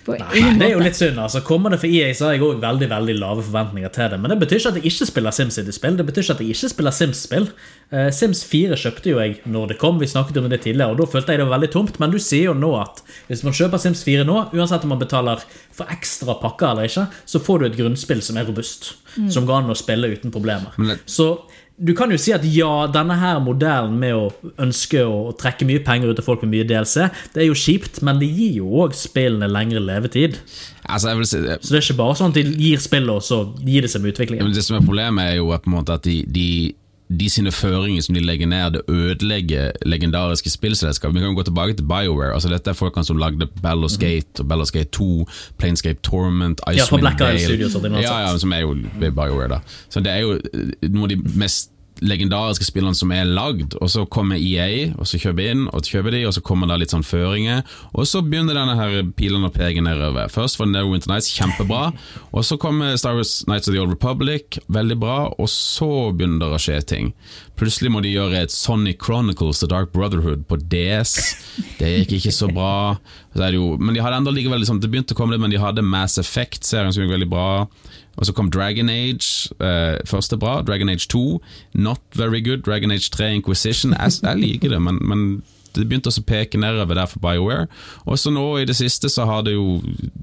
På 0.03 0.17
Nei, 0.19 0.39
ingen 0.41 0.57
det 0.59 0.65
er 0.67 0.73
jo 0.73 0.81
litt 0.83 0.97
synd. 0.99 1.19
altså 1.19 1.39
Kommer 1.47 1.71
det 1.71 1.79
for 1.79 1.87
EA, 1.87 2.09
så 2.13 2.25
har 2.27 2.33
jeg 2.35 2.43
òg 2.43 2.59
veldig 2.59 2.89
veldig 2.91 3.15
lave 3.21 3.43
forventninger 3.45 3.93
til 3.95 4.09
det. 4.11 4.19
Men 4.19 4.33
det 4.33 4.39
betyr 4.41 4.59
ikke 4.59 4.71
at 4.73 4.79
jeg 4.81 4.89
ikke 4.91 5.07
spiller 5.07 5.31
SimCity-spill. 5.37 5.97
Det 5.99 6.05
betyr 6.09 6.21
ikke 6.25 6.35
at 6.35 6.41
jeg 6.43 6.49
ikke 6.57 6.71
spiller 6.73 6.91
Sims-spill. 6.97 7.47
Uh, 7.93 8.09
Sims 8.11 8.43
4 8.49 8.75
kjøpte 8.83 9.13
jo 9.13 9.21
jeg 9.21 9.37
når 9.45 9.71
det 9.71 9.77
kom, 9.79 9.99
vi 10.01 10.09
snakket 10.11 10.37
om 10.41 10.49
det 10.51 10.59
tidligere, 10.65 10.91
og 10.91 10.99
da 10.99 11.07
følte 11.13 11.31
jeg 11.31 11.39
det 11.39 11.47
var 11.47 11.55
veldig 11.57 11.71
tomt. 11.71 11.99
Men 12.03 12.11
du 12.11 12.19
sier 12.19 12.49
jo 12.51 12.57
nå 12.57 12.73
at 12.81 12.99
hvis 13.29 13.45
man 13.47 13.55
kjøper 13.55 13.79
Sims 13.79 14.03
4 14.03 14.27
nå, 14.27 14.37
uansett 14.51 14.83
om 14.83 14.91
man 14.95 14.99
betaler 15.03 15.43
for 15.71 15.87
ekstra 15.93 16.35
pakker 16.41 16.73
eller 16.73 16.89
ikke, 16.91 17.07
så 17.25 17.39
får 17.39 17.59
du 17.63 17.69
et 17.69 17.79
grunnspill 17.79 18.21
som 18.25 18.37
er 18.41 18.49
robust. 18.49 18.93
Som 19.29 19.45
går 19.45 19.61
an 19.61 19.69
å 19.69 19.77
spille 19.77 20.09
uten 20.09 20.31
problemer. 20.33 20.73
Men 20.77 20.95
det- 20.95 20.99
Så 21.05 21.27
du 21.83 21.91
kan 21.97 22.11
jo 22.13 22.17
si 22.21 22.31
at 22.35 22.45
ja, 22.47 22.87
denne 22.91 23.17
her 23.19 23.41
modellen 23.43 23.97
med 23.99 24.15
å 24.15 24.51
ønske 24.61 25.03
å 25.03 25.33
trekke 25.39 25.67
mye 25.67 25.81
penger 25.83 26.13
ut 26.13 26.21
av 26.21 26.27
folk 26.27 26.45
med 26.45 26.53
mye 26.53 26.67
DLC, 26.69 27.09
det 27.35 27.43
er 27.43 27.49
jo 27.49 27.57
kjipt, 27.57 27.99
men 28.05 28.21
det 28.21 28.29
gir 28.31 28.61
jo 28.61 28.69
òg 28.85 28.95
spillene 28.97 29.49
lengre 29.51 29.81
levetid. 29.83 30.39
Altså, 30.83 31.15
si 31.23 31.41
Så 31.41 31.73
det 31.73 31.79
er 31.79 31.83
ikke 31.83 31.99
bare 31.99 32.19
sånn 32.19 32.31
at 32.31 32.39
de 32.39 32.45
gir 32.59 32.79
spillet, 32.83 33.11
og 33.11 33.23
så 33.23 33.43
gir 33.63 33.83
det 33.83 33.91
seg 33.91 34.03
med 34.03 34.15
utviklingen. 34.15 34.47
men 34.47 34.55
Det 34.55 34.63
som 34.63 34.79
er 34.79 34.85
problemet, 34.85 35.33
er 35.33 35.41
jo 35.41 35.51
på 35.51 35.71
en 35.71 35.75
måte 35.75 35.97
at 35.97 36.07
de, 36.07 36.21
de, 36.27 36.47
de 37.11 37.29
sine 37.29 37.51
føringer 37.51 38.05
som 38.05 38.15
de 38.15 38.23
legger 38.23 38.47
ned, 38.47 38.77
det 38.77 38.83
ødelegger 38.87 39.75
legendariske 39.85 40.53
spillselskap. 40.53 41.13
Vi 41.15 41.23
kan 41.23 41.35
gå 41.35 41.43
tilbake 41.49 41.75
til 41.79 41.87
BioWare. 41.89 42.33
altså 42.33 42.51
Dette 42.51 42.71
er 42.71 42.79
folkene 42.79 43.03
som 43.07 43.19
lagde 43.19 43.49
Baldur's 43.63 43.99
Gate 43.99 44.43
og 44.43 44.47
Baldur's 44.51 44.71
Gate 44.71 44.91
2, 44.95 45.27
Planescape 45.59 45.99
Torment. 46.03 46.63
Ja, 46.67 46.85
Icewind 46.87 47.19
Dale. 47.19 47.39
Studios 47.39 47.75
Ja, 47.83 48.19
ja, 48.23 48.37
som 48.37 48.55
er 48.55 48.63
jo 48.63 48.75
BioWare, 48.99 49.49
da. 49.57 49.61
Så 49.89 49.99
det 49.99 50.15
er 50.15 50.23
jo 50.23 50.39
eh, 50.39 50.89
noen 50.89 51.09
av 51.09 51.15
de 51.15 51.21
mest 51.35 51.72
legendariske 52.03 52.67
spillene 52.67 52.97
som 52.97 53.11
er 53.15 53.29
lagd, 53.29 53.77
og 53.79 53.89
så 53.91 54.05
kommer 54.11 54.39
EA, 54.39 54.91
og 54.97 55.07
så 55.09 55.19
kjøper 55.21 55.51
inn, 55.53 55.63
og 55.71 55.87
kjøper 55.87 56.15
de, 56.15 56.23
og 56.27 56.35
så 56.35 56.43
kommer 56.45 56.69
det 56.69 56.81
litt 56.83 56.95
sånn 56.95 57.05
føringer, 57.07 57.63
og 57.93 58.07
så 58.09 58.23
begynner 58.25 58.57
denne 58.59 58.75
her 58.79 58.99
pilen 59.17 59.47
å 59.47 59.51
peke 59.53 59.83
nedover. 59.83 60.31
Først 60.33 60.59
var 60.59 60.69
Neverwinter 60.71 61.11
Nights 61.13 61.31
kjempebra, 61.33 61.91
og 62.35 62.47
så 62.47 62.59
kommer 62.61 62.97
Star 62.99 63.17
Wars 63.17 63.41
Nights 63.49 63.69
of 63.69 63.75
the 63.75 63.81
Old 63.81 63.95
Republic, 63.95 64.59
veldig 64.67 64.99
bra, 64.99 65.17
og 65.37 65.49
så 65.51 66.11
begynner 66.11 66.45
det 66.45 66.59
å 66.59 66.63
skje 66.63 66.79
ting. 66.93 67.13
Plutselig 67.59 67.91
må 67.93 68.01
de 68.03 68.11
gjøre 68.11 68.43
et 68.43 68.53
Sonic 68.53 69.03
Chronicles 69.03 69.61
The 69.61 69.69
Dark 69.69 69.91
Brotherhood 69.93 70.47
på 70.49 70.57
DS. 70.57 71.13
Det 71.77 71.91
gikk 71.91 72.17
ikke 72.17 72.33
så 72.33 72.49
bra. 72.49 72.73
Så 73.33 73.49
jo, 73.53 73.73
men 73.79 73.95
de 73.95 74.01
hadde 74.03 74.19
enda 74.21 74.33
likevel 74.33 74.61
liksom, 74.61 74.79
Det 74.81 74.89
begynte 74.91 75.15
å 75.15 75.17
komme 75.17 75.33
litt, 75.33 75.41
men 75.41 75.53
de 75.53 75.61
hadde 75.61 75.85
Mass 75.85 76.19
Effect-serien 76.21 76.93
som 76.93 77.05
gikk 77.05 77.13
veldig 77.13 77.29
bra. 77.29 77.47
Og 78.17 78.25
så 78.25 78.33
kom 78.33 78.51
Dragon 78.51 78.89
Age, 78.89 79.49
Uh, 79.59 79.97
første 80.05 80.37
bra. 80.37 80.61
Dragon 80.61 80.89
Age 80.89 81.07
2, 81.07 81.41
not 81.73 81.99
very 82.15 82.41
good. 82.41 82.63
Dragon 82.65 82.91
Age 82.91 83.09
3 83.11 83.35
Inquisition, 83.35 83.93
jeg, 83.99 84.11
jeg 84.23 84.37
liker 84.37 84.69
det, 84.69 84.81
men, 84.81 84.99
men 85.01 85.43
det 85.75 85.87
begynte 85.87 86.11
også 86.11 86.21
å 86.21 86.27
peke 86.27 86.59
nedover 86.61 86.97
der 86.97 87.09
for 87.09 87.21
BioWare. 87.23 87.65
Og 88.05 88.19
så 88.21 88.31
nå 88.33 88.45
i 88.61 88.67
det 88.69 88.75
siste 88.77 89.09
så 89.09 89.25
har 89.29 89.43
det 89.45 89.55
jo 89.55 89.79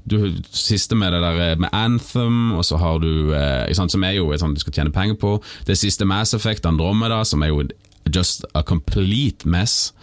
du, 0.07 0.17
siste 0.55 0.95
med 0.95 1.11
det 1.15 1.21
der 1.23 1.41
eh, 1.45 1.57
med 1.59 1.73
Anthem, 1.75 2.53
og 2.55 2.65
så 2.67 2.79
har 2.79 3.01
du 3.03 3.33
uh, 3.33 3.67
sant, 3.75 3.91
Som 3.91 4.03
er 4.07 4.15
jo 4.15 4.31
sånt 4.39 4.55
du 4.55 4.63
skal 4.63 4.77
tjene 4.79 4.95
penger 4.95 5.19
på. 5.19 5.37
Det 5.67 5.77
siste 5.79 6.07
Mass 6.07 6.33
Effect, 6.37 6.65
Andromeda, 6.65 7.23
som 7.27 7.43
er 7.43 7.51
jo 7.51 7.65
just 8.07 8.45
a 8.55 8.63
complete 8.63 9.47
mess. 9.47 9.93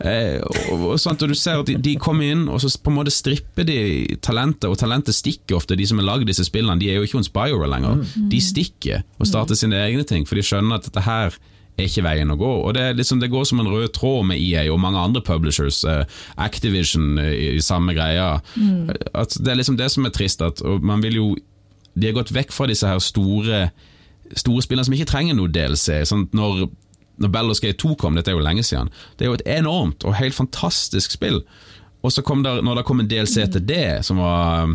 Eh, 0.00 0.40
og, 0.42 0.82
og, 0.82 0.84
og 0.98 1.24
du 1.28 1.34
ser 1.38 1.60
at 1.62 1.70
de, 1.70 1.76
de 1.78 1.94
kommer 2.00 2.32
inn, 2.34 2.46
og 2.50 2.60
så 2.62 2.70
på 2.82 2.90
en 2.92 2.98
måte 2.98 3.14
stripper 3.14 3.66
de 3.68 3.78
talentet, 4.24 4.66
og 4.70 4.78
talentet 4.80 5.16
stikker 5.16 5.58
ofte. 5.58 5.78
De 5.78 5.86
som 5.86 6.00
har 6.00 6.08
lagd 6.08 6.28
disse 6.30 6.46
spillene, 6.48 6.80
de 6.80 6.90
er 6.90 6.98
jo 6.98 7.08
ikke 7.08 7.20
hos 7.20 7.32
BioWare 7.32 7.70
lenger. 7.76 8.04
De 8.32 8.40
stikker 8.42 9.04
og 9.18 9.30
starter 9.30 9.58
sine 9.58 9.78
egne 9.86 10.06
ting, 10.08 10.26
for 10.28 10.38
de 10.38 10.46
skjønner 10.46 10.80
at 10.80 10.88
dette 10.88 11.04
her 11.06 11.36
er 11.74 11.88
ikke 11.88 12.04
veien 12.06 12.30
å 12.30 12.38
gå. 12.38 12.50
Og 12.68 12.74
Det, 12.76 12.82
er 12.82 12.98
liksom, 12.98 13.18
det 13.22 13.32
går 13.32 13.48
som 13.50 13.62
en 13.62 13.70
rød 13.70 13.88
tråd 13.96 14.28
med 14.30 14.38
EA 14.38 14.68
og 14.72 14.78
mange 14.82 15.00
andre 15.00 15.22
publishers. 15.24 15.82
Eh, 15.88 16.04
Activision 16.42 17.18
eh, 17.18 17.32
i, 17.34 17.48
i 17.58 17.64
samme 17.64 17.96
greia. 17.96 18.36
At 19.14 19.34
det 19.40 19.50
er 19.50 19.58
liksom 19.58 19.78
det 19.80 19.90
som 19.94 20.06
er 20.06 20.14
trist, 20.14 20.42
at 20.44 20.62
man 20.82 21.02
vil 21.02 21.20
jo 21.20 21.26
De 21.94 22.08
har 22.08 22.14
gått 22.16 22.32
vekk 22.34 22.50
fra 22.50 22.66
disse 22.66 22.86
her 22.86 22.98
store 22.98 23.68
store 24.34 24.64
spillere 24.64 24.86
som 24.88 24.94
ikke 24.96 25.10
trenger 25.10 25.36
noe 25.38 25.50
DLC. 25.52 26.00
Sånn 26.08 26.24
når, 26.34 26.64
når 27.22 27.30
Baldur's 27.30 27.62
Gate 27.62 27.78
2 27.78 27.94
kom, 28.00 28.16
dette 28.18 28.32
er 28.32 28.38
jo 28.38 28.42
lenge 28.44 28.64
siden, 28.66 28.90
det 29.18 29.26
er 29.26 29.32
jo 29.32 29.38
et 29.38 29.46
enormt 29.60 30.04
og 30.06 30.16
helt 30.18 30.36
fantastisk 30.36 31.14
spill. 31.14 31.42
Og 32.04 32.12
så 32.12 32.24
kom 32.26 32.42
der, 32.44 32.60
når 32.64 32.80
det 32.80 32.84
kom 32.88 33.00
en 33.00 33.08
DLC 33.08 33.46
til 33.54 33.64
det, 33.64 34.04
som 34.04 34.20
var 34.20 34.74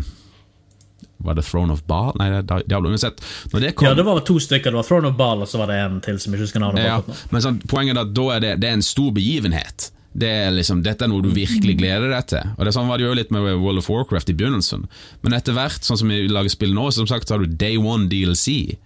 Var 1.20 1.36
det 1.36 1.44
Throne 1.44 1.72
of 1.72 1.84
Ball? 1.84 2.14
Nei, 2.18 2.30
det 2.32 2.62
Diablo. 2.66 2.90
Uansett. 2.90 3.20
Det 3.52 3.74
kom, 3.76 3.86
Ja, 3.86 3.94
det 3.94 4.06
var 4.06 4.22
to 4.24 4.38
stykker. 4.40 4.72
Det 4.72 4.80
var 4.80 4.88
Throne 4.88 5.12
of 5.12 5.16
Ball, 5.18 5.44
og 5.44 5.48
så 5.48 5.60
var 5.60 5.68
det 5.68 5.76
en 5.84 6.00
til 6.00 6.18
som 6.18 6.32
jeg 6.32 6.40
ikke 6.40 6.46
husker 6.48 6.62
navnet 6.64 6.86
ja, 6.88 6.98
på. 7.04 7.14
men 7.30 7.44
sånn, 7.44 7.60
poenget 7.68 7.98
er 7.98 8.06
at 8.06 8.14
da 8.16 8.24
er 8.34 8.44
det, 8.44 8.52
det 8.62 8.70
er 8.70 8.78
en 8.78 8.86
stor 8.86 9.12
begivenhet. 9.14 9.90
Det 10.12 10.30
er 10.46 10.50
liksom, 10.50 10.80
dette 10.82 11.06
er 11.06 11.12
noe 11.12 11.22
du 11.22 11.28
virkelig 11.30 11.76
gleder 11.78 12.10
deg 12.10 12.26
til. 12.32 12.54
Og 12.56 12.64
det 12.64 12.72
er 12.72 12.74
Sånn 12.74 12.88
var 12.90 12.98
det 12.98 13.06
jo 13.06 13.14
litt 13.14 13.30
med 13.30 13.46
World 13.46 13.78
of 13.78 13.90
Warcraft 13.92 14.32
i 14.32 14.36
begynnelsen. 14.40 14.88
Men 15.22 15.36
etter 15.36 15.54
hvert, 15.54 15.84
sånn 15.86 16.00
som 16.00 16.10
vi 16.10 16.24
lager 16.26 16.50
spill 16.50 16.74
nå, 16.74 16.88
som 16.96 17.06
sagt 17.06 17.28
så 17.28 17.36
har 17.36 17.44
du 17.44 17.54
Day 17.60 17.78
One 17.78 18.08
DLC. 18.10 18.80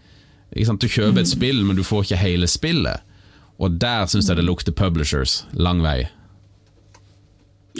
Ikke 0.52 0.68
sant? 0.68 0.84
Du 0.84 0.90
kjøper 0.90 1.22
et 1.22 1.30
spill, 1.30 1.62
men 1.64 1.78
du 1.78 1.86
får 1.86 2.04
ikke 2.04 2.20
hele 2.26 2.50
spillet. 2.50 3.13
Og 3.58 3.80
der 3.80 4.06
syns 4.10 4.28
jeg 4.28 4.36
det 4.36 4.44
lukter 4.44 4.74
publishers 4.74 5.44
lang 5.52 5.82
vei. 5.84 6.04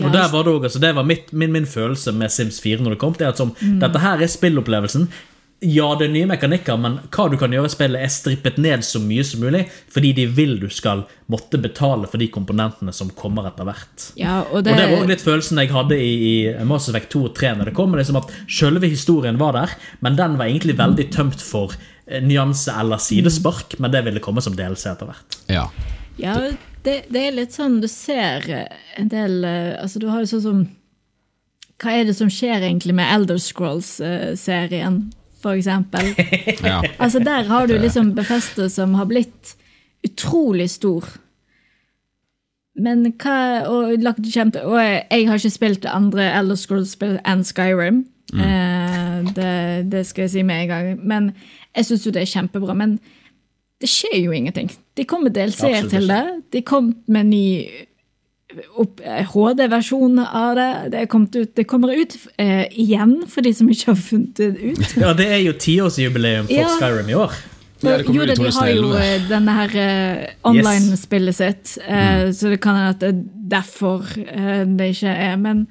Og 0.03 0.11
der 0.11 0.27
var 0.33 0.43
det, 0.43 0.53
også, 0.53 0.65
altså, 0.65 0.79
det 0.83 0.95
var 0.97 1.07
mitt, 1.07 1.33
min, 1.33 1.53
min 1.53 1.67
følelse 1.67 2.13
med 2.13 2.29
Sims 2.29 2.61
4 2.61 2.83
når 2.83 2.97
det 2.97 2.99
kom. 2.99 3.15
Det 3.15 3.27
er 3.27 3.31
at 3.31 3.39
som, 3.39 3.55
Dette 3.81 4.03
her 4.03 4.23
er 4.23 4.31
spillopplevelsen. 4.31 5.07
Ja, 5.65 5.87
det 5.97 6.11
er 6.11 6.13
nye 6.13 6.29
mekanikker, 6.29 6.77
men 6.81 6.99
hva 7.15 7.25
du 7.33 7.39
kan 7.41 7.53
gjøre 7.55 7.71
i 7.71 7.73
spillet, 7.73 8.03
er 8.05 8.13
strippet 8.13 8.59
ned 8.61 8.85
så 8.85 9.01
mye 9.01 9.25
som 9.25 9.41
mulig, 9.41 9.65
fordi 9.93 10.13
de 10.19 10.27
vil 10.37 10.59
du 10.61 10.67
skal 10.73 11.07
måtte 11.33 11.57
betale 11.63 12.09
for 12.11 12.21
de 12.21 12.29
komponentene 12.33 12.93
som 12.93 13.09
kommer 13.17 13.49
etter 13.49 13.69
hvert. 13.69 14.11
Ja, 14.21 14.43
og 14.51 14.65
Og 14.65 14.67
det, 14.67 14.77
det 14.77 14.91
var 14.91 14.99
også 14.99 15.11
litt 15.11 15.25
følelsen 15.25 15.61
jeg 15.63 15.73
hadde 15.73 15.97
i, 16.01 16.13
i 16.53 16.67
Mass 16.69 16.89
Effect 16.89 17.11
2 17.15 17.25
og 17.31 17.35
3 17.39 17.55
når 17.59 17.71
det 17.71 17.75
kom. 17.77 17.97
Liksom 17.97 18.21
at 18.21 18.31
Selve 18.49 18.89
historien 18.93 19.41
var 19.41 19.57
der, 19.57 19.75
men 20.05 20.17
den 20.21 20.39
var 20.39 20.49
egentlig 20.49 20.77
veldig 20.79 21.09
tømt 21.13 21.43
for 21.43 21.75
eh, 22.07 22.23
nyanse 22.23 22.73
eller 22.81 23.01
sidespark. 23.03 23.79
Men 23.79 23.93
det 23.93 24.05
ville 24.07 24.23
komme 24.25 24.45
som 24.45 24.57
DLC 24.57 24.87
etter 24.93 25.11
hvert. 25.11 25.41
Ja. 25.49 25.67
ja, 26.21 26.39
det, 26.85 27.01
det 27.09 27.27
er 27.27 27.37
litt 27.41 27.57
sånn 27.57 27.81
du 27.83 27.89
ser 27.91 28.49
eh, 28.53 28.81
en 29.01 29.11
del 29.13 29.45
eh, 29.45 29.75
Altså, 29.81 30.01
du 30.01 30.09
har 30.13 30.23
jo 30.25 30.31
sånn 30.37 30.45
som 30.45 30.65
Hva 31.81 31.99
er 31.99 32.09
det 32.09 32.15
som 32.17 32.31
skjer 32.33 32.63
egentlig 32.63 32.95
med 32.97 33.09
Elder 33.11 33.41
Scrolls-serien, 33.41 35.01
eksempel? 35.53 36.15
ja. 36.71 36.81
Altså, 36.99 37.21
der 37.21 37.45
har 37.51 37.69
du 37.69 37.77
liksom 37.79 38.15
Befeste 38.17 38.71
som 38.73 38.95
har 38.95 39.07
blitt 39.11 39.55
utrolig 40.05 40.71
stor. 40.71 41.05
Men 42.75 43.07
hva 43.23 43.69
Og 43.71 44.03
kjempe 44.27 44.65
Og 44.67 44.81
jeg, 44.81 45.29
har 45.29 45.39
ikke 45.39 45.51
spilt 45.51 45.85
andre 45.87 46.27
Elder 46.35 46.59
Scrolls-spill 46.59 47.19
enn 47.23 47.45
Skyrim. 47.47 48.05
Eh, 48.35 49.19
det, 49.37 49.91
det 49.93 50.07
skal 50.09 50.27
jeg 50.27 50.31
si 50.31 50.43
med 50.43 50.65
en 50.65 50.73
gang. 50.73 51.05
Men 51.07 51.31
jeg 51.77 51.91
syns 51.91 52.07
jo 52.07 52.15
det 52.15 52.25
er 52.25 52.33
kjempebra. 52.33 52.75
Men 52.75 52.99
det 53.81 53.91
skjer 53.91 54.19
jo 54.25 54.35
ingenting. 54.35 54.71
De 54.97 55.05
kom 55.05 55.25
med 55.27 55.37
DLC-er 55.37 55.89
til 55.91 56.09
det. 56.11 56.23
De 56.55 56.63
kom 56.67 56.95
med 57.07 57.31
ny 57.31 57.47
HD-versjon 59.33 60.19
av 60.25 60.55
det. 60.59 60.69
Det, 60.93 61.01
er 61.05 61.41
ut, 61.43 61.55
det 61.57 61.67
kommer 61.71 61.95
ut 61.95 62.17
eh, 62.41 62.67
igjen, 62.81 63.17
for 63.31 63.45
de 63.47 63.53
som 63.57 63.69
ikke 63.71 63.93
har 63.93 64.01
funnet 64.01 64.37
det 64.41 64.53
ut. 64.75 64.85
Ja, 65.03 65.13
Det 65.17 65.27
er 65.31 65.43
jo 65.45 65.53
tiårsjubileum 65.59 66.47
for 66.51 66.57
Ja. 66.57 66.69
Skyrim 66.79 67.11
i 67.11 67.19
år. 67.19 67.35
Ja, 67.85 67.99
det 68.01 68.07
jo, 68.09 68.25
det, 68.25 68.37
de 68.39 68.51
har 68.55 68.69
jo 68.73 68.83
2011. 68.89 69.01
eh, 69.05 69.25
denne 69.29 69.55
her 69.59 69.75
eh, 69.77 70.29
online-spillet 70.49 71.37
sitt, 71.37 71.75
eh, 71.85 72.31
så 72.33 72.53
det 72.55 72.61
kan 72.65 72.79
hende 72.79 72.95
at 72.95 73.03
det 73.03 73.11
er 73.13 73.25
derfor 73.59 74.07
eh, 74.25 74.63
det 74.79 74.95
ikke 74.95 75.13
er 75.13 75.35
Men 75.43 75.67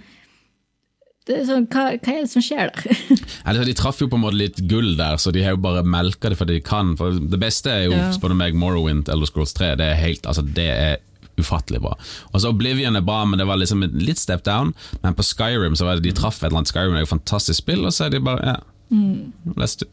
det 1.25 1.37
er 1.39 1.45
sånn, 1.47 1.65
hva, 1.71 1.85
hva 1.95 2.13
er 2.13 2.25
det 2.25 2.29
som 2.33 2.43
skjer 2.43 2.69
der? 2.75 2.97
Eller, 3.47 3.63
de 3.65 3.73
traff 3.79 4.01
jo 4.03 4.09
på 4.11 4.17
en 4.19 4.25
måte 4.25 4.35
litt 4.37 4.59
gull 4.69 4.91
der, 4.99 5.15
så 5.23 5.31
de 5.33 5.41
har 5.45 5.55
jo 5.55 5.61
bare 5.63 5.81
melka 5.87 6.29
det 6.33 6.37
fordi 6.37 6.57
de 6.59 6.65
kan. 6.67 6.93
For 6.99 7.15
det 7.15 7.39
beste 7.39 7.71
er 7.71 7.85
jo, 7.87 7.93
Ja. 7.95 8.09
spør 8.13 8.33
du 8.35 8.37
meg, 8.43 8.57
Morrowind 8.59 9.07
Elder 9.09 9.29
Scrolls 9.31 9.55
3. 9.55 9.71
Det 9.79 9.87
er 9.87 10.01
helt, 10.03 10.27
altså 10.27 10.43
det 10.43 10.67
er 10.75 10.97
ufattelig 11.39 11.81
bra. 11.83 11.93
Og 12.31 12.41
så 12.41 12.51
Oblivion 12.53 12.95
er 12.95 13.05
bra, 13.05 13.23
men 13.25 13.39
det 13.41 13.47
var 13.49 13.59
liksom 13.61 13.83
litt 13.93 14.21
step 14.21 14.43
down. 14.45 14.73
Men 15.01 15.17
på 15.17 15.25
Skyrim 15.25 15.77
så 15.79 15.87
var 15.87 15.99
det 15.99 16.07
de 16.07 16.15
traff 16.17 16.41
et 16.41 16.49
eller 16.49 16.61
annet. 16.61 16.73
Skyrim 16.73 16.97
er 16.97 17.05
jo 17.05 17.13
fantastisk 17.15 17.63
spill, 17.63 17.85
og 17.87 17.95
så 17.95 18.07
er 18.07 18.15
de 18.15 18.23
bare 18.23 18.53
ja, 18.53 18.59
do, 18.89 19.85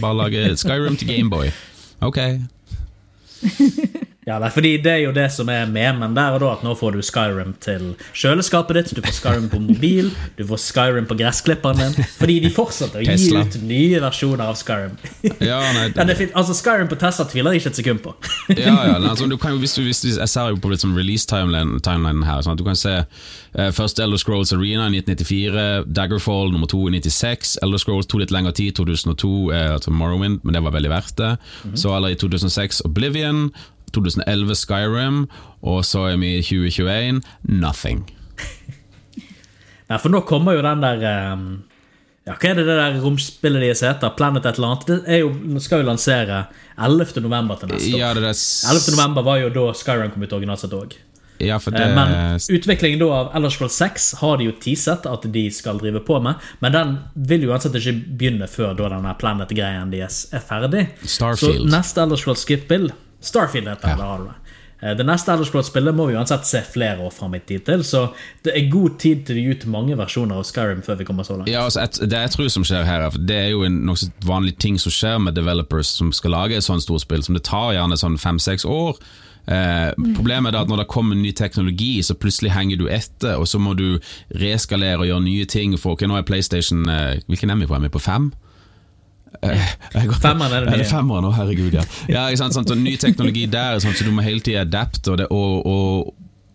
Bare 0.00 0.14
lage 0.14 0.56
Skyrim 0.56 0.96
til 0.96 1.10
Gameboy. 1.10 1.50
Ok. 2.00 2.18
Ja, 4.28 4.36
nei, 4.38 4.50
fordi 4.52 4.74
Det 4.84 4.90
er 4.92 4.98
jo 5.06 5.12
det 5.16 5.30
som 5.32 5.48
er 5.48 5.68
memen 5.70 6.12
der 6.16 6.34
og 6.36 6.42
da, 6.42 6.50
at 6.52 6.64
nå 6.64 6.74
får 6.76 6.96
du 6.98 7.00
Skyrim 7.04 7.54
til 7.62 7.94
kjøleskapet 8.12 8.76
ditt, 8.76 8.90
du 8.98 9.00
får 9.04 9.14
Skyrim 9.16 9.46
på 9.48 9.60
mobil, 9.64 10.10
du 10.36 10.42
får 10.50 10.60
Skyrim 10.60 11.06
på 11.08 11.16
gressklipperen 11.16 11.80
din. 11.80 12.08
Fordi 12.18 12.36
de 12.44 12.50
fortsetter 12.52 13.00
å 13.00 13.04
gi 13.04 13.14
Tesla. 13.14 13.46
ut 13.46 13.56
nye 13.64 14.02
versjoner 14.04 14.44
av 14.44 14.58
Skyrim. 14.60 14.98
Ja, 15.40 15.62
nei, 15.72 15.86
Ja, 15.96 16.04
det 16.04 16.18
er 16.18 16.36
altså 16.36 16.56
Skyrim 16.58 16.90
på 16.90 17.00
Tesla 17.00 17.24
tviler 17.30 17.56
jeg 17.56 17.62
ikke 17.62 17.72
et 17.72 17.80
sekund 17.80 18.04
på. 18.04 18.14
ja, 18.52 18.74
ja, 18.74 18.98
nei, 18.98 19.08
altså, 19.08 19.28
du 19.30 19.38
kan 19.40 19.56
jo, 19.56 19.62
hvis 19.64 19.78
du, 19.78 19.82
hvis 19.88 20.04
du, 20.04 20.10
jeg 20.12 20.32
ser 20.34 20.52
jo 20.52 20.60
på 20.60 20.72
litt 20.72 20.84
sånn 20.84 20.94
release-timelinen 20.98 22.26
her. 22.28 22.44
Sånn 22.44 22.58
at 22.58 22.60
du 22.60 22.66
kan 22.68 22.78
se 22.78 22.94
uh, 23.00 23.70
først 23.72 24.04
Elder 24.04 24.20
Scrolls 24.20 24.52
Arena 24.56 24.90
i 24.90 25.00
1994, 25.00 25.66
Daggerfall 25.96 26.52
nummer 26.52 26.68
to 26.70 26.84
i 26.90 26.94
96, 26.98 27.56
Elder 27.64 27.80
Scrolls 27.80 28.10
to 28.10 28.20
litt 28.20 28.36
lengre 28.36 28.52
tid, 28.56 28.76
2002, 28.76 29.34
uh, 29.48 29.58
altså 29.80 29.96
Morrowind, 29.96 30.44
men 30.44 30.56
det 30.56 30.64
var 30.68 30.76
veldig 30.76 30.92
verdt 30.92 31.16
det. 31.24 31.34
Så 31.72 31.96
eller 31.96 32.12
i 32.12 32.20
2006 32.20 32.84
Oblivion, 32.84 33.48
2011 33.96 34.54
Skyrim, 34.62 35.24
og 35.62 35.82
så 35.84 36.06
er 36.12 36.16
vi 36.22 36.36
i 36.38 36.42
2021 36.42 37.20
Nothing. 37.60 38.04
Nei, 39.90 39.98
For 39.98 40.12
nå 40.12 40.22
kommer 40.28 40.54
jo 40.56 40.62
den 40.64 40.82
der 40.84 41.02
ehm, 41.10 41.46
Ja, 42.28 42.36
hva 42.36 42.50
er 42.52 42.58
det 42.60 42.66
det 42.68 42.76
der 42.78 42.98
romspillet 43.02 43.64
deres 43.64 43.80
heter? 43.82 44.12
Planet 44.18 44.44
et 44.46 44.58
eller 44.60 44.74
annet? 44.74 44.90
Det 45.08 45.20
jo, 45.22 45.30
skal 45.64 45.80
jo 45.82 45.88
lansere 45.88 46.44
11. 46.78 47.16
november 47.24 47.58
til 47.58 47.72
neste 47.72 47.94
år. 47.96 47.98
Ja, 47.98 48.10
det 48.14 48.22
der, 48.26 48.36
11. 48.70 48.90
november 48.94 49.24
var 49.26 49.40
jo 49.40 49.48
da 49.54 49.64
Skyrim 49.74 50.12
kom 50.14 50.22
ut 50.26 50.36
originalt 50.36 50.62
sett 50.62 50.76
òg. 50.76 50.94
ja, 51.40 51.56
for 51.58 51.72
det 51.72 51.80
Eh, 51.80 51.94
Men 51.96 52.38
utviklingen 52.60 53.00
da 53.00 53.06
av 53.16 53.30
Elder 53.34 53.50
Scrolls 53.50 53.72
6 53.80 54.10
har 54.20 54.36
de 54.36 54.44
jo 54.50 54.52
teaset 54.60 55.06
at 55.08 55.22
de 55.32 55.46
skal 55.50 55.80
drive 55.80 56.02
på 56.04 56.20
med, 56.22 56.34
men 56.60 56.72
den 56.76 56.98
vil 57.16 57.46
jo 57.48 57.50
uansett 57.54 57.74
ikke 57.80 57.96
begynne 58.20 58.46
før 58.46 58.76
da 58.76 58.90
denne 58.92 59.14
Planet-greien 59.18 59.90
deres 59.90 60.26
er 60.36 60.44
ferdig. 60.44 60.86
Starfield. 61.02 61.64
Så 61.64 61.72
neste 61.72 62.02
Elder 62.04 62.20
Scrolls-spill 62.20 62.90
Starfield 63.20 63.68
heter 63.68 63.88
det, 63.92 63.98
da 64.00 64.04
har 64.14 64.18
du 64.18 64.24
det. 64.30 64.36
Det 64.96 65.04
neste 65.04 65.28
Elder 65.34 65.44
Scrolls-spillet 65.44 65.92
må 65.92 66.06
vi 66.08 66.14
uansett 66.16 66.46
se 66.48 66.62
flere 66.64 67.02
år 67.04 67.10
fram 67.12 67.34
i 67.36 67.40
tid 67.44 67.66
til, 67.66 67.82
så 67.84 68.06
det 68.46 68.54
er 68.56 68.70
god 68.72 68.94
tid 69.02 69.26
til 69.28 69.36
å 69.36 69.42
gi 69.42 69.50
ut 69.58 69.66
mange 69.68 69.92
versjoner 70.00 70.38
av 70.40 70.46
Skyrim 70.48 70.80
før 70.86 70.96
vi 70.96 71.04
kommer 71.04 71.26
så 71.28 71.36
langt. 71.36 71.50
Ja, 71.52 71.66
altså 71.68 71.82
et, 71.82 71.98
Det 72.08 72.16
jeg 72.22 72.30
tror 72.32 72.48
som 72.48 72.64
skjer 72.64 72.86
her, 72.88 73.02
er- 73.10 73.18
det 73.28 73.36
er 73.42 73.50
jo 73.50 73.60
en 73.68 73.76
nokså 73.84 74.08
vanlig 74.24 74.54
ting 74.58 74.78
som 74.80 74.90
skjer 74.96 75.18
med 75.20 75.34
developers 75.36 75.86
som 76.00 76.12
skal 76.16 76.30
lage 76.32 76.56
et 76.56 76.64
sånt 76.64 76.80
stort 76.86 77.04
spill, 77.04 77.22
som 77.22 77.34
det 77.36 77.44
tar 77.44 77.74
gjerne 77.76 78.00
sånn 78.00 78.16
fem-seks 78.16 78.64
år. 78.64 78.96
Eh, 79.50 79.92
problemet 80.16 80.54
er 80.54 80.62
at 80.62 80.68
når 80.72 80.78
det 80.86 80.88
kommer 80.88 81.14
ny 81.16 81.32
teknologi, 81.36 82.00
så 82.00 82.14
plutselig 82.16 82.52
henger 82.56 82.78
du 82.80 82.88
etter, 82.88 83.36
og 83.36 83.44
så 83.48 83.58
må 83.60 83.76
du 83.76 83.98
reskalere 84.32 85.00
og 85.00 85.06
gjøre 85.10 85.24
nye 85.24 85.44
ting. 85.44 85.76
For 85.76 85.92
okay, 85.92 86.08
nå 86.08 86.16
er 86.16 86.22
PlayStation 86.28 86.88
eh, 86.88 87.18
Hvilken 87.28 87.50
er 87.52 87.56
vi 87.60 87.66
på? 87.68 87.74
Er 87.76 87.80
vi 87.84 87.88
på 87.92 88.00
fem? 88.00 88.30
Eh, 89.42 89.76
Femmeren 90.20 90.52
er 90.52 90.66
det 90.66 90.78
nye. 90.78 90.84
femmeren? 90.84 91.24
oh, 91.24 91.32
herregud, 91.32 91.72
ja. 91.72 91.84
ja 92.08 92.26
ikke 92.28 92.42
sant, 92.42 92.54
sant, 92.58 92.70
og 92.70 92.80
ny 92.80 92.96
teknologi 93.00 93.46
der, 93.48 93.78
sant, 93.80 93.96
så 93.96 94.04
du 94.04 94.12
må 94.12 94.24
hele 94.24 94.42
tida 94.44 94.66
adapte, 94.66 95.10
og, 95.10 95.16
det, 95.18 95.28
og, 95.32 95.66
og, 95.66 96.10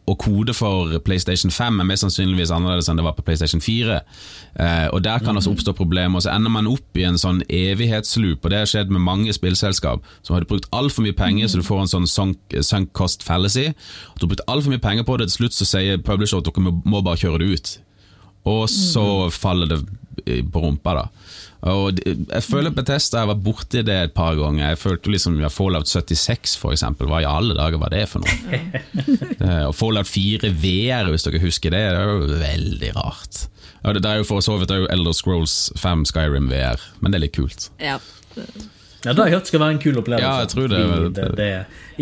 og 0.05 0.17
kode 0.21 0.53
for 0.53 0.93
PlayStation 1.05 1.49
5 1.51 1.79
er 1.81 1.87
mest 1.89 2.05
sannsynligvis 2.05 2.51
annerledes 2.53 2.91
enn 2.91 2.99
det 2.99 3.07
var 3.07 3.15
på 3.17 3.25
PlayStation 3.25 3.63
4. 3.63 3.95
Eh, 4.61 4.87
og 4.93 5.01
Der 5.03 5.23
kan 5.25 5.37
også 5.37 5.55
oppstå 5.55 5.73
problemer, 5.73 6.19
og 6.19 6.27
så 6.27 6.35
ender 6.35 6.53
man 6.53 6.69
opp 6.69 6.99
i 6.99 7.07
en 7.09 7.17
sånn 7.17 7.41
evighetsloop. 7.49 8.45
og 8.45 8.53
Det 8.53 8.59
har 8.61 8.69
skjedd 8.69 8.93
med 8.93 9.01
mange 9.01 9.33
spillselskap 9.33 10.05
som 10.21 10.37
har 10.37 10.45
brukt 10.45 10.69
altfor 10.71 11.07
mye 11.07 11.17
penger, 11.17 11.49
så 11.49 11.57
du 11.57 11.65
får 11.65 11.81
en 11.81 11.93
sånn 11.95 12.07
sunk, 12.11 12.59
sunk 12.61 12.93
cost 12.93 13.25
fallacy. 13.25 13.71
At 13.73 14.21
du 14.21 14.27
har 14.27 14.35
brukt 14.35 14.45
altfor 14.47 14.75
mye 14.75 14.85
penger 14.85 15.09
på 15.09 15.17
det, 15.17 15.31
til 15.31 15.41
slutt 15.41 15.57
så 15.57 15.65
sier 15.73 15.97
publisher 15.97 16.37
at 16.37 16.45
dere 16.45 16.67
må, 16.67 16.77
må 16.85 17.01
bare 17.01 17.23
kjøre 17.25 17.41
det 17.41 17.49
ut. 17.49 17.75
Og 18.45 18.69
så 18.69 19.31
faller 19.33 19.73
det 19.73 19.81
på 20.53 20.61
rumpa, 20.61 20.93
da. 20.93 21.07
Og 21.65 21.97
jeg 22.05 22.43
føler 22.45 22.73
Bethesda 22.75 23.23
var 23.23 23.31
vært 23.33 23.43
borti 23.47 23.81
det 23.87 23.95
et 23.97 24.13
par 24.13 24.35
ganger. 24.37 24.67
Jeg 24.73 24.81
følte 24.83 25.09
liksom 25.13 25.39
ja, 25.41 25.49
Fallout 25.49 25.89
76 25.89 26.53
for 26.61 26.75
eksempel. 26.75 27.09
Hva 27.09 27.23
i 27.23 27.29
alle 27.29 27.55
dager 27.57 27.81
var 27.81 27.93
det 27.95 28.03
for 28.11 28.25
noe? 28.25 28.61
Eh, 29.45 29.65
Og 29.67 29.73
Fallout 29.77 30.07
4 30.09 30.49
VR, 30.61 31.09
hvis 31.11 31.25
dere 31.27 31.41
husker 31.43 31.73
det, 31.73 31.81
det 31.93 31.99
er 32.01 32.11
jo 32.11 32.37
veldig 32.39 32.91
rart. 32.95 33.41
Ja, 33.83 33.91
det, 33.93 34.01
det 34.05 34.11
er 34.11 34.21
jo 34.21 34.27
for 34.29 34.41
så 34.45 34.55
vidt 34.57 34.71
det 34.71 34.77
er 34.79 34.87
Elder 34.93 35.13
Scrolls 35.13 35.55
5 35.81 36.05
Skyrim 36.09 36.47
VR, 36.49 36.81
men 37.01 37.13
det 37.13 37.19
er 37.19 37.25
litt 37.27 37.35
kult. 37.37 37.67
Ja. 37.81 37.97
Ja, 39.05 39.13
Det 39.13 39.21
har 39.21 39.29
jeg 39.29 39.37
hørt 39.37 39.47
skal 39.51 39.59
være 39.61 39.75
en 39.75 39.79
kul 39.79 39.97
opplevelse. 40.01 40.25
Ja, 40.25 40.39
jeg 40.41 40.49
tror 40.49 40.67
det. 40.71 40.79
Fordi 40.81 41.13
det, 41.13 41.25
det, 41.37 41.49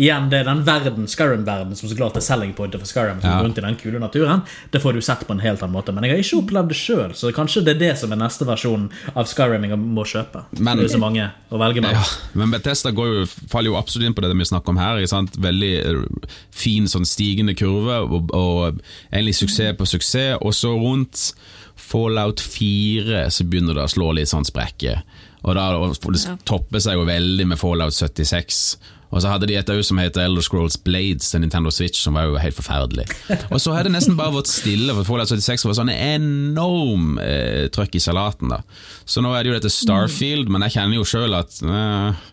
igjen, 0.00 0.28
det 0.32 0.38
er 0.40 0.44
den 0.48 0.62
verden, 0.66 1.06
Skyrim-verden 1.06 1.76
som 1.76 1.88
så 1.90 1.96
klart 1.98 2.16
er 2.16 2.24
selling 2.24 2.54
pointet 2.56 2.80
for 2.80 2.88
Skyrim. 2.88 3.20
Som 3.20 3.30
Ja. 3.30 3.42
rundt 3.44 3.58
i 3.58 3.64
den 3.64 3.76
kule 3.76 3.98
naturen 4.00 4.42
Det 4.72 4.80
får 4.82 4.92
du 4.94 5.00
sett 5.00 5.26
på 5.28 5.32
en 5.36 5.40
helt 5.44 5.62
annen 5.62 5.74
måte. 5.76 5.92
Men 5.94 6.04
jeg 6.04 6.12
har 6.16 6.22
ikke 6.24 6.40
opplevd 6.42 6.68
det 6.72 6.76
sjøl, 6.80 7.12
så 7.14 7.32
kanskje 7.36 7.64
det 7.64 7.76
er 7.76 7.78
det 7.84 7.98
som 7.98 8.12
er 8.12 8.16
neste 8.16 8.46
versjon 8.48 8.88
av 9.14 9.26
Skyrim 9.26 9.68
jeg 9.68 9.78
må 9.78 10.04
kjøpe. 10.04 10.44
Men- 10.58 10.78
det 10.78 10.86
er 10.90 10.96
så 10.96 11.00
mange 11.00 11.30
å 11.52 11.58
velge 11.58 11.80
mellom. 11.84 11.92
Ja, 12.00 12.04
men 12.34 12.50
Bethesda 12.50 12.90
går 12.90 13.06
jo, 13.20 13.26
faller 13.48 13.70
jo 13.70 13.76
absolutt 13.76 14.06
inn 14.06 14.14
på 14.14 14.22
det 14.22 14.32
vi 14.36 14.44
snakker 14.44 14.68
om 14.70 14.76
her. 14.78 14.96
Ikke 14.98 15.08
sant? 15.08 15.36
Veldig 15.36 15.72
eh, 15.84 16.28
fin 16.50 16.84
sånn 16.86 17.04
stigende 17.06 17.54
kurve, 17.54 18.00
og, 18.10 18.32
og 18.34 18.80
egentlig 19.12 19.34
suksess 19.34 19.76
på 19.76 19.86
suksess. 19.86 20.38
Og 20.40 20.52
så 20.52 20.72
rundt 20.74 21.32
Fallout 21.76 22.40
4 22.40 23.26
så 23.30 23.44
begynner 23.44 23.74
det 23.74 23.82
å 23.84 23.90
slå 23.90 24.12
litt 24.14 24.30
sånn 24.30 24.46
sprekker. 24.46 25.02
Og 25.44 25.54
da 25.58 25.68
det 26.16 26.24
Ja. 26.24 26.36
topper 26.48 26.80
seg 26.80 26.96
jo 26.96 27.04
veldig 27.04 27.46
med 27.50 27.58
Fallout 27.60 27.92
76. 27.94 28.76
Og 29.14 29.20
så 29.22 29.28
hadde 29.30 29.46
de 29.46 29.54
et 29.54 29.68
som 29.86 29.98
heter 30.00 30.24
Elder 30.24 30.42
Scrolls 30.42 30.74
Blades 30.82 31.28
til 31.30 31.40
Nintendo 31.44 31.70
Switch, 31.70 32.00
som 32.02 32.14
var 32.18 32.24
jo 32.26 32.34
helt 32.40 32.56
forferdelig. 32.56 33.04
Og 33.52 33.60
så 33.62 33.72
har 33.76 33.84
det 33.86 33.92
nesten 33.94 34.16
bare 34.18 34.32
vært 34.34 34.50
stille, 34.50 34.90
for 34.96 35.04
Fallout 35.06 35.28
76 35.30 35.62
var 35.68 35.76
sånn 35.78 35.92
enorm 35.94 37.18
eh, 37.22 37.68
trøkk 37.70 37.94
i 37.94 38.02
salaten. 38.02 38.50
da. 38.50 38.62
Så 39.06 39.22
nå 39.22 39.30
er 39.36 39.44
det 39.44 39.52
jo 39.52 39.58
dette 39.60 39.70
Starfield, 39.70 40.48
men 40.50 40.64
jeg 40.66 40.74
kjenner 40.80 40.98
jo 40.98 41.06
sjøl 41.06 41.36
at 41.38 41.60
eh, 41.62 42.24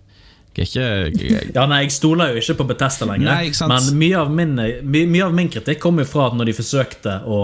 jeg 0.56 0.68
ikke 0.68 1.54
Ja, 1.56 1.66
nei, 1.66 1.84
Jeg 1.86 1.92
stoler 1.96 2.34
jo 2.34 2.42
ikke 2.42 2.58
på 2.60 2.68
Bethesda 2.74 3.06
lenger. 3.08 3.30
Nei? 3.30 3.52
Men 3.72 3.92
mye 4.02 4.18
av, 4.20 4.32
min, 4.32 4.56
my, 4.84 5.06
mye 5.08 5.24
av 5.30 5.34
min 5.38 5.50
kritikk 5.50 5.80
kom 5.80 6.02
jo 6.02 6.06
fra 6.10 6.28
at 6.28 6.36
når 6.36 6.52
de 6.52 6.56
forsøkte 6.58 7.14
å 7.24 7.38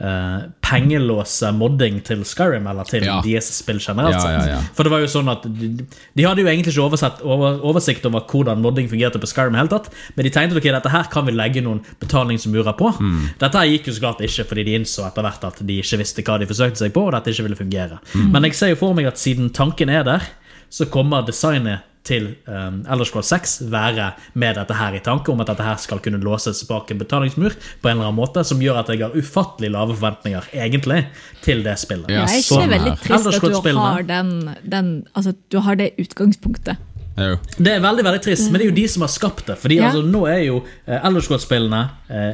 eh, 0.00 0.42
pengelåse 0.64 1.50
modding 1.56 2.00
til 2.04 2.20
Skyrim, 2.28 2.66
eller 2.70 2.84
til 2.88 3.04
Ja. 3.04 3.20
deres 3.24 3.48
spill 3.56 3.80
generelt 3.80 4.14
Ja, 4.16 4.44
ja. 4.46 4.60
For 4.76 4.84
det 4.84 4.92
var 4.92 5.00
jo 5.00 5.08
sånn 5.12 5.28
at 5.32 5.42
de, 5.44 5.70
de 6.16 6.22
hadde 6.26 6.44
jo 6.44 6.48
egentlig 6.48 6.74
ikke 6.74 6.84
oversett, 6.84 7.20
over, 7.24 7.60
oversikt 7.64 8.04
over 8.06 8.20
hvordan 8.28 8.60
modding 8.60 8.88
fungerte 8.92 9.20
på 9.20 9.28
Skyrim, 9.32 9.56
helt 9.56 9.72
tatt, 9.72 9.90
men 10.16 10.24
de 10.28 10.30
tenkte 10.36 10.56
ok, 10.60 10.70
dette 10.76 10.92
her 10.92 11.10
kan 11.12 11.26
vi 11.26 11.32
legge 11.36 11.64
noen 11.64 11.80
betalingsmurer 12.00 12.76
på. 12.78 12.92
Mm. 13.00 13.20
Dette 13.40 13.64
gikk 13.72 13.88
jo 13.88 13.96
så 13.96 14.04
klart 14.06 14.20
ikke, 14.24 14.44
fordi 14.52 14.64
de 14.68 14.76
innså 14.80 15.06
etter 15.08 15.22
hvert 15.26 15.44
at 15.48 15.60
de 15.64 15.80
ikke 15.80 16.00
visste 16.04 16.22
hva 16.28 16.38
de 16.40 16.48
forsøkte 16.50 16.84
seg 16.84 16.92
på, 16.96 17.06
og 17.08 17.12
dette 17.16 17.32
ikke 17.32 17.48
ville 17.48 17.60
fungere. 17.60 18.00
Mm. 18.14 18.30
Men 18.36 18.48
jeg 18.48 18.54
ser 18.60 18.74
jo 18.74 18.80
for 18.84 18.96
meg 18.96 19.08
at 19.10 19.20
siden 19.20 19.50
tanken 19.56 19.88
er 19.92 20.04
der, 20.04 20.28
så 20.70 20.86
kommer 20.86 21.24
designet 21.26 21.86
til 22.06 22.30
um, 22.48 22.80
Elder 22.88 23.04
Scrolls 23.08 23.28
6 23.32 23.56
være 23.70 24.10
med 24.40 24.56
dette 24.56 24.76
her 24.76 24.96
i 24.96 25.02
tanke, 25.04 25.32
om 25.32 25.42
at 25.44 25.50
dette 25.52 25.64
her 25.66 25.76
skal 25.82 26.00
kunne 26.02 26.20
låses 26.24 26.62
bak 26.68 26.90
en 26.90 27.00
betalingsmur 27.02 27.54
på 27.54 27.90
en 27.90 27.98
eller 27.98 28.08
annen 28.08 28.18
måte, 28.18 28.44
som 28.46 28.62
gjør 28.62 28.80
at 28.82 28.92
jeg 28.94 29.02
har 29.04 29.16
ufattelig 29.16 29.72
lave 29.74 29.96
forventninger, 29.98 30.48
egentlig, 30.56 31.02
til 31.44 31.64
det 31.66 31.76
spillet. 31.82 32.08
Ja, 32.12 32.24
jeg 32.24 32.40
er 32.40 32.46
sånn 32.46 32.64
ikke 32.64 32.74
veldig 32.76 32.94
trist 33.04 33.32
at 33.34 33.48
du 33.50 33.80
har 33.80 34.06
den, 34.08 34.32
den 34.64 34.92
Altså, 35.14 35.34
du 35.52 35.60
har 35.64 35.76
det 35.76 35.92
utgangspunktet. 36.00 36.80
Jo. 37.20 37.36
Det 37.58 37.72
er 37.74 37.82
veldig 37.84 38.04
veldig 38.06 38.22
trist, 38.24 38.48
men 38.48 38.60
det 38.60 38.66
er 38.66 38.70
jo 38.70 38.76
de 38.78 38.86
som 38.88 39.04
har 39.04 39.12
skapt 39.12 39.46
det. 39.50 39.58
Fordi 39.60 39.76
Ja. 39.80 39.90
altså, 39.90 40.02
nå 40.06 40.24
er 40.30 40.44
jo 40.46 40.62
uh, 40.62 40.94
Elder 41.04 41.26
Scrolls-spillene 41.26 41.82
eh, 42.08 42.32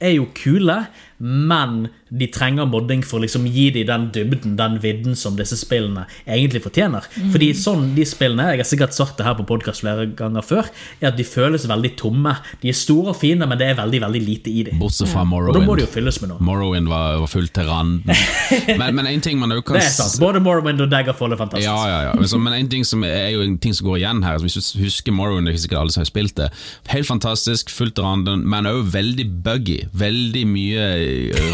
er 0.00 0.14
jo 0.14 0.28
kule, 0.34 0.76
men 1.18 1.88
de 2.10 2.26
trenger 2.32 2.64
modding 2.70 3.02
for 3.04 3.18
å 3.18 3.22
liksom 3.24 3.44
gi 3.52 3.66
dem 3.74 3.86
den 3.88 4.04
dybden, 4.14 4.54
den 4.56 4.78
vidden 4.80 5.16
som 5.18 5.34
disse 5.36 5.56
spillene 5.60 6.06
egentlig 6.26 6.62
fortjener. 6.64 7.04
Fordi 7.32 7.48
sånn 7.58 7.90
de 7.96 8.04
spillene 8.08 8.46
jeg 8.52 8.62
har 8.62 8.68
sikkert 8.70 8.94
sagt 8.96 9.18
det 9.18 9.26
her 9.26 9.34
på 9.38 9.44
podkast 9.48 9.82
flere 9.84 10.06
ganger 10.16 10.44
før, 10.46 10.68
er 11.02 11.10
at 11.10 11.18
de 11.18 11.24
føles 11.26 11.66
veldig 11.68 11.90
tomme. 12.00 12.36
De 12.62 12.70
er 12.72 12.78
store 12.78 13.12
og 13.12 13.18
fine, 13.20 13.44
men 13.50 13.58
det 13.60 13.66
er 13.72 13.76
veldig 13.80 14.00
veldig 14.06 14.22
lite 14.24 14.50
i 14.52 14.62
dem. 14.68 14.78
Bortsett 14.80 15.10
fra 15.12 15.24
Morrowind. 15.28 15.58
da 15.60 15.66
må 15.66 15.76
de 15.76 15.84
jo 15.84 15.90
fylles 15.92 16.20
med 16.22 16.32
noe. 16.32 16.40
Morrowind 16.48 16.88
var, 16.88 17.18
var 17.24 17.32
fullt 17.32 17.52
til 17.58 17.68
randen. 17.68 18.04
Men, 18.78 18.94
men 18.96 19.06
en 19.10 19.20
ting 19.24 19.38
man 19.40 19.50
jo 19.52 19.60
kan 19.64 19.76
Det 19.78 19.82
er 19.84 19.90
sant. 19.92 20.18
Både 20.22 20.40
Morrowind 20.42 20.80
og 20.80 20.88
Daggerfall 20.92 21.32
er 21.34 21.38
fantastisk. 21.40 21.66
Ja, 21.68 21.76
ja, 21.88 21.98
ja. 22.08 22.12
Men 22.16 22.28
så- 22.30 22.38
Men 22.40 22.52
en 22.56 22.68
ting 22.68 22.84
som 22.86 23.02
er 23.04 23.30
jo 23.34 23.40
en 23.44 23.56
ting 23.58 23.74
som 23.74 23.86
går 23.88 23.98
igjen 24.00 24.22
her, 24.24 24.38
hvis 24.42 24.54
du 24.56 24.78
husker 24.82 25.12
Morrowind, 25.12 25.46
det 25.46 25.52
er 25.52 25.56
ikke 25.58 25.64
sikkert 25.66 25.80
alle 25.82 25.92
som 25.94 26.00
har 26.04 26.08
spilt 26.10 26.34
det, 26.38 26.48
helt 26.92 27.06
fantastisk, 27.08 27.70
fullt 27.74 27.94
til 27.98 28.04
randen, 28.06 28.44
men 28.48 28.68
også 28.70 28.90
veldig 28.94 29.26
buggy. 29.44 29.78
Veldig 29.92 30.44
mye 30.48 30.86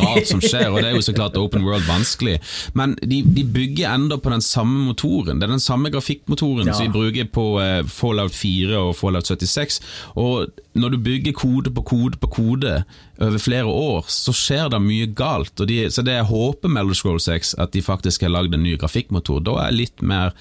rart 0.01 0.27
som 0.31 0.41
skjer, 0.43 0.69
og 0.73 0.81
det 0.83 0.91
er 0.91 0.97
jo 0.99 1.05
så 1.07 1.15
klart 1.17 1.37
open 1.41 1.65
world 1.67 1.87
vanskelig. 1.89 2.39
Men 2.79 2.97
de, 3.03 3.21
de 3.37 3.45
bygger 3.55 3.93
enda 3.95 4.19
på 4.21 4.33
den 4.33 4.43
samme 4.45 4.85
motoren. 4.89 5.39
Det 5.41 5.49
er 5.49 5.55
den 5.55 5.63
samme 5.65 5.91
grafikkmotoren 5.95 6.67
Ja. 6.71 6.75
som 6.79 6.87
vi 6.89 6.95
bruker 6.95 7.31
på 7.35 7.47
eh, 7.63 7.81
Fallout 7.91 8.35
4 8.35 8.79
og 8.79 8.95
Fallout 8.99 9.27
76. 9.31 9.81
Og 10.21 10.51
når 10.75 10.95
du 10.95 10.99
bygger 11.07 11.33
kode 11.39 11.71
på 11.75 11.83
kode 11.87 12.19
på 12.19 12.31
kode 12.41 12.77
over 13.23 13.39
flere 13.39 13.71
år, 13.71 14.05
så 14.11 14.33
skjer 14.35 14.69
det 14.75 14.83
mye 14.83 15.07
galt. 15.15 15.55
De, 15.69 15.81
så 15.91 16.03
det 16.03 16.17
jeg 16.19 16.31
håper 16.31 16.69
med 16.73 16.83
Elder 16.85 16.99
Scrolls 16.99 17.29
6, 17.31 17.55
at 17.63 17.73
de 17.75 17.83
faktisk 17.83 18.23
har 18.27 18.33
lagd 18.35 18.55
en 18.57 18.65
ny 18.67 18.77
grafikkmotor. 18.81 19.43
Da 19.47 19.59
er 19.61 19.71
jeg 19.71 19.81
litt 19.85 20.03
mer 20.03 20.35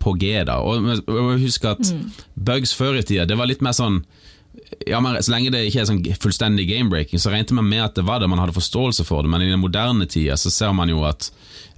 på 0.00 0.14
G, 0.20 0.32
da. 0.48 0.58
Og, 0.64 0.86
husk 1.42 1.64
at 1.68 1.90
bugs 2.34 2.72
før 2.76 2.96
i 3.00 3.02
tida, 3.04 3.26
det 3.28 3.36
var 3.36 3.48
litt 3.50 3.60
mer 3.64 3.76
sånn 3.76 4.02
ja, 4.86 4.98
men 5.00 5.18
Så 5.22 5.32
lenge 5.32 5.50
det 5.54 5.64
ikke 5.68 5.82
er 5.82 5.88
sånn 5.88 6.02
fullstendig 6.22 6.66
game-breaking, 6.70 7.20
så 7.22 7.30
regnet 7.32 7.52
man 7.56 7.68
med 7.68 7.84
at 7.84 7.94
det 7.98 8.04
var 8.06 8.20
det, 8.22 8.28
man 8.30 8.40
hadde 8.42 8.56
forståelse 8.56 9.04
for 9.06 9.22
det. 9.22 9.30
Men 9.32 9.44
i 9.44 9.50
den 9.50 9.62
moderne 9.62 10.06
tida 10.10 10.36
så 10.40 10.50
ser 10.52 10.72
man 10.76 10.90
jo 10.90 11.04
at 11.06 11.30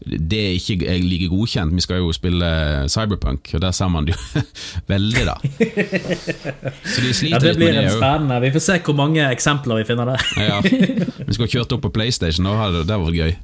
det 0.02 0.40
ikke 0.58 0.80
er 0.90 0.98
like 1.04 1.28
godkjent. 1.30 1.74
Vi 1.76 1.84
skal 1.84 2.00
jo 2.02 2.08
spille 2.16 2.48
Cyberpunk, 2.90 3.52
og 3.54 3.60
der 3.62 3.70
ser 3.76 3.90
man 3.92 4.08
det 4.08 4.16
jo 4.16 4.42
veldig, 4.92 5.24
da. 5.28 5.36
Så 5.42 7.04
de 7.04 7.12
Ja, 7.12 7.14
sliter 7.14 7.44
det 7.44 7.52
litt 7.52 7.60
blir 7.60 7.70
med 7.70 7.78
det 7.78 7.84
en 7.84 7.96
spennende. 8.00 8.40
Vi 8.42 8.50
får 8.56 8.64
se 8.66 8.78
hvor 8.88 8.98
mange 8.98 9.28
eksempler 9.28 9.78
vi 9.82 9.86
finner 9.92 10.12
der. 10.14 10.26
Ja. 10.42 10.58
Vi 10.64 11.36
skulle 11.36 11.52
kjørt 11.52 11.76
opp 11.76 11.84
på 11.86 11.92
PlayStation, 11.94 12.48
da 12.48 12.56
hadde 12.64 12.82
det 12.88 12.98
vært 13.04 13.18
gøy. 13.20 13.34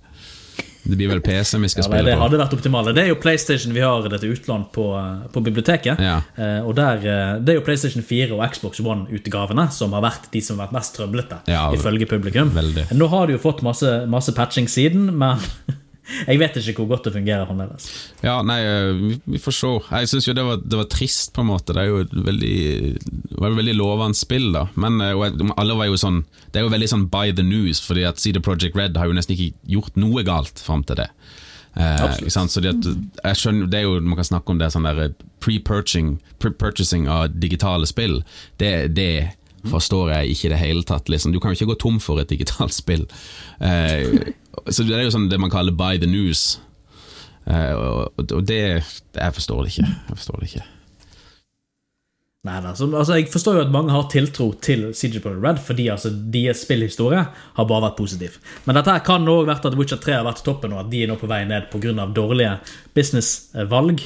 Det 0.89 0.97
blir 0.97 1.09
vel 1.11 1.20
PC 1.20 1.59
vi 1.61 1.68
skal 1.68 1.82
Ja, 1.84 1.89
spille 1.91 2.05
det 2.09 2.14
på. 2.16 2.22
hadde 2.24 2.39
vært 2.41 2.55
optimale. 2.57 2.95
Det 2.97 3.03
er 3.05 3.09
jo 3.12 3.16
PlayStation 3.20 3.74
vi 3.76 3.80
har 3.84 4.07
dette 4.09 4.24
utlån 4.24 4.62
på, 4.72 4.84
på 5.34 5.43
biblioteket. 5.45 6.01
Ja. 6.01 6.14
Eh, 6.36 6.61
og 6.64 6.74
der, 6.78 6.97
eh, 7.05 7.39
Det 7.45 7.53
er 7.53 7.59
jo 7.61 7.64
PlayStation 7.66 8.03
4 8.03 8.32
og 8.32 8.41
Xbox 8.55 8.80
One-utgavene 8.80 9.68
som 9.70 9.93
har 9.93 10.03
vært 10.03 10.30
de 10.32 10.41
som 10.41 10.59
har 10.59 10.66
vært 10.68 10.78
mest 10.78 10.97
trøblete, 10.97 11.43
Ja, 11.47 11.70
ifølge 11.76 12.09
publikum. 12.09 12.51
veldig. 12.57 12.86
Nå 12.97 13.09
har 13.12 13.26
de 13.26 13.36
jo 13.36 13.39
fått 13.39 13.61
masse, 13.62 14.07
masse 14.09 14.32
patching 14.32 14.66
siden, 14.66 15.12
men 15.18 15.39
jeg 16.09 16.40
vet 16.40 16.56
ikke 16.61 16.82
hvor 16.82 16.94
godt 16.94 17.09
det 17.09 17.14
fungerer 17.18 17.48
fremdeles. 17.48 17.88
Ja, 18.24 18.38
nei, 18.46 18.59
eh, 18.64 19.00
vi, 19.26 19.40
får 19.42 19.56
se. 19.56 19.72
Jeg 19.90 20.11
syns 20.12 20.28
jo 20.28 20.34
det 20.36 20.44
var, 20.46 20.62
det 20.64 20.80
var 20.80 20.88
trist, 20.92 21.32
på 21.36 21.44
en 21.44 21.50
måte. 21.50 21.74
Det 21.76 21.82
er 21.82 21.90
jo 21.90 22.00
et 22.04 22.14
veldig, 22.28 22.54
var 23.36 23.52
et 23.52 23.59
veldig 23.61 23.76
lovende 23.76 24.18
spill, 24.18 24.48
da. 24.56 24.66
Men 24.80 25.02
eh, 25.04 25.52
alle 25.59 25.76
var 25.78 25.90
jo 25.90 25.98
sånn 26.00 26.22
Det 26.48 26.61
er 26.61 26.64
jo 26.64 26.72
veldig 26.72 26.88
sånn 26.94 27.09
by 27.12 27.34
the 27.36 27.44
news, 27.44 27.82
fordi 27.84 28.06
at 28.09 28.22
CD 28.22 28.40
Project 28.44 28.78
Red 28.78 28.96
har 28.96 29.11
jo 29.11 29.18
nesten 29.18 29.36
ikke 29.36 29.52
gjort 29.76 30.00
noe 30.00 30.24
galt 30.26 30.62
fram 30.64 30.86
til 30.88 31.02
det. 31.02 31.11
Eh? 31.78 32.18
Så 32.28 32.62
det, 32.64 32.72
jeg 32.82 33.38
skjønner, 33.38 33.68
det 33.70 33.82
er 33.82 33.86
jo, 33.86 33.98
Man 34.00 34.18
kan 34.18 34.30
snakke 34.32 34.54
om 34.54 34.61
det 34.61 34.72
sånn 34.74 34.88
der 34.88 35.12
pre-purchasing 35.44 36.16
pre 36.40 36.54
av 37.12 37.36
digitale 37.36 37.86
spill. 37.86 38.22
Det, 38.56 38.88
det 38.96 39.11
forstår 39.72 40.12
jeg 40.14 40.34
ikke 40.34 40.48
i 40.48 40.52
det 40.54 40.60
hele 40.62 40.84
tatt. 40.88 41.08
Liksom. 41.12 41.32
Du 41.34 41.40
kan 41.40 41.52
jo 41.52 41.58
ikke 41.58 41.72
gå 41.74 41.78
tom 41.84 42.00
for 42.02 42.20
et 42.22 42.30
digitalt 42.30 42.74
spill. 42.82 43.06
Eh, 43.60 44.32
så 44.68 44.86
det 44.86 44.96
er 44.96 45.06
jo 45.06 45.14
sånn 45.14 45.28
det 45.32 45.40
man 45.40 45.52
kaller 45.52 45.76
by 45.76 45.98
the 46.00 46.08
news. 46.10 46.58
Eh, 47.48 47.74
og, 47.74 48.12
og 48.20 48.42
det 48.48 48.58
Jeg 48.60 49.34
forstår 49.34 49.64
det 49.64 49.72
ikke. 49.74 49.88
Jeg 49.88 50.18
forstår 50.20 50.40
det 50.42 50.50
ikke. 50.52 50.66
Nei, 52.47 52.61
da, 52.62 52.70
altså, 52.70 53.16
Jeg 53.18 53.26
forstår 53.32 53.57
jo 53.57 53.62
at 53.64 53.72
mange 53.74 53.91
har 53.91 54.05
tiltro 54.12 54.53
til 54.62 54.84
CJ 54.95 55.18
Project 55.24 55.43
Red 55.43 55.57
fordi 55.66 55.89
altså, 55.91 56.12
deres 56.30 56.61
spillhistorie 56.62 57.24
har 57.57 57.66
bare 57.66 57.89
vært 57.89 57.97
positiv. 57.99 58.36
Men 58.64 58.78
dette 58.78 58.95
her 58.95 59.03
kan 59.07 59.26
også 59.26 59.49
vært 59.49 59.66
at 59.66 59.76
Witcher 59.78 59.99
3 60.05 60.14
har 60.20 60.26
vært 60.28 60.45
toppen, 60.47 60.76
og 60.76 60.84
at 60.84 60.93
de 60.93 61.01
er 61.03 61.11
nå 61.11 61.16
på 61.18 61.26
vei 61.30 61.41
ned 61.51 61.66
pga. 61.72 62.07
dårlige 62.14 62.53
businessvalg 62.95 64.05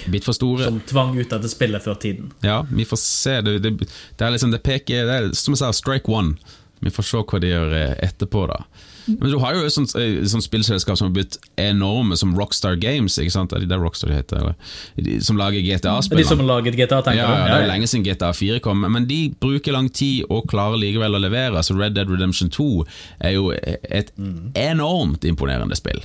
som 0.65 0.81
tvang 0.89 1.13
ut 1.19 1.29
dette 1.29 1.53
spillet 1.53 1.85
før 1.85 2.01
tiden. 2.01 2.33
Ja, 2.41 2.63
vi 2.71 2.89
får 2.89 3.03
se. 3.03 3.37
Det, 3.45 3.59
det, 3.61 3.75
det 4.17 4.27
er 4.27 4.33
liksom 4.33 4.57
Det 4.57 4.63
peker 4.65 5.05
det 5.07 5.19
er, 5.19 5.29
Som 5.37 5.53
jeg 5.53 5.61
sa, 5.61 5.73
strike 5.77 6.09
one. 6.09 6.39
Vi 6.81 6.91
får 6.91 7.11
se 7.11 7.21
hva 7.21 7.43
de 7.43 7.53
gjør 7.53 7.77
eh, 7.77 7.95
etterpå, 8.09 8.47
da. 8.49 8.63
Men 9.07 9.31
du 9.33 9.39
har 9.43 9.57
jo 9.57 9.65
et 9.67 9.75
sånt, 9.75 9.95
eh, 9.99 10.23
sånt 10.31 10.45
spillselskap 10.47 10.99
som 10.99 11.09
har 11.09 11.15
blitt 11.17 11.39
enorme, 11.61 12.17
som 12.17 12.35
Rockstar 12.39 12.77
Games. 12.81 13.19
Ikke 13.19 13.35
sant? 13.35 13.53
Er 13.53 13.65
det 13.65 13.69
det 13.73 13.81
Rockstar 13.81 14.13
heter? 14.15 14.41
Eller? 14.43 14.55
De, 14.97 15.19
som 15.25 15.37
lager 15.41 15.59
er 15.59 15.67
GTA-spill. 15.67 16.19
de 16.19 16.25
som 16.29 16.39
har 16.39 16.47
laget 16.47 16.79
GTA, 16.79 17.03
tenker 17.03 17.23
Ja, 17.23 17.29
ja, 17.31 17.45
det 17.49 17.59
er 17.59 17.67
jo 17.67 17.73
lenge 17.73 17.91
siden 17.91 18.07
GTA 18.07 18.33
4 18.33 18.61
kom, 18.61 18.81
men 18.81 19.07
de 19.11 19.35
bruker 19.41 19.73
lang 19.73 19.91
tid 19.93 20.25
og 20.31 20.49
klarer 20.51 20.81
likevel 20.81 21.19
å 21.19 21.23
levere. 21.23 21.63
Så 21.63 21.79
Red 21.79 21.95
Dead 21.99 22.11
Redemption 22.11 22.51
2 22.51 22.85
er 23.21 23.37
jo 23.37 23.51
et 23.53 24.13
enormt 24.55 25.25
imponerende 25.29 25.77
spill. 25.79 26.03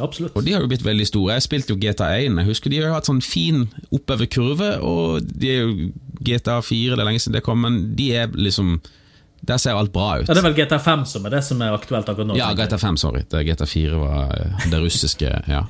Absolutt. 0.00 0.36
Og 0.36 0.44
de 0.46 0.52
har 0.54 0.62
jo 0.62 0.70
blitt 0.70 0.84
veldig 0.86 1.06
store. 1.08 1.32
Jeg 1.34 1.46
spilte 1.48 1.74
jo 1.74 1.80
GTA 1.80 2.12
1. 2.22 2.38
Jeg 2.38 2.46
husker 2.46 2.70
De 2.70 2.78
har 2.78 2.90
jo 2.90 2.94
hatt 2.94 3.08
sånn 3.08 3.24
fin 3.24 3.66
oppoverkurve, 3.94 4.76
og 4.84 5.26
de 5.26 5.50
er 5.50 5.64
jo 5.64 5.90
GTA 6.22 6.60
4, 6.62 6.94
det 6.96 7.02
er 7.02 7.08
lenge 7.08 7.22
siden 7.22 7.38
det 7.38 7.44
kom, 7.46 7.60
men 7.62 7.80
de 7.98 8.12
er 8.22 8.32
liksom 8.34 8.78
Der 9.40 9.56
ser 9.62 9.78
alt 9.78 9.92
bra 9.92 10.18
ut. 10.18 10.28
Ja, 10.28 10.34
Det 10.34 10.42
er 10.42 10.48
vel 10.50 10.56
GTA 10.58 10.78
5 10.82 11.04
som 11.06 11.26
er 11.26 11.30
det 11.30 11.44
som 11.46 11.60
er 11.62 11.72
aktuelt 11.76 12.08
akkurat 12.10 12.26
nå? 12.26 12.36
Ja. 12.36 12.50
GTA 12.58 12.78
5, 12.78 12.96
sorry. 12.98 13.22
Det, 13.30 13.44
GTA 13.46 13.66
4 13.66 14.00
var 14.00 14.34
eh, 14.34 14.66
det 14.70 14.80
russiske, 14.82 15.30
ja. 15.48 15.62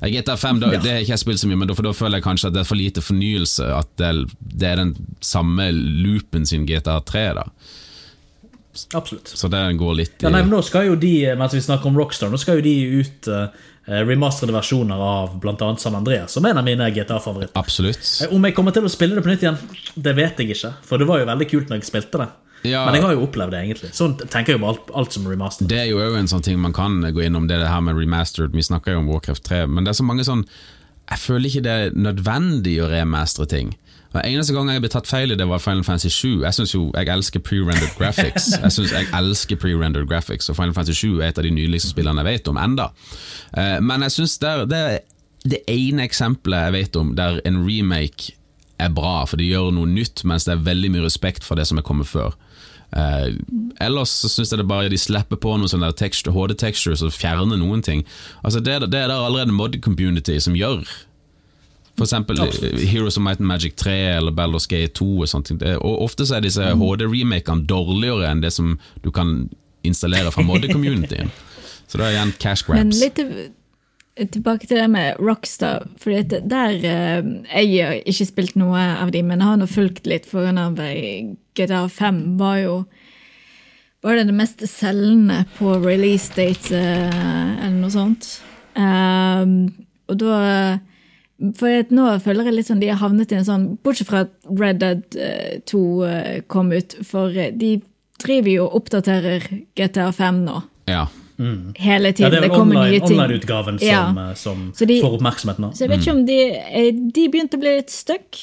Eh, 0.00 0.08
GTA 0.14 0.36
5 0.36 0.60
da, 0.62 0.70
Ja. 0.72 0.78
det 0.80 0.92
har 0.94 1.02
ikke 1.04 1.16
jeg 1.16 1.24
spilt 1.24 1.40
så 1.42 1.48
mye, 1.50 1.58
men 1.60 1.68
da, 1.68 1.74
da 1.74 1.92
føler 1.92 2.18
jeg 2.20 2.24
kanskje 2.24 2.48
at 2.48 2.54
det 2.54 2.60
er 2.62 2.68
for 2.70 2.78
lite 2.78 3.02
fornyelse. 3.04 3.66
At 3.76 3.90
det, 4.00 4.12
det 4.40 4.68
er 4.70 4.76
den 4.84 4.94
samme 5.20 5.70
loopen 5.74 6.46
sin 6.46 6.66
GTA 6.70 7.00
3, 7.04 7.26
da. 7.40 7.44
Absolutt. 8.94 9.28
Så 9.28 9.48
det 9.50 9.60
går 9.76 9.94
litt 9.98 10.22
i 10.22 10.26
Ja, 10.26 10.30
nei, 10.30 10.44
men 10.46 10.52
nå 10.54 10.60
skal 10.62 10.86
jo 10.86 10.94
de, 10.96 11.10
mens 11.38 11.54
vi 11.56 11.60
snakker 11.64 11.90
om 11.90 11.96
Rockstar, 11.98 12.30
nå 12.30 12.38
skal 12.38 12.60
jo 12.60 12.64
de 12.64 12.74
ut 13.02 13.28
uh, 13.34 13.48
remasterede 14.06 14.54
versjoner 14.54 15.00
av 15.02 15.32
bl.a. 15.42 15.70
San 15.82 15.96
Andreas, 15.98 16.36
som 16.36 16.46
er 16.46 16.54
en 16.54 16.60
av 16.62 16.64
mine 16.68 16.86
GTA-favoritter. 16.94 17.56
Absolutt. 17.58 18.06
Eh, 18.22 18.30
Om 18.36 18.46
jeg 18.46 18.54
kommer 18.54 18.76
til 18.76 18.86
å 18.86 18.92
spille 18.92 19.18
det 19.18 19.24
på 19.26 19.32
nytt 19.32 19.42
igjen, 19.42 19.58
det 19.98 20.14
vet 20.16 20.38
jeg 20.38 20.54
ikke. 20.54 20.70
For 20.86 21.02
det 21.02 21.08
var 21.10 21.18
jo 21.18 21.26
veldig 21.32 21.48
kult 21.50 21.72
når 21.72 21.80
jeg 21.82 21.88
spilte 21.90 22.22
det. 22.22 22.28
Ja. 22.62 22.84
Men 22.84 22.98
jeg 22.98 23.02
har 23.06 23.14
jo 23.16 23.22
opplevd 23.24 23.54
det, 23.54 23.60
egentlig. 23.64 23.90
Sånn 23.96 24.18
tenker 24.20 24.52
jeg 24.54 24.60
om 24.60 24.66
alt, 24.68 24.90
alt 24.94 25.14
som 25.16 25.24
remaster. 25.30 25.68
Det 25.70 25.78
er 25.80 25.86
jo 25.92 26.00
også 26.02 26.18
en 26.20 26.28
sånn 26.34 26.42
ting 26.44 26.58
man 26.60 26.74
kan 26.76 26.98
gå 27.00 27.22
innom, 27.24 27.46
det, 27.48 27.56
det 27.62 27.70
her 27.72 27.80
med 27.84 27.96
remastered. 27.96 28.52
Vi 28.52 28.62
snakker 28.66 28.92
jo 28.96 29.00
om 29.04 29.08
Warcraft 29.08 29.44
3, 29.48 29.62
men 29.70 29.84
det 29.86 29.94
er 29.94 30.00
så 30.02 30.04
mange 30.04 30.26
sånn 30.28 30.44
Jeg 31.10 31.18
føler 31.18 31.48
ikke 31.48 31.62
det 31.64 31.72
er 31.72 31.94
nødvendig 31.96 32.76
å 32.84 32.90
remastre 32.92 33.46
ting. 33.50 33.72
Og 34.10 34.20
Eneste 34.26 34.54
gang 34.54 34.68
jeg 34.70 34.82
ble 34.82 34.90
tatt 34.90 35.06
feil 35.06 35.30
i 35.32 35.36
det, 35.38 35.46
var 35.46 35.62
Final 35.62 35.84
Fantasy 35.86 36.10
7. 36.10 36.42
Jeg 36.44 36.54
synes 36.56 36.72
jo, 36.74 36.82
jeg 36.96 37.08
elsker 37.14 37.42
pre-rendered 37.46 37.92
graphics. 37.98 38.48
Jeg 38.64 38.72
synes 38.74 38.92
jeg 38.92 39.06
elsker 39.14 39.58
pre-rendered 39.62 40.08
graphics 40.10 40.50
Og 40.50 40.56
Final 40.58 40.74
Fantasy 40.74 41.06
7 41.06 41.20
er 41.20 41.28
et 41.28 41.38
av 41.38 41.46
de 41.46 41.52
nydeligste 41.54 41.92
spillene 41.92 42.24
jeg 42.24 42.26
vet 42.40 42.50
om 42.50 42.58
enda. 42.58 42.88
Eh, 43.54 43.78
Men 43.80 44.02
jeg 44.02 44.14
synes 44.16 44.34
det 44.42 44.50
er 44.50 44.64
det, 44.70 44.82
det 45.54 45.60
ene 45.70 46.02
eksempelet 46.08 46.66
jeg 46.66 46.74
vet 46.76 46.98
om 47.00 47.14
der 47.18 47.38
en 47.46 47.62
remake 47.64 48.34
er 48.80 48.90
bra, 48.96 49.24
for 49.28 49.36
det 49.38 49.46
gjør 49.50 49.70
noe 49.76 49.86
nytt, 49.86 50.24
mens 50.26 50.46
det 50.48 50.54
er 50.56 50.66
veldig 50.66 50.90
mye 50.94 51.04
respekt 51.06 51.44
for 51.46 51.58
det 51.60 51.66
som 51.68 51.78
er 51.78 51.84
kommet 51.86 52.08
før. 52.10 52.34
Eh, 52.96 53.28
ellers 53.80 54.10
så 54.22 54.28
synes 54.28 54.50
jeg 54.50 54.58
det 54.58 54.68
bare 54.70 54.90
de 54.90 54.98
slipper 54.98 55.38
på 55.38 55.52
noen 55.58 55.70
sånne 55.70 55.92
texture, 55.98 56.34
HD-textures 56.34 57.04
og 57.06 57.14
fjerner 57.14 57.60
noen 57.60 57.84
ting. 57.86 58.02
Altså 58.42 58.60
Det, 58.60 58.80
det 58.90 59.04
er 59.04 59.12
det 59.12 59.18
allerede 59.18 59.54
mod-community 59.54 60.38
som 60.42 60.56
gjør. 60.58 60.82
For 61.98 62.06
eksempel 62.06 62.40
Absolutt. 62.40 62.80
Heroes 62.80 63.16
of 63.18 63.22
Might 63.22 63.40
and 63.40 63.48
Magic 63.50 63.76
3 63.76 63.92
eller 64.16 64.32
Baldur's 64.32 64.66
Gate 64.70 64.94
2 64.96 65.08
og 65.20 65.28
sånt. 65.28 65.50
Og 65.52 66.02
ofte 66.06 66.26
så 66.26 66.38
er 66.38 66.46
disse 66.46 66.64
HD-remakene 66.64 67.66
dårligere 67.68 68.30
enn 68.30 68.42
det 68.42 68.52
som 68.56 68.78
du 69.04 69.10
kan 69.14 69.50
installere 69.84 70.32
fra 70.32 70.44
mod-communityen. 70.46 71.30
Så 71.90 71.98
det 71.98 72.06
er 72.06 72.14
igjen 72.14 72.32
cash 72.38 72.68
Men 72.70 72.90
grabs. 72.90 73.00
litt 73.02 74.30
tilbake 74.30 74.66
til 74.68 74.80
det 74.80 74.88
med 74.90 75.20
Rockstar. 75.20 75.86
For 76.00 76.12
der 76.22 76.74
eh, 76.84 77.30
Jeg 77.64 77.86
har 77.86 78.00
ikke 78.04 78.26
spilt 78.28 78.56
noe 78.60 78.80
av 79.00 79.12
de, 79.14 79.22
men 79.26 79.40
jeg 79.40 79.48
har 79.48 79.60
nå 79.60 79.68
fulgt 79.70 80.06
litt 80.10 80.28
foran 80.28 80.58
av 80.60 80.78
eh, 81.56 81.64
GTA 81.66 81.88
5 81.88 82.38
var 82.38 82.56
jo 82.62 82.84
var 84.02 84.16
det 84.16 84.26
det 84.30 84.34
mest 84.34 84.62
selgende 84.64 85.42
på 85.58 85.74
release 85.84 86.32
date, 86.34 86.72
eh, 86.72 87.66
eller 87.66 87.80
noe 87.82 87.90
sånt. 87.92 88.40
Um, 88.76 89.74
og 90.08 90.16
da 90.22 90.78
For 91.56 91.68
at 91.80 91.90
nå 91.90 92.04
føler 92.20 92.44
jeg 92.44 92.54
litt 92.54 92.66
sånn 92.68 92.80
de 92.80 92.88
har 92.88 92.98
havnet 93.00 93.32
i 93.32 93.36
en 93.38 93.44
sånn 93.44 93.62
Bortsett 93.82 94.06
fra 94.10 94.20
at 94.26 94.30
Red 94.46 94.78
Dead 94.82 95.16
eh, 95.16 95.60
2 95.66 95.80
eh, 96.04 96.40
kom 96.52 96.70
ut, 96.72 96.94
for 97.04 97.28
eh, 97.32 97.50
de 97.56 97.78
driver 98.20 98.50
jo 98.50 98.66
og 98.66 98.74
oppdaterer 98.82 99.46
GTA 99.74 100.10
5 100.12 100.42
nå. 100.44 100.62
Ja. 100.86 101.06
Hele 101.40 102.10
Ja, 102.10 102.12
tiden. 102.12 102.14
det 102.18 102.26
er 102.26 102.30
det 102.30 102.40
vel 102.50 102.50
kommer 102.58 102.76
online- 102.76 102.90
nye 102.92 103.00
ting. 103.00 103.16
online-utgaven 103.18 103.78
som, 103.80 103.88
Ja. 103.88 104.28
eh, 104.28 104.34
som 104.34 104.72
de- 104.76 105.00
får 105.00 105.16
oppmerksomhet 105.18 105.58
nå. 105.58 105.70
Så 105.72 105.78
jeg 105.86 105.88
vet 105.88 106.00
ikke 106.04 106.12
om 106.18 106.26
de, 106.26 106.40
eh, 106.52 106.90
de 106.92 107.28
begynte 107.28 107.56
å 107.56 107.60
bli 107.60 107.76
litt 107.76 107.88
stuck. 107.90 108.36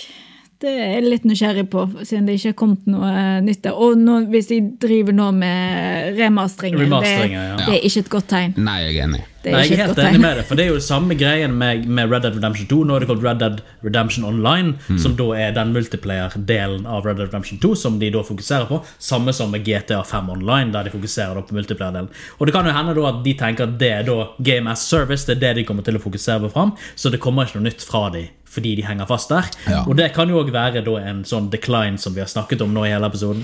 Det 0.58 0.72
er 0.74 0.96
jeg 0.96 1.02
litt 1.06 1.26
nysgjerrig 1.30 1.68
på, 1.70 1.84
siden 2.02 2.26
det 2.26 2.40
ikke 2.40 2.50
har 2.50 2.58
kommet 2.58 2.86
noe 2.90 3.10
eh, 3.14 3.40
nytt 3.46 3.60
der. 3.68 3.76
Og 3.78 4.00
nå, 4.02 4.24
hvis 4.32 4.48
de 4.50 4.58
driver 4.82 5.14
nå 5.14 5.28
med 5.38 6.18
remasteringen, 6.18 6.96
det, 7.04 7.12
ja. 7.30 7.44
det 7.62 7.76
er 7.76 7.84
ikke 7.86 8.02
et 8.02 8.10
godt 8.16 8.32
tegn. 8.32 8.56
Nei, 8.66 8.78
jeg 8.88 8.96
er 8.96 9.04
enig. 9.06 9.20
Det 9.44 9.52
er 9.52 9.54
Nei, 9.54 9.60
jeg 9.68 9.76
er 9.78 9.84
helt 9.84 10.00
enig 10.02 10.22
med 10.24 10.40
det, 10.40 10.46
for 10.50 10.58
det 10.58 10.66
er 10.66 10.72
jo 10.74 10.80
samme 10.82 11.14
greien 11.20 11.54
med, 11.60 11.86
med 11.86 12.10
Red 12.10 12.26
Dead 12.26 12.40
Redemption 12.40 12.70
2. 12.72 12.80
Nå 12.90 12.96
er 12.96 13.06
det 13.06 13.10
kalt 13.12 13.22
Red 13.28 13.44
Dead 13.44 13.62
Redemption 13.86 14.26
Online, 14.26 14.74
som 15.04 15.14
da 15.20 15.28
er 15.38 15.54
den 15.60 15.76
multiplayer-delen 15.76 16.90
av 16.90 17.06
Red 17.06 17.22
Dead 17.22 17.30
Redemption 17.30 17.62
2 17.62 17.76
som 17.78 18.02
de 18.02 18.10
da 18.18 18.26
fokuserer 18.26 18.66
på. 18.72 18.82
Samme 18.98 19.36
som 19.38 19.54
med 19.54 19.62
GTA 19.68 20.02
5 20.10 20.34
Online, 20.40 20.74
der 20.74 20.90
de 20.90 20.96
fokuserer 20.96 21.38
da 21.38 21.46
på 21.46 21.60
multiplayer-delen. 21.60 22.10
Og 22.40 22.50
det 22.50 22.58
kan 22.58 22.66
jo 22.66 22.74
hende 22.80 22.98
da 22.98 23.06
at 23.12 23.22
de 23.30 23.38
tenker 23.38 23.70
at 23.70 23.78
det 23.78 23.94
er 24.00 24.10
da 24.10 24.32
Game 24.42 24.74
as 24.74 24.90
Service, 24.90 25.30
det 25.30 25.38
er 25.38 25.46
det 25.46 25.62
de 25.62 25.70
kommer 25.70 25.86
til 25.86 26.02
å 26.02 26.04
fokusere 26.04 26.48
på 26.48 26.54
fram, 26.58 26.74
så 26.98 27.14
det 27.14 27.22
kommer 27.22 27.46
ikke 27.46 27.62
noe 27.62 27.70
nytt 27.70 27.86
fra 27.86 28.08
de 28.18 28.26
fordi 28.50 28.76
de 28.80 28.86
henger 28.88 29.06
fast 29.10 29.30
der. 29.30 29.48
Ja. 29.68 29.82
Og 29.86 29.98
det 30.00 30.12
kan 30.16 30.30
jo 30.32 30.40
òg 30.42 30.52
være 30.56 30.82
da 30.86 30.96
en 31.10 31.24
sånn 31.28 31.50
decline 31.54 32.00
som 32.02 32.16
vi 32.16 32.24
har 32.24 32.30
snakket 32.32 32.64
om 32.66 32.74
nå 32.74 32.86
i 32.88 32.94
hele 32.94 33.10
episoden. 33.10 33.44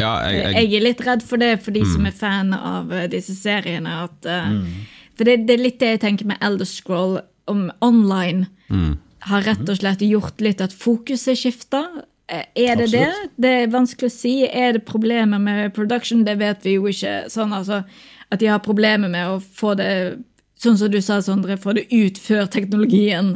Ja, 0.00 0.14
jeg, 0.26 0.40
jeg, 0.40 0.54
Jeg 0.56 0.74
er 0.78 0.86
litt 0.88 1.04
redd 1.06 1.22
for 1.28 1.42
det 1.42 1.52
for 1.62 1.76
de 1.76 1.84
som 1.86 2.08
er 2.08 2.16
fan 2.16 2.54
av 2.56 2.92
eh, 2.92 3.08
disse 3.12 3.36
seriene. 3.38 3.92
At, 4.08 4.26
mm. 4.26 4.64
For 5.18 5.28
det, 5.28 5.42
det 5.46 5.58
er 5.58 5.62
litt 5.66 5.78
det 5.82 5.92
jeg 5.96 6.02
tenker 6.06 6.30
med 6.32 6.40
Elder 6.42 6.68
Scroll 6.68 7.20
om 7.50 7.68
online. 7.84 8.48
Har 9.28 9.44
rett 9.46 9.68
og 9.68 9.78
slett 9.78 10.02
gjort 10.02 10.40
litt 10.42 10.62
at 10.64 10.72
fokuset 10.74 11.38
skifter. 11.38 12.02
Eh, 12.26 12.48
Er 12.56 12.76
det 12.80 12.88
det? 12.94 13.04
Absolutt. 13.06 13.36
Det 13.36 13.52
er 13.60 13.70
vanskelig 13.70 14.10
å 14.10 14.14
si. 14.16 14.34
Er 14.48 14.72
det 14.78 14.84
problemer 14.88 15.38
med 15.38 15.74
production? 15.76 16.24
Det 16.26 16.38
vet 16.40 16.64
vi 16.66 16.78
jo 16.78 16.88
ikke. 16.90 17.28
Sånn, 17.30 17.52
altså, 17.54 17.82
at 18.32 18.40
de 18.40 18.48
har 18.50 18.62
problemer 18.64 19.12
med 19.12 19.36
å 19.36 19.38
få 19.40 19.76
det 19.78 19.92
Sånn 20.62 20.76
som 20.78 20.92
du 20.92 21.00
sa, 21.02 21.16
Sondre, 21.18 21.56
få 21.58 21.72
det 21.74 21.88
ut 21.90 22.20
før 22.22 22.44
teknologien 22.46 23.32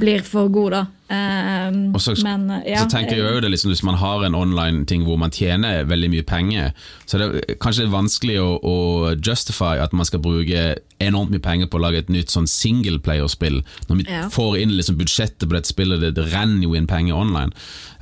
blir 0.00 0.22
for 0.22 0.48
god, 0.52 0.70
da. 0.74 0.84
Um, 1.04 1.94
så, 2.00 2.14
men, 2.24 2.48
eh, 2.50 2.72
ja, 2.72 2.82
så 2.82 2.88
tenker 2.90 3.18
jeg 3.18 3.34
jo 3.36 3.40
det 3.44 3.50
liksom, 3.52 3.70
Hvis 3.70 3.82
man 3.84 3.98
har 4.00 4.24
en 4.24 4.34
online-ting 4.34 5.04
hvor 5.04 5.18
man 5.20 5.30
tjener 5.30 5.84
veldig 5.84 6.10
mye 6.10 6.24
penger, 6.26 6.72
så 7.06 7.20
det 7.20 7.58
kanskje 7.62 7.90
vanskelig 7.92 8.38
å, 8.40 8.48
å 8.58 8.76
justify 9.14 9.76
at 9.84 9.92
man 9.92 10.08
skal 10.08 10.22
bruke 10.24 10.64
enormt 11.00 11.30
mye 11.30 11.42
penger 11.42 11.66
på 11.66 11.78
å 11.78 11.82
lage 11.82 11.98
et 11.98 12.08
nytt 12.08 12.28
sånn 12.30 12.46
singleplayer-spill, 12.46 13.62
når 13.88 13.96
vi 13.96 14.04
Ja. 14.08 14.28
får 14.28 14.58
inn 14.60 14.70
liksom 14.76 14.96
budsjettet 14.96 15.48
på 15.48 15.52
dette 15.56 15.68
spillet, 15.68 16.00
det, 16.00 16.14
det 16.14 16.32
renner 16.32 16.62
jo 16.62 16.74
inn 16.74 16.86
penger 16.86 17.14
online. 17.14 17.52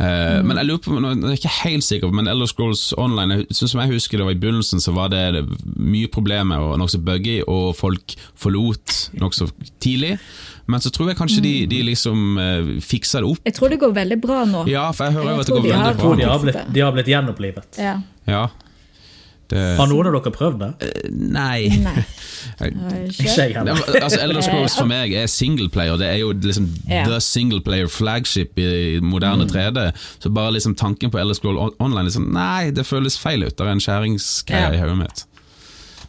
Uh, 0.00 0.40
Mm. 0.42 0.46
Men 0.46 0.56
jeg 0.58 0.66
lurer 0.66 0.78
på, 0.82 1.00
nå 1.00 1.10
er 1.12 1.30
jeg 1.36 1.38
ikke 1.40 1.62
helt 1.62 1.84
sikker, 1.84 2.12
men 2.12 2.26
Elder 2.28 2.46
Scrolls 2.46 2.92
Online, 2.98 3.30
jeg- 3.30 3.46
sånn 3.54 3.68
som 3.68 3.80
jeg 3.80 3.90
husker 3.90 4.18
det 4.18 4.24
var 4.24 4.32
i 4.32 4.34
begynnelsen, 4.42 4.80
så 4.80 4.92
var 4.94 5.08
det 5.08 5.46
mye 5.78 6.08
problemer 6.08 6.58
og 6.58 6.78
nokså 6.78 6.98
buggy, 7.04 7.42
og 7.46 7.76
folk 7.76 8.14
forlot 8.34 9.10
nokså 9.18 9.50
tidlig. 9.80 10.18
Men 10.66 10.80
så 10.80 10.90
tror 10.90 11.08
jeg 11.08 11.16
kanskje 11.18 11.38
Mm. 11.38 11.42
de, 11.42 11.66
de 11.66 11.82
liksom 11.82 12.38
uh, 12.38 12.80
fiksa 12.80 13.20
det 13.20 13.28
opp. 13.30 13.38
Jeg 13.44 13.54
tror 13.54 13.68
det 13.70 13.80
går 13.80 13.92
veldig 13.94 14.20
bra 14.20 14.44
nå. 14.44 14.66
Ja, 14.68 14.90
for 14.92 15.04
jeg 15.06 15.14
hører 15.14 15.24
jo 15.24 15.30
Jeg 15.30 15.40
at 15.40 15.46
det 15.46 15.54
går 15.54 15.62
de 15.62 15.68
veldig 15.68 15.86
Jeg 15.86 15.96
tror 15.98 16.16
de 16.16 16.22
bra. 16.22 16.32
har 16.32 16.38
blitt, 16.44 16.72
de 16.72 16.80
har 16.80 16.92
blitt 16.92 17.06
gjenopplivet. 17.06 17.78
Ja. 17.78 17.96
Ja. 18.26 18.48
Det, 19.52 19.62
Har 19.76 19.88
noen 19.90 20.08
av 20.08 20.14
dere 20.16 20.32
prøvd 20.32 20.60
det? 20.62 20.90
nei. 21.12 21.68
Nei. 21.82 22.04
Ikke? 23.12 23.26
Jeg 23.28 23.54
heller. 23.56 23.80
altså, 24.00 24.20
Elder 24.24 24.40
Scrolls 24.44 24.76
for 24.78 24.88
meg 24.88 25.12
er 25.18 25.26
singleplayer. 25.30 25.98
Det 26.00 26.08
er 26.08 26.20
jo 26.22 26.30
liksom 26.32 26.70
Ja. 26.88 27.02
the 27.08 27.18
singleplayer 27.20 27.90
flagship 27.92 28.56
i 28.58 28.98
moderne 29.04 29.44
3D. 29.50 29.90
Så 30.22 30.32
bare 30.32 30.54
liksom 30.56 30.74
tanken 30.78 31.10
på 31.12 31.20
Elder 31.20 31.36
Scroll 31.38 31.60
online 31.78 32.08
liksom, 32.08 32.30
Nei, 32.32 32.70
det 32.74 32.86
føles 32.88 33.18
feil 33.20 33.44
ut. 33.44 33.54
Det 33.56 33.66
er 33.66 33.74
en 33.74 33.84
skjæringsgreie 33.84 34.72
Ja. 34.72 34.72
i 34.78 34.80
hodet 34.80 34.98
mitt. 35.04 35.24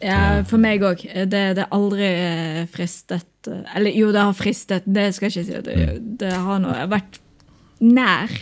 Ja, 0.04 0.42
for 0.48 0.58
meg 0.60 0.82
òg. 0.84 1.04
Det, 1.04 1.30
det 1.56 1.62
er 1.64 1.70
aldri 1.72 2.08
eh, 2.08 2.64
fristet 2.72 3.48
eh, 3.48 3.60
Eller 3.76 3.94
jo, 3.96 4.10
det 4.12 4.20
har 4.24 4.34
fristet, 4.36 4.82
det 4.88 5.10
skal 5.14 5.30
jeg 5.30 5.46
ikke 5.46 5.52
si. 5.52 5.62
Det, 5.68 6.18
det 6.20 6.32
har 6.34 6.58
nå 6.60 6.74
vært 6.92 7.20
nær. 7.84 8.32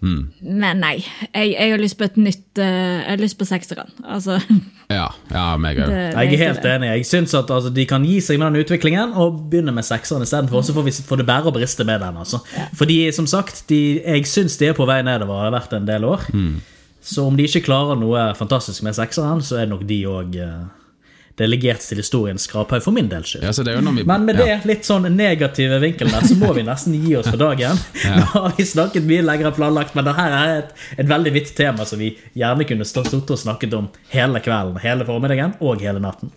Men 0.00 0.80
nei. 0.80 0.96
Jeg, 1.34 1.50
jeg 1.52 1.70
har 1.74 1.80
lyst 1.82 1.98
på 2.00 2.06
et 2.06 2.16
nytt 2.16 2.58
eh, 2.62 2.66
Jeg 3.02 3.10
har 3.10 3.20
lyst 3.20 3.36
på 3.40 3.44
sekseren. 3.48 3.90
Altså, 4.04 4.38
Ja, 4.90 5.10
ja 5.30 5.44
meg 5.60 5.78
òg. 5.78 5.92
Jeg 5.92 6.32
er 6.34 6.40
helt 6.40 6.62
det. 6.64 6.72
enig. 6.78 6.88
Jeg 6.96 7.06
syns 7.06 7.34
at 7.38 7.50
altså, 7.52 7.70
de 7.70 7.84
kan 7.86 8.02
gi 8.08 8.16
seg 8.24 8.40
med 8.40 8.50
den 8.54 8.64
utviklingen 8.64 9.12
og 9.14 9.36
begynne 9.52 9.74
med 9.76 9.86
sekseren 9.86 10.24
istedenfor. 10.26 10.64
Så 10.66 10.74
får 10.74 10.88
vi 10.88 10.94
får 11.12 11.20
det 11.22 11.28
bære 11.28 11.52
og 11.52 11.54
briste 11.60 11.84
med 11.86 12.00
den. 12.02 12.16
altså. 12.24 12.40
Fordi 12.74 12.98
som 13.14 13.28
sagt, 13.30 13.62
de, 13.68 14.00
jeg 14.00 14.26
syns 14.26 14.56
de 14.58 14.66
er 14.72 14.74
på 14.78 14.88
vei 14.88 15.02
nedover. 15.06 15.36
Det 15.44 15.50
har 15.52 15.56
vært 15.60 15.76
en 15.78 15.86
del 15.92 16.08
år. 16.08 16.26
Så 17.00 17.24
om 17.28 17.36
de 17.38 17.46
ikke 17.48 17.62
klarer 17.68 17.96
noe 18.00 18.26
fantastisk 18.36 18.82
med 18.84 18.96
sekseren, 18.98 19.40
så 19.44 19.56
er 19.60 19.68
det 19.68 19.74
nok 19.76 19.86
de 19.88 20.00
òg 20.10 20.34
delegert 21.40 21.82
til 21.88 22.00
historiens 22.02 22.44
skraphaug 22.46 22.84
for 22.84 22.94
min 22.96 23.08
del 23.10 23.24
skyld. 23.26 23.46
Ja, 23.48 23.52
så 23.56 23.64
det 23.66 23.72
er 23.72 23.80
jo 23.80 23.84
når 23.86 23.98
vi, 24.00 24.06
Men 24.08 24.26
med 24.28 24.40
ja. 24.40 24.46
det 24.60 24.68
litt 24.70 24.86
sånn 24.88 25.08
negative 25.16 25.80
vinkelen 25.82 26.12
der, 26.14 26.28
så 26.28 26.36
må 26.40 26.52
vi 26.56 26.64
nesten 26.66 26.96
gi 27.00 27.16
oss 27.18 27.30
for 27.30 27.40
dagen. 27.40 27.80
Nå 28.20 28.28
har 28.34 28.56
vi 28.58 28.68
snakket 28.68 29.08
mye 29.08 29.24
lenger 29.26 29.50
enn 29.50 29.56
planlagt, 29.56 29.96
men 29.98 30.08
dette 30.08 30.26
er 30.28 30.56
et, 30.60 30.74
et 31.00 31.10
veldig 31.10 31.34
vidt 31.36 31.54
tema 31.58 31.86
som 31.88 32.00
vi 32.02 32.12
gjerne 32.38 32.68
kunne 32.68 32.88
stått 32.88 33.12
og 33.16 33.38
snakket 33.40 33.76
om 33.78 33.88
hele 34.12 34.42
kvelden, 34.44 34.80
hele 34.84 35.06
formiddagen 35.08 35.56
og 35.64 35.82
hele 35.82 36.02
natten. 36.02 36.32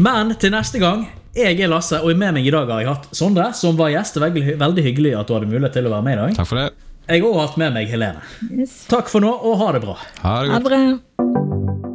Men 0.00 0.36
til 0.40 0.54
neste 0.54 0.80
gang 0.80 1.08
jeg 1.36 1.60
er 1.62 1.70
Lasse, 1.70 2.00
og 2.02 2.10
med 2.18 2.34
meg 2.34 2.46
i 2.46 2.50
dag 2.50 2.70
har 2.72 2.82
jeg 2.82 2.90
hatt 2.90 3.10
Sondre, 3.14 3.50
som 3.54 3.76
var 3.78 3.92
gjest. 3.92 4.18
Veldig, 4.18 4.56
veldig 4.58 4.86
hyggelig 4.86 5.12
at 5.20 5.30
du 5.30 5.36
hadde 5.36 5.50
mulighet 5.50 5.78
til 5.78 5.86
å 5.86 5.92
være 5.94 6.06
med 6.08 6.16
i 6.16 6.20
dag. 6.24 6.38
Takk 6.40 6.50
for 6.50 6.58
det. 6.62 6.70
Jeg 7.10 7.22
har 7.22 7.28
også 7.30 7.46
hatt 7.46 7.60
med 7.62 7.76
meg 7.78 7.90
Helene. 7.90 8.24
Yes. 8.50 8.74
Takk 8.90 9.10
for 9.10 9.22
nå, 9.22 9.30
og 9.30 9.62
ha 9.62 9.70
det 9.78 9.84
bra. 9.86 9.96
Ha 10.24 10.34
det 10.42 10.50
Ha 10.50 10.58
godt. 10.58 10.66
det 10.66 10.74
bra. 11.78 11.89